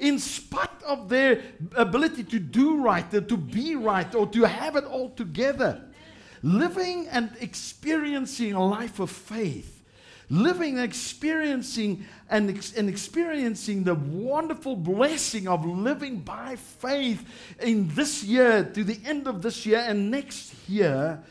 In 0.00 0.18
spite 0.18 0.82
of 0.84 1.08
their 1.08 1.40
ability 1.76 2.24
to 2.24 2.40
do 2.40 2.82
right, 2.82 3.08
to 3.12 3.36
be 3.36 3.76
right, 3.76 4.12
or 4.12 4.26
to 4.26 4.42
have 4.42 4.74
it 4.74 4.82
all 4.82 5.10
together. 5.10 5.84
Living 6.42 7.06
and 7.06 7.30
experiencing 7.38 8.54
a 8.54 8.66
life 8.66 8.98
of 8.98 9.08
faith 9.08 9.75
living 10.28 10.76
and 10.76 10.84
experiencing 10.84 12.04
and, 12.28 12.50
and 12.76 12.88
experiencing 12.88 13.84
the 13.84 13.94
wonderful 13.94 14.74
blessing 14.76 15.46
of 15.46 15.64
living 15.64 16.18
by 16.18 16.56
faith 16.56 17.24
in 17.60 17.88
this 17.88 18.24
year 18.24 18.64
to 18.64 18.82
the 18.82 18.98
end 19.04 19.28
of 19.28 19.42
this 19.42 19.64
year 19.64 19.84
and 19.86 20.10
next 20.10 20.54
year 20.68 21.22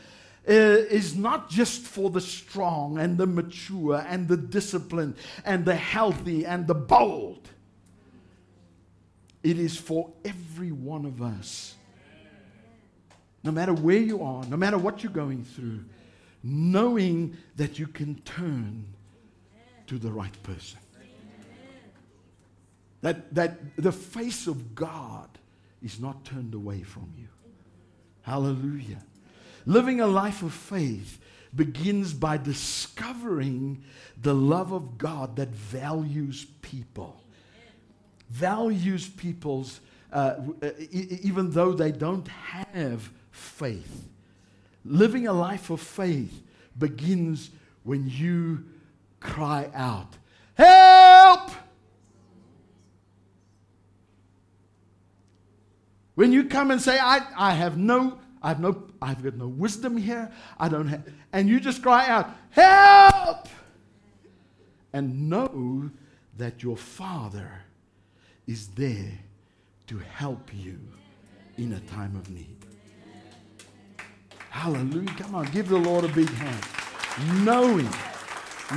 uh, 0.48 0.52
is 0.52 1.16
not 1.16 1.50
just 1.50 1.82
for 1.82 2.08
the 2.08 2.20
strong 2.20 2.98
and 2.98 3.18
the 3.18 3.26
mature 3.26 4.04
and 4.08 4.28
the 4.28 4.36
disciplined 4.36 5.14
and 5.44 5.64
the 5.64 5.74
healthy 5.74 6.46
and 6.46 6.66
the 6.66 6.74
bold. 6.74 7.48
It 9.42 9.58
is 9.58 9.76
for 9.76 10.12
every 10.24 10.72
one 10.72 11.04
of 11.04 11.20
us. 11.20 11.74
No 13.44 13.52
matter 13.52 13.72
where 13.72 13.98
you 13.98 14.22
are, 14.22 14.44
no 14.46 14.56
matter 14.56 14.78
what 14.78 15.02
you're 15.02 15.12
going 15.12 15.44
through, 15.44 15.84
knowing 16.46 17.36
that 17.56 17.78
you 17.78 17.88
can 17.88 18.14
turn 18.20 18.84
to 19.88 19.98
the 19.98 20.10
right 20.10 20.42
person. 20.44 20.78
That, 23.02 23.34
that 23.34 23.76
the 23.76 23.92
face 23.92 24.46
of 24.46 24.74
God 24.74 25.28
is 25.82 26.00
not 26.00 26.24
turned 26.24 26.54
away 26.54 26.82
from 26.82 27.12
you. 27.18 27.28
Hallelujah. 28.22 29.02
Living 29.66 30.00
a 30.00 30.06
life 30.06 30.42
of 30.42 30.52
faith 30.52 31.18
begins 31.54 32.12
by 32.12 32.36
discovering 32.36 33.82
the 34.20 34.34
love 34.34 34.72
of 34.72 34.98
God 34.98 35.36
that 35.36 35.48
values 35.48 36.46
people. 36.62 37.20
Values 38.30 39.08
people's, 39.08 39.80
uh, 40.12 40.34
e- 40.78 41.18
even 41.22 41.50
though 41.50 41.72
they 41.72 41.92
don't 41.92 42.26
have 42.28 43.10
faith. 43.30 44.08
Living 44.86 45.26
a 45.26 45.32
life 45.32 45.70
of 45.70 45.80
faith 45.80 46.42
begins 46.78 47.50
when 47.82 48.08
you 48.08 48.64
cry 49.20 49.68
out, 49.74 50.16
Help! 50.54 51.50
When 56.14 56.32
you 56.32 56.44
come 56.44 56.70
and 56.70 56.80
say, 56.80 56.98
I, 56.98 57.20
I 57.36 57.52
have 57.52 57.76
no, 57.76 58.18
I 58.42 58.48
have 58.48 58.60
no, 58.60 58.84
I've 59.02 59.22
got 59.22 59.34
no 59.34 59.48
wisdom 59.48 59.96
here, 59.96 60.32
I 60.58 60.68
don't 60.68 60.88
have, 60.88 61.06
and 61.32 61.48
you 61.48 61.60
just 61.60 61.82
cry 61.82 62.08
out, 62.08 62.30
Help! 62.50 63.48
And 64.92 65.28
know 65.28 65.90
that 66.38 66.62
your 66.62 66.76
Father 66.76 67.50
is 68.46 68.68
there 68.68 69.12
to 69.88 69.98
help 69.98 70.50
you 70.54 70.78
in 71.58 71.72
a 71.74 71.80
time 71.80 72.16
of 72.16 72.30
need. 72.30 72.55
Hallelujah. 74.56 75.14
Come 75.18 75.34
on, 75.34 75.44
give 75.46 75.68
the 75.68 75.76
Lord 75.76 76.04
a 76.04 76.08
big 76.08 76.30
hand. 76.30 77.44
Knowing, 77.44 77.88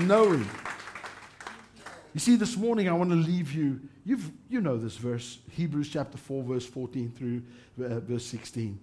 knowing. 0.05 0.47
You 2.13 2.19
see, 2.19 2.35
this 2.35 2.57
morning 2.57 2.89
I 2.89 2.93
want 2.93 3.11
to 3.11 3.15
leave 3.15 3.53
you. 3.53 3.79
You've, 4.03 4.29
you 4.49 4.59
know 4.59 4.77
this 4.77 4.97
verse, 4.97 5.39
Hebrews 5.51 5.89
chapter 5.89 6.17
4, 6.17 6.43
verse 6.43 6.65
14 6.65 7.11
through 7.11 7.43
uh, 7.83 8.01
verse 8.01 8.25
16. 8.25 8.77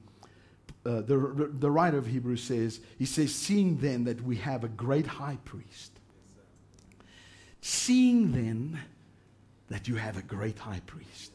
uh, 0.87 1.01
the, 1.03 1.51
the 1.59 1.71
writer 1.71 1.99
of 1.99 2.07
Hebrews 2.07 2.43
says, 2.43 2.81
he 2.99 3.05
says, 3.05 3.35
seeing 3.35 3.77
then 3.79 4.05
that 4.05 4.23
we 4.23 4.37
have 4.37 4.65
a 4.65 4.69
great 4.69 5.07
high 5.07 5.39
priest, 5.45 5.93
seeing 7.61 8.33
then 8.33 8.81
that 9.69 9.87
you 9.87 9.97
have 9.97 10.17
a 10.17 10.23
great 10.23 10.59
high 10.59 10.81
priest 10.87 11.33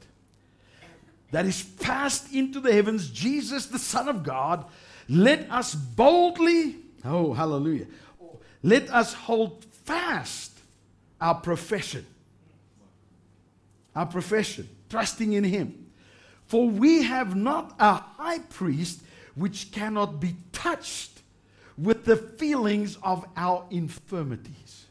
that 1.31 1.45
is 1.45 1.63
passed 1.63 2.33
into 2.33 2.59
the 2.59 2.73
heavens, 2.73 3.09
Jesus, 3.09 3.67
the 3.67 3.79
Son 3.79 4.09
of 4.09 4.23
God, 4.23 4.65
let 5.11 5.51
us 5.51 5.75
boldly, 5.75 6.77
oh, 7.03 7.33
hallelujah, 7.33 7.87
let 8.63 8.89
us 8.89 9.13
hold 9.13 9.65
fast 9.65 10.57
our 11.19 11.35
profession. 11.35 12.05
Our 13.93 14.05
profession, 14.05 14.69
trusting 14.89 15.33
in 15.33 15.43
Him. 15.43 15.91
For 16.45 16.69
we 16.69 17.03
have 17.03 17.35
not 17.35 17.75
a 17.77 17.95
high 17.95 18.39
priest 18.39 19.01
which 19.35 19.73
cannot 19.73 20.21
be 20.21 20.35
touched 20.53 21.21
with 21.77 22.05
the 22.05 22.15
feelings 22.15 22.97
of 23.03 23.25
our 23.35 23.65
infirmities. 23.69 24.85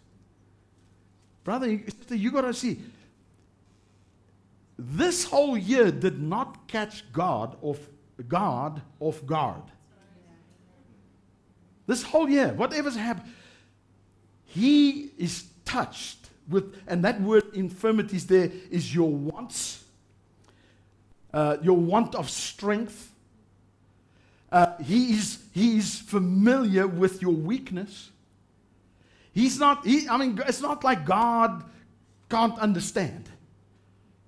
Brother, 1.44 1.80
you 2.10 2.30
got 2.30 2.42
to 2.42 2.52
see. 2.52 2.80
This 4.78 5.24
whole 5.24 5.56
year 5.56 5.90
did 5.90 6.20
not 6.20 6.68
catch 6.68 7.10
God 7.10 7.56
off 7.62 7.78
God 8.28 8.82
off 8.98 9.24
guard. 9.24 9.62
This 11.90 12.04
whole 12.04 12.30
year, 12.30 12.52
whatever's 12.52 12.94
happened, 12.94 13.32
He 14.44 15.10
is 15.18 15.46
touched 15.64 16.30
with, 16.48 16.80
and 16.86 17.04
that 17.04 17.20
word 17.20 17.52
infirmities 17.52 18.28
there 18.28 18.48
is 18.70 18.94
your 18.94 19.10
wants, 19.10 19.82
uh, 21.34 21.56
your 21.60 21.76
want 21.76 22.14
of 22.14 22.30
strength. 22.30 23.10
Uh, 24.52 24.76
he, 24.80 25.14
is, 25.14 25.42
he 25.52 25.78
is 25.78 25.98
familiar 25.98 26.86
with 26.86 27.20
your 27.20 27.34
weakness. 27.34 28.10
He's 29.32 29.58
not, 29.58 29.84
he, 29.84 30.08
I 30.08 30.16
mean, 30.16 30.40
it's 30.46 30.60
not 30.60 30.84
like 30.84 31.04
God 31.04 31.64
can't 32.28 32.56
understand. 32.60 33.28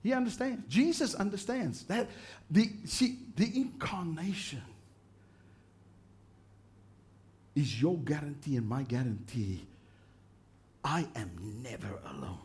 He 0.02 0.12
understands. 0.12 0.64
Jesus 0.68 1.14
understands 1.14 1.84
that 1.84 2.10
the 2.50 2.72
see 2.86 3.18
the 3.36 3.48
incarnation 3.54 4.62
is 7.55 7.80
your 7.80 7.98
guarantee 7.98 8.57
and 8.57 8.68
my 8.68 8.82
guarantee. 8.82 9.66
I 10.84 11.07
am 11.14 11.61
never 11.62 11.98
alone. 12.11 12.38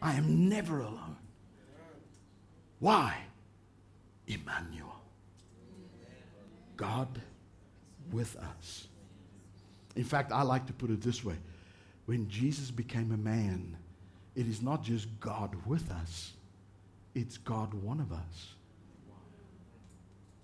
I 0.00 0.14
am 0.14 0.48
never 0.48 0.80
alone. 0.80 1.16
Why? 2.78 3.16
Emmanuel. 4.26 5.00
God 6.76 7.20
with 8.12 8.36
us. 8.36 8.88
In 9.96 10.04
fact, 10.04 10.30
I 10.32 10.42
like 10.42 10.66
to 10.66 10.72
put 10.72 10.90
it 10.90 11.00
this 11.00 11.24
way 11.24 11.36
when 12.06 12.26
Jesus 12.28 12.70
became 12.70 13.12
a 13.12 13.18
man, 13.18 13.76
it 14.34 14.48
is 14.48 14.62
not 14.62 14.82
just 14.82 15.08
God 15.20 15.54
with 15.66 15.90
us, 15.90 16.32
it's 17.14 17.36
God 17.36 17.74
one 17.74 18.00
of 18.00 18.12
us. 18.12 18.54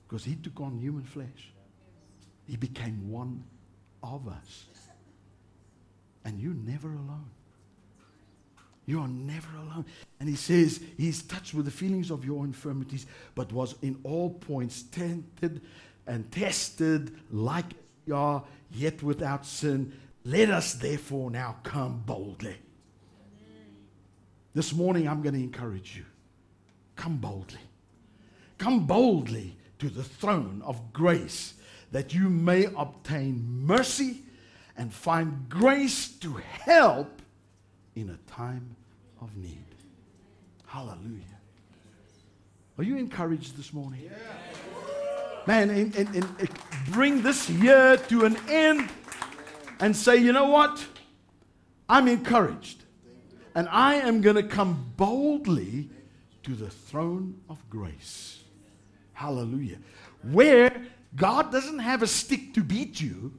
Because 0.07 0.25
he 0.25 0.35
took 0.35 0.61
on 0.61 0.77
human 0.79 1.05
flesh, 1.05 1.54
he 2.47 2.57
became 2.57 3.11
one 3.11 3.45
of 4.03 4.29
us. 4.29 4.67
And 6.25 6.41
you're 6.41 6.55
never 6.55 6.89
alone. 6.89 7.31
You 8.87 9.01
are 9.01 9.09
never 9.09 9.49
alone. 9.57 9.87
And 10.21 10.29
he 10.29 10.37
says 10.37 10.81
he's 10.97 11.23
touched 11.23 11.55
with 11.55 11.65
the 11.65 11.71
feelings 11.71 12.11
of 12.11 12.25
your 12.25 12.45
infirmities, 12.45 13.07
but 13.35 13.53
was 13.53 13.75
in 13.83 13.99
all 14.05 14.31
points 14.31 14.83
tempted 14.83 15.63
and 16.07 16.31
tested 16.31 17.17
like 17.31 17.67
you 18.07 18.15
are, 18.15 18.45
yet 18.71 19.03
without 19.03 19.47
sin. 19.47 19.93
Let 20.25 20.51
us 20.51 20.75
therefore 20.75 21.31
now 21.31 21.57
come 21.63 22.03
boldly. 22.05 22.57
This 24.55 24.73
morning 24.73 25.09
I'm 25.09 25.23
going 25.23 25.35
to 25.35 25.41
encourage 25.41 25.97
you. 25.97 26.05
Come 26.97 27.17
boldly. 27.17 27.61
Come 28.59 28.87
boldly 28.87 29.57
to 29.79 29.89
the 29.89 30.05
throne 30.05 30.63
of 30.65 30.93
grace 30.93 31.55
that 31.95 32.13
you 32.13 32.29
may 32.29 32.65
obtain 32.77 33.65
mercy 33.65 34.21
and 34.77 34.93
find 34.93 35.49
grace 35.49 36.09
to 36.09 36.35
help 36.65 37.23
in 37.95 38.11
a 38.11 38.17
time 38.33 38.75
of 39.21 39.37
need. 39.37 39.65
Hallelujah. 40.67 41.23
Are 42.79 42.83
you 42.83 42.97
encouraged 42.97 43.57
this 43.57 43.73
morning? 43.73 44.11
Man, 45.47 45.71
and, 45.71 45.95
and, 45.95 46.17
and 46.17 46.51
bring 46.91 47.23
this 47.23 47.49
year 47.49 47.97
to 48.09 48.25
an 48.25 48.39
end 48.49 48.91
and 49.79 49.97
say, 49.97 50.17
you 50.17 50.33
know 50.33 50.49
what? 50.49 50.85
I'm 51.89 52.09
encouraged. 52.09 52.83
And 53.55 53.69
I 53.69 53.95
am 53.95 54.21
going 54.21 54.35
to 54.35 54.43
come 54.43 54.93
boldly 54.97 55.91
to 56.43 56.57
the 56.57 56.71
throne 56.71 57.41
of 57.49 57.71
grace. 57.71 58.43
Hallelujah. 59.13 59.79
Where 60.25 60.73
God 61.17 61.53
doesn't 61.53 61.79
have 61.79 62.03
a 62.03 62.07
stick 62.07 62.55
to 62.55 62.63
beat 62.63 63.01
you, 63.01 63.33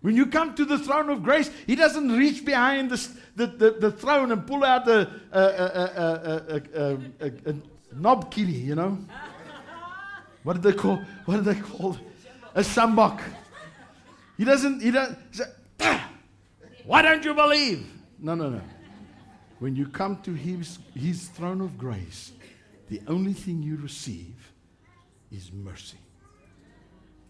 when 0.00 0.16
you 0.16 0.26
come 0.26 0.54
to 0.56 0.66
the 0.66 0.78
throne 0.78 1.08
of 1.08 1.22
grace, 1.22 1.50
He 1.66 1.76
doesn't 1.76 2.12
reach 2.12 2.44
behind 2.44 2.90
the, 2.90 3.08
the, 3.36 3.46
the, 3.46 3.70
the 3.70 3.90
throne 3.90 4.32
and 4.32 4.46
pull 4.46 4.62
out 4.62 4.86
a, 4.86 5.10
a, 5.32 5.40
a, 5.40 6.92
a, 7.20 7.26
a, 7.26 7.54
knobkierie, 7.94 8.64
you 8.64 8.74
know? 8.74 8.98
What 10.42 10.60
do 10.60 10.70
they 10.70 10.76
call? 10.76 11.02
What 11.24 11.36
do 11.36 11.40
they 11.40 11.58
call? 11.58 11.96
A 12.54 12.60
sjambok. 12.60 13.22
He 14.36 14.44
doesn't. 14.44 14.82
He 14.82 14.90
doesn't. 14.90 15.18
Ah, 15.80 16.10
why 16.84 17.00
don't 17.00 17.24
you 17.24 17.32
believe? 17.32 17.88
No, 18.18 18.34
no, 18.34 18.50
no. 18.50 18.60
When 19.58 19.74
you 19.74 19.86
come 19.86 20.20
to 20.22 20.34
his, 20.34 20.80
his 20.94 21.28
throne 21.28 21.62
of 21.62 21.78
grace, 21.78 22.32
the 22.90 23.00
only 23.08 23.32
thing 23.32 23.62
you 23.62 23.76
receive 23.76 24.52
is 25.34 25.52
mercy. 25.52 25.98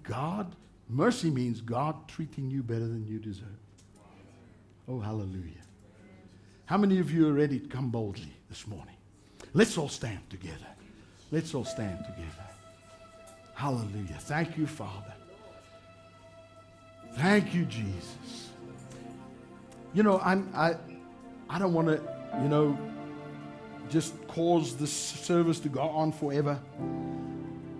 God 0.03 0.55
Mercy 0.89 1.31
means 1.31 1.61
God 1.61 2.09
treating 2.09 2.51
you 2.51 2.63
better 2.63 2.87
than 2.87 3.07
you 3.07 3.19
deserve. 3.19 3.49
Oh, 4.89 5.01
hallelujah. 5.01 5.63
How 6.67 6.77
many 6.77 6.99
of 6.99 7.11
you 7.11 7.29
are 7.29 7.33
ready 7.33 7.59
to 7.59 7.69
come 7.69 7.91
boldly 7.91 8.33
this 8.49 8.67
morning? 8.67 8.97
Let's 9.55 9.79
all 9.79 9.89
stand 9.89 10.29
together. 10.29 10.67
Let's 11.31 11.55
all 11.55 11.65
stand 11.65 12.05
together. 12.05 12.45
Hallelujah. 13.55 14.19
Thank 14.21 14.59
you, 14.59 14.67
Father. 14.67 15.13
Thank 17.15 17.55
you, 17.55 17.65
Jesus. 17.65 18.51
You 19.95 20.03
know, 20.03 20.21
I'm, 20.21 20.51
I, 20.55 20.75
I 21.49 21.59
don't 21.59 21.73
want 21.73 21.89
to, 21.89 22.01
you 22.43 22.49
know, 22.49 22.77
just 23.89 24.15
cause 24.27 24.77
this 24.77 24.93
service 24.93 25.61
to 25.61 25.69
go 25.69 25.83
on 25.83 26.13
forever. 26.13 26.59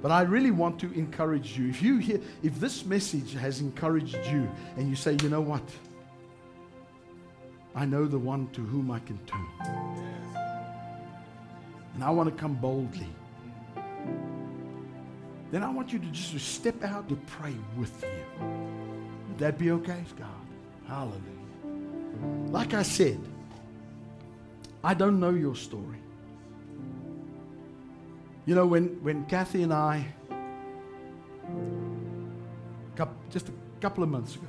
But 0.05 0.13
I 0.13 0.21
really 0.21 0.51
want 0.51 0.79
to 0.81 0.93
encourage 0.93 1.57
you. 1.57 1.71
If 1.71 1.81
you 1.81 1.97
hear, 1.97 2.21
if 2.43 2.61
this 2.61 2.85
message 2.85 3.33
has 3.37 3.63
encouraged 3.63 4.19
you 4.31 4.51
and 4.77 4.87
you 4.87 4.97
say, 4.97 5.17
you 5.23 5.31
know 5.31 5.41
what? 5.41 5.63
I 7.75 7.87
know 7.87 8.05
the 8.05 8.19
one 8.19 8.49
to 8.49 8.61
whom 8.61 8.91
I 8.91 8.99
can 8.99 9.19
turn. 9.25 9.47
And 11.95 12.05
I 12.05 12.11
want 12.11 12.29
to 12.29 12.39
come 12.39 12.53
boldly. 12.53 13.09
Then 15.51 15.63
I 15.63 15.71
want 15.71 15.91
you 15.91 15.99
to 15.99 16.07
just 16.09 16.53
step 16.53 16.85
out 16.85 17.09
to 17.09 17.17
pray 17.27 17.55
with 17.79 18.03
you. 18.03 18.47
Would 19.29 19.39
that 19.39 19.57
be 19.57 19.71
okay, 19.71 20.05
God? 20.19 20.29
Hallelujah. 20.87 22.51
Like 22.51 22.75
I 22.75 22.83
said, 22.83 23.19
I 24.85 24.93
don't 24.93 25.19
know 25.19 25.31
your 25.31 25.57
story. 25.57 26.04
You 28.47 28.55
know, 28.55 28.67
when, 28.67 29.03
when 29.03 29.25
Kathy 29.27 29.63
and 29.63 29.73
I, 29.73 30.07
just 33.31 33.49
a 33.49 33.53
couple 33.81 34.05
of 34.05 34.11
months 34.11 34.37
ago, 34.37 34.47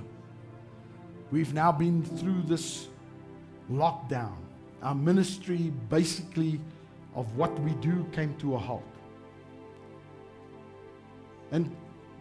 we've 1.31 1.53
now 1.53 1.71
been 1.71 2.03
through 2.03 2.43
this 2.43 2.87
lockdown. 3.71 4.35
Our 4.83 4.93
ministry, 4.93 5.71
basically, 5.89 6.59
of 7.15 7.35
what 7.35 7.57
we 7.61 7.71
do 7.75 8.05
came 8.11 8.35
to 8.37 8.55
a 8.55 8.57
halt. 8.59 8.83
And 11.51 11.75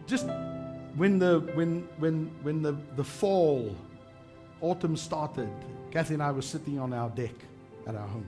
just 0.07 0.25
when 0.95 1.19
the 1.19 1.41
when 1.53 1.87
when 1.99 2.31
when 2.41 2.61
the, 2.61 2.77
the 2.95 3.03
fall, 3.03 3.75
autumn 4.61 4.95
started, 4.97 5.49
Kathy 5.91 6.13
and 6.15 6.23
I 6.23 6.31
were 6.31 6.41
sitting 6.41 6.79
on 6.79 6.93
our 6.93 7.09
deck 7.09 7.35
at 7.85 7.95
our 7.95 8.07
home. 8.07 8.27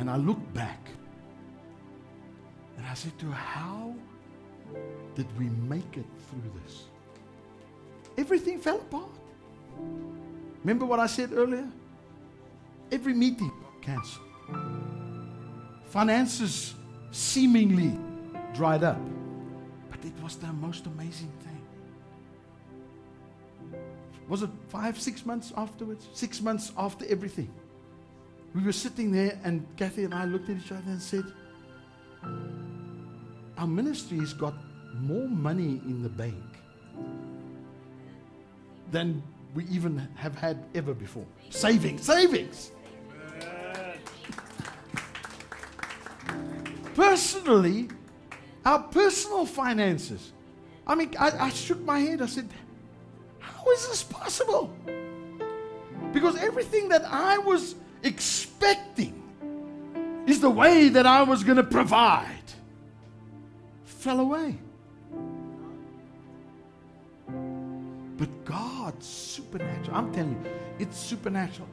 And 0.00 0.08
I 0.08 0.16
looked 0.16 0.52
back 0.54 0.88
and 2.78 2.86
I 2.86 2.94
said 2.94 3.16
to 3.18 3.26
her, 3.26 3.32
How 3.32 3.94
did 5.14 5.26
we 5.38 5.50
make 5.68 5.98
it 5.98 6.06
through 6.30 6.50
this? 6.64 6.84
Everything 8.16 8.58
fell 8.58 8.78
apart. 8.78 9.10
Remember 10.64 10.86
what 10.86 11.00
I 11.00 11.06
said 11.06 11.32
earlier? 11.34 11.68
Every 12.90 13.12
meeting 13.12 13.52
canceled. 13.82 14.24
finances 15.84 16.74
seemingly 17.10 17.98
dried 18.54 18.82
up. 18.82 19.00
But 19.90 20.02
it 20.02 20.14
was 20.22 20.36
the 20.36 20.52
most 20.54 20.86
amazing 20.86 21.32
thing. 21.44 21.62
Was 24.28 24.42
it 24.42 24.50
five, 24.68 24.98
six 24.98 25.26
months 25.26 25.52
afterwards? 25.58 26.08
Six 26.14 26.40
months 26.40 26.72
after 26.78 27.04
everything. 27.06 27.52
We 28.54 28.62
were 28.62 28.72
sitting 28.72 29.12
there, 29.12 29.38
and 29.44 29.66
Kathy 29.76 30.04
and 30.04 30.14
I 30.14 30.24
looked 30.24 30.50
at 30.50 30.56
each 30.56 30.72
other 30.72 30.82
and 30.86 31.00
said, 31.00 31.24
Our 33.56 33.66
ministry 33.66 34.18
has 34.18 34.32
got 34.32 34.54
more 34.94 35.28
money 35.28 35.80
in 35.84 36.02
the 36.02 36.08
bank 36.08 36.34
than 38.90 39.22
we 39.54 39.64
even 39.66 39.98
have 40.16 40.36
had 40.36 40.64
ever 40.74 40.94
before. 40.94 41.26
Savings, 41.50 42.02
savings. 42.02 42.72
Personally, 46.94 47.88
our 48.64 48.82
personal 48.82 49.46
finances. 49.46 50.32
I 50.86 50.96
mean, 50.96 51.14
I, 51.18 51.46
I 51.46 51.50
shook 51.50 51.80
my 51.82 52.00
head. 52.00 52.20
I 52.20 52.26
said, 52.26 52.48
How 53.38 53.70
is 53.70 53.88
this 53.88 54.02
possible? 54.02 54.74
Because 56.12 56.36
everything 56.36 56.88
that 56.88 57.04
I 57.04 57.38
was 57.38 57.76
expecting 58.02 59.16
is 60.26 60.40
the 60.40 60.50
way 60.50 60.88
that 60.88 61.06
I 61.06 61.22
was 61.22 61.44
going 61.44 61.56
to 61.56 61.64
provide 61.64 62.36
fell 63.84 64.20
away. 64.20 64.56
But 68.16 68.44
God, 68.44 69.02
supernatural. 69.02 69.96
I'm 69.96 70.12
telling 70.12 70.32
you, 70.32 70.50
it's 70.78 70.98
supernatural. 70.98 71.68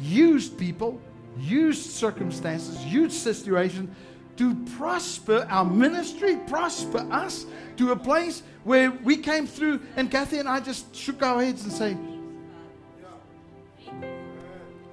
Used 0.00 0.58
people, 0.58 1.00
used 1.38 1.90
circumstances, 1.90 2.84
used 2.84 3.16
situations 3.16 3.94
to 4.36 4.54
prosper 4.76 5.46
our 5.50 5.64
ministry, 5.64 6.36
prosper 6.46 7.06
us 7.10 7.46
to 7.76 7.92
a 7.92 7.96
place 7.96 8.42
where 8.64 8.90
we 8.90 9.16
came 9.16 9.46
through, 9.46 9.80
and 9.96 10.10
Kathy 10.10 10.38
and 10.38 10.48
I 10.48 10.60
just 10.60 10.94
shook 10.94 11.22
our 11.22 11.42
heads 11.42 11.64
and 11.64 11.72
say, 11.72 11.96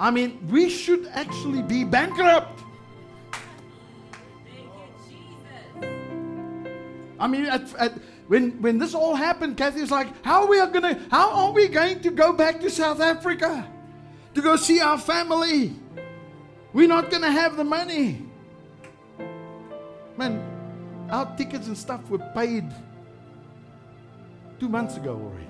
I 0.04 0.12
mean, 0.12 0.45
we 0.51 0.70
should 0.70 1.08
actually 1.14 1.62
be 1.62 1.86
bankrupt. 1.86 2.60
I 7.18 7.26
mean, 7.26 7.45
at, 7.45 7.74
at, 7.76 7.93
when 8.28 8.62
when 8.62 8.80
this 8.80 8.93
all 8.93 9.16
happened, 9.16 9.56
Kathy's 9.56 9.91
like, 9.91 10.10
"How 10.22 10.43
are 10.43 10.49
we 10.49 10.58
gonna? 10.58 10.99
How 11.10 11.32
are 11.32 11.51
we 11.54 11.70
going 11.70 12.01
to 12.01 12.12
go 12.12 12.34
back 12.34 12.60
to 12.60 12.70
South 12.70 12.99
Africa 12.99 13.66
to 14.34 14.41
go 14.41 14.58
see 14.58 14.82
our 14.82 14.97
family? 14.97 15.72
We're 16.74 16.89
not 16.89 17.10
gonna 17.10 17.32
have 17.32 17.56
the 17.56 17.64
money." 17.64 18.28
Man, 20.18 20.43
our 21.12 21.34
tickets 21.38 21.68
and 21.68 21.78
stuff 21.78 22.10
were 22.10 22.20
paid 22.36 22.68
two 24.60 24.68
months 24.68 24.97
ago 24.97 25.16
already. 25.16 25.47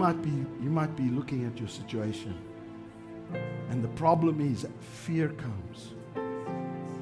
Might 0.00 0.22
be 0.22 0.30
you 0.64 0.70
might 0.70 0.96
be 0.96 1.10
looking 1.10 1.44
at 1.44 1.58
your 1.58 1.68
situation, 1.68 2.34
and 3.68 3.84
the 3.84 3.92
problem 4.04 4.40
is 4.40 4.66
fear 4.80 5.28
comes 5.28 5.92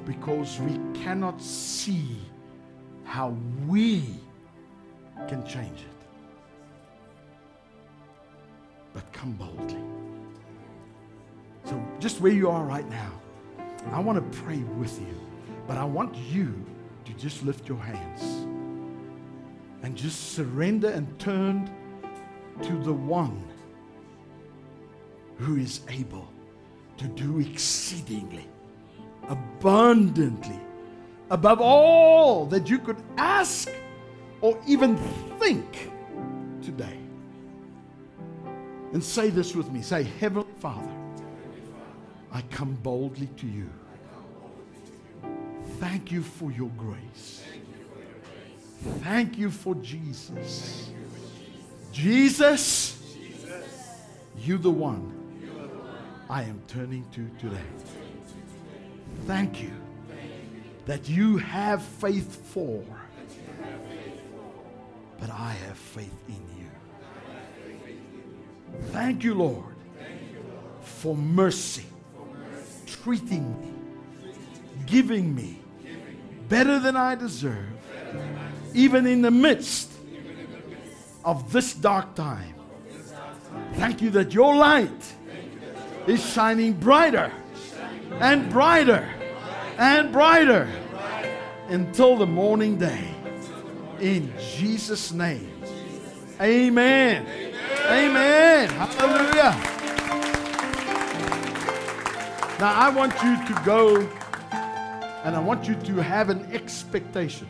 because 0.05 0.59
we 0.59 0.77
cannot 0.99 1.41
see 1.41 2.17
how 3.05 3.29
we 3.67 4.03
can 5.29 5.47
change 5.47 5.79
it. 5.79 5.99
But 8.93 9.09
come 9.13 9.31
boldly. 9.31 9.81
So, 11.63 11.81
just 11.99 12.19
where 12.19 12.33
you 12.33 12.49
are 12.49 12.65
right 12.65 12.89
now, 12.89 13.13
I 13.93 14.01
want 14.01 14.17
to 14.19 14.39
pray 14.39 14.57
with 14.77 14.99
you, 14.99 15.15
but 15.67 15.77
I 15.77 15.85
want 15.85 16.13
you 16.17 16.53
to 17.05 17.13
just 17.13 17.45
lift 17.45 17.69
your 17.69 17.79
hands 17.79 18.23
and 19.83 19.95
just 19.95 20.33
surrender 20.33 20.89
and 20.89 21.17
turn 21.17 21.73
to 22.63 22.73
the 22.77 22.93
one 22.93 23.43
who 25.37 25.57
is 25.57 25.81
able 25.87 26.27
to 26.97 27.07
do 27.07 27.39
exceedingly, 27.39 28.47
abundantly, 29.29 30.59
above 31.29 31.61
all 31.61 32.45
that 32.47 32.69
you 32.69 32.79
could 32.79 33.01
ask 33.17 33.69
or 34.41 34.59
even 34.67 34.97
think 35.39 35.91
today. 36.61 36.97
And 38.93 39.03
say 39.03 39.29
this 39.29 39.55
with 39.55 39.71
me 39.71 39.81
say, 39.81 40.03
Heavenly 40.19 40.47
Father, 40.59 40.91
I 42.31 42.41
come 42.43 42.73
boldly 42.83 43.27
to 43.37 43.47
you. 43.47 43.69
Thank 45.79 46.11
you 46.11 46.21
for 46.21 46.51
your 46.51 46.71
grace. 46.77 47.43
Thank 49.01 49.37
you 49.37 49.51
for 49.51 49.75
Jesus. 49.75 50.88
Jesus, 51.91 53.01
you 54.37 54.57
the 54.57 54.69
one 54.69 55.15
I 56.29 56.43
am 56.43 56.61
turning 56.67 57.05
to 57.11 57.27
today. 57.39 57.57
Thank 59.25 59.61
you 59.61 59.71
that 60.85 61.09
you 61.09 61.37
have 61.37 61.83
faith 61.83 62.45
for, 62.53 62.83
but 65.19 65.29
I 65.29 65.51
have 65.67 65.77
faith 65.77 66.13
in 66.27 66.41
you. 66.57 66.69
Thank 68.91 69.23
you, 69.23 69.33
Lord, 69.33 69.75
for 70.81 71.15
mercy, 71.15 71.85
treating 72.85 73.59
me, 73.61 73.73
giving 74.85 75.35
me 75.35 75.59
better 76.47 76.79
than 76.79 76.95
I 76.95 77.15
deserve, 77.15 77.69
even 78.73 79.05
in 79.05 79.21
the 79.21 79.31
midst 79.31 79.91
of 81.23 81.51
this 81.51 81.73
dark 81.73 82.15
time. 82.15 82.55
Thank 83.73 84.01
you 84.01 84.09
that 84.11 84.33
your 84.33 84.55
light 84.55 85.13
is 86.07 86.25
shining 86.33 86.73
brighter 86.73 87.31
and 88.19 88.49
brighter 88.49 89.07
and 89.77 90.11
brighter 90.11 90.67
until 91.67 92.17
the 92.17 92.25
morning 92.25 92.77
day. 92.77 93.13
In 93.99 94.31
Jesus' 94.39 95.11
name. 95.11 95.51
Amen. 96.41 97.25
Amen. 97.87 98.69
Hallelujah. 98.69 99.79
Now, 102.59 102.73
I 102.75 102.89
want 102.89 103.13
you 103.23 103.35
to 103.47 103.61
go 103.63 104.09
and 105.23 105.35
I 105.35 105.39
want 105.39 105.67
you 105.67 105.75
to 105.75 106.01
have 106.01 106.29
an 106.29 106.49
expectation. 106.53 107.47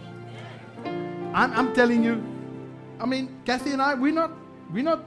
I'm, 1.34 1.54
I'm 1.54 1.74
telling 1.74 2.04
you, 2.04 2.24
I 3.00 3.06
mean, 3.06 3.42
Kathy 3.46 3.72
and 3.72 3.82
I, 3.82 3.94
we're 3.94 4.14
not, 4.14 4.32
we're 4.72 4.84
not 4.84 5.06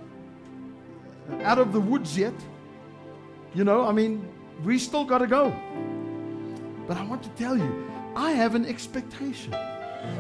out 1.43 1.59
of 1.59 1.72
the 1.72 1.80
woods 1.80 2.16
yet. 2.16 2.34
You 3.55 3.64
know, 3.64 3.86
I 3.86 3.93
mean, 3.93 4.26
we 4.64 4.78
still 4.78 5.05
got 5.05 5.18
to 5.18 5.26
go. 5.26 5.55
But 6.88 6.97
I 6.97 7.05
want 7.05 7.22
to 7.22 7.28
tell 7.30 7.57
you, 7.57 7.88
I 8.16 8.32
have 8.32 8.55
an 8.55 8.64
expectation. 8.64 9.55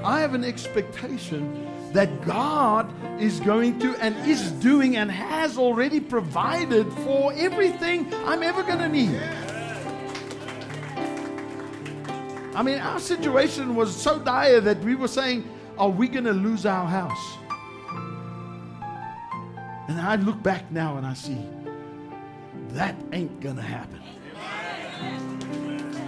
I 0.04 0.20
have 0.20 0.34
an 0.34 0.44
expectation 0.44 1.66
that 1.92 2.24
God 2.24 2.92
is 3.20 3.40
going 3.40 3.78
to 3.80 3.96
and 3.96 4.16
is 4.28 4.52
doing 4.52 4.96
and 4.96 5.10
has 5.10 5.58
already 5.58 6.00
provided 6.00 6.90
for 7.04 7.32
everything 7.34 8.12
I'm 8.26 8.42
ever 8.42 8.62
going 8.62 8.78
to 8.78 8.88
need. 8.88 9.20
I 12.54 12.62
mean, 12.62 12.78
our 12.78 13.00
situation 13.00 13.74
was 13.74 13.94
so 13.94 14.18
dire 14.18 14.60
that 14.60 14.78
we 14.80 14.94
were 14.94 15.08
saying, 15.08 15.48
Are 15.78 15.88
we 15.88 16.06
going 16.06 16.24
to 16.24 16.32
lose 16.32 16.66
our 16.66 16.86
house? 16.86 17.38
And 19.88 20.00
I 20.00 20.16
look 20.16 20.42
back 20.42 20.70
now 20.70 20.96
and 20.96 21.06
I 21.06 21.14
see 21.14 21.38
that 22.70 22.94
ain't 23.12 23.40
going 23.40 23.56
to 23.56 23.62
happen. 23.62 24.00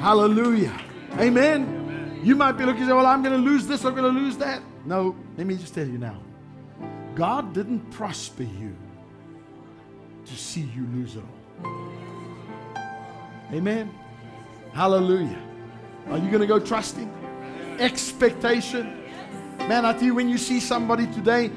Hallelujah. 0.01 0.79
Amen. 1.18 2.20
You 2.22 2.37
might 2.37 2.53
be 2.53 2.64
looking 2.64 2.83
and 2.83 2.91
say, 2.91 2.95
Well, 2.95 3.07
I'm 3.07 3.22
going 3.22 3.37
to 3.37 3.51
lose 3.51 3.66
this, 3.66 3.85
I'm 3.85 3.95
going 3.95 4.14
to 4.14 4.20
lose 4.20 4.37
that. 4.39 4.62
No, 4.85 5.14
let 5.37 5.47
me 5.47 5.57
just 5.57 5.75
tell 5.75 5.87
you 5.87 5.99
now. 5.99 6.18
God 7.14 7.53
didn't 7.53 7.91
prosper 7.91 8.43
you 8.43 8.75
to 10.27 10.35
see 10.35 10.62
you 10.75 10.87
lose 10.95 11.16
it 11.16 11.22
all. 11.64 11.72
Amen. 13.53 13.93
Hallelujah. 14.72 15.39
Are 16.09 16.18
you 16.18 16.29
going 16.29 16.41
to 16.41 16.47
go 16.47 16.59
trusting? 16.59 17.12
Expectation. 17.79 19.03
Man, 19.59 19.85
I 19.85 19.93
tell 19.93 20.03
you, 20.03 20.14
when 20.14 20.29
you 20.29 20.39
see 20.39 20.61
somebody 20.61 21.07
today, 21.07 21.51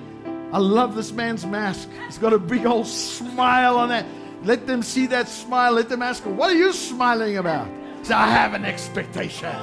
I 0.52 0.60
love 0.60 0.96
this 0.96 1.12
man's 1.12 1.46
mask. 1.46 1.90
He's 2.06 2.18
got 2.18 2.34
a 2.34 2.40
big 2.40 2.66
old 2.66 2.88
smile 2.88 3.78
on 3.78 3.90
that. 3.90 4.06
Let 4.44 4.66
them 4.66 4.82
see 4.82 5.08
that 5.08 5.28
smile. 5.28 5.74
Let 5.74 5.90
them 5.90 6.02
ask, 6.02 6.24
What 6.24 6.52
are 6.52 6.58
you 6.58 6.72
smiling 6.72 7.38
about? 7.38 7.68
Say, 8.04 8.14
I 8.14 8.28
have 8.28 8.54
an 8.54 8.64
expectation. 8.64 9.54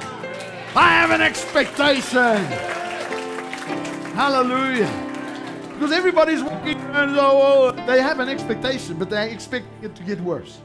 I 0.75 0.89
have 0.89 1.11
an 1.11 1.21
expectation. 1.21 2.45
Hallelujah. 4.13 5.05
Because 5.73 5.91
everybody's 5.91 6.43
walking 6.43 6.79
around, 6.81 7.17
oh, 7.17 7.73
oh, 7.77 7.85
they 7.85 8.01
have 8.01 8.19
an 8.19 8.29
expectation, 8.29 8.97
but 8.97 9.09
they 9.09 9.31
expect 9.31 9.65
it 9.81 9.95
to 9.95 10.03
get 10.03 10.21
worse. 10.21 10.59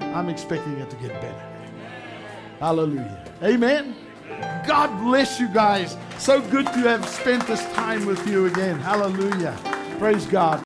I'm 0.00 0.28
expecting 0.28 0.74
it 0.78 0.88
to 0.90 0.96
get 0.96 1.20
better. 1.20 1.46
Hallelujah. 2.60 3.24
Amen. 3.42 3.94
God 4.66 4.88
bless 5.02 5.40
you 5.40 5.48
guys. 5.48 5.96
So 6.18 6.40
good 6.40 6.66
to 6.66 6.80
have 6.80 7.08
spent 7.08 7.46
this 7.46 7.64
time 7.72 8.06
with 8.06 8.26
you 8.28 8.46
again. 8.46 8.78
Hallelujah. 8.78 9.56
Praise 9.98 10.26
God. 10.26 10.62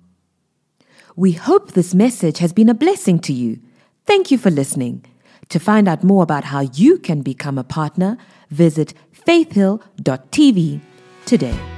We 1.16 1.32
hope 1.32 1.72
this 1.72 1.94
message 1.94 2.38
has 2.38 2.52
been 2.52 2.68
a 2.68 2.74
blessing 2.74 3.18
to 3.20 3.32
you. 3.32 3.60
Thank 4.04 4.30
you 4.30 4.38
for 4.38 4.50
listening. 4.50 5.04
To 5.50 5.58
find 5.58 5.88
out 5.88 6.02
more 6.02 6.22
about 6.22 6.44
how 6.44 6.60
you 6.60 6.98
can 6.98 7.22
become 7.22 7.58
a 7.58 7.64
partner, 7.64 8.18
visit 8.50 8.94
faithhill.tv 9.12 10.80
today. 11.24 11.73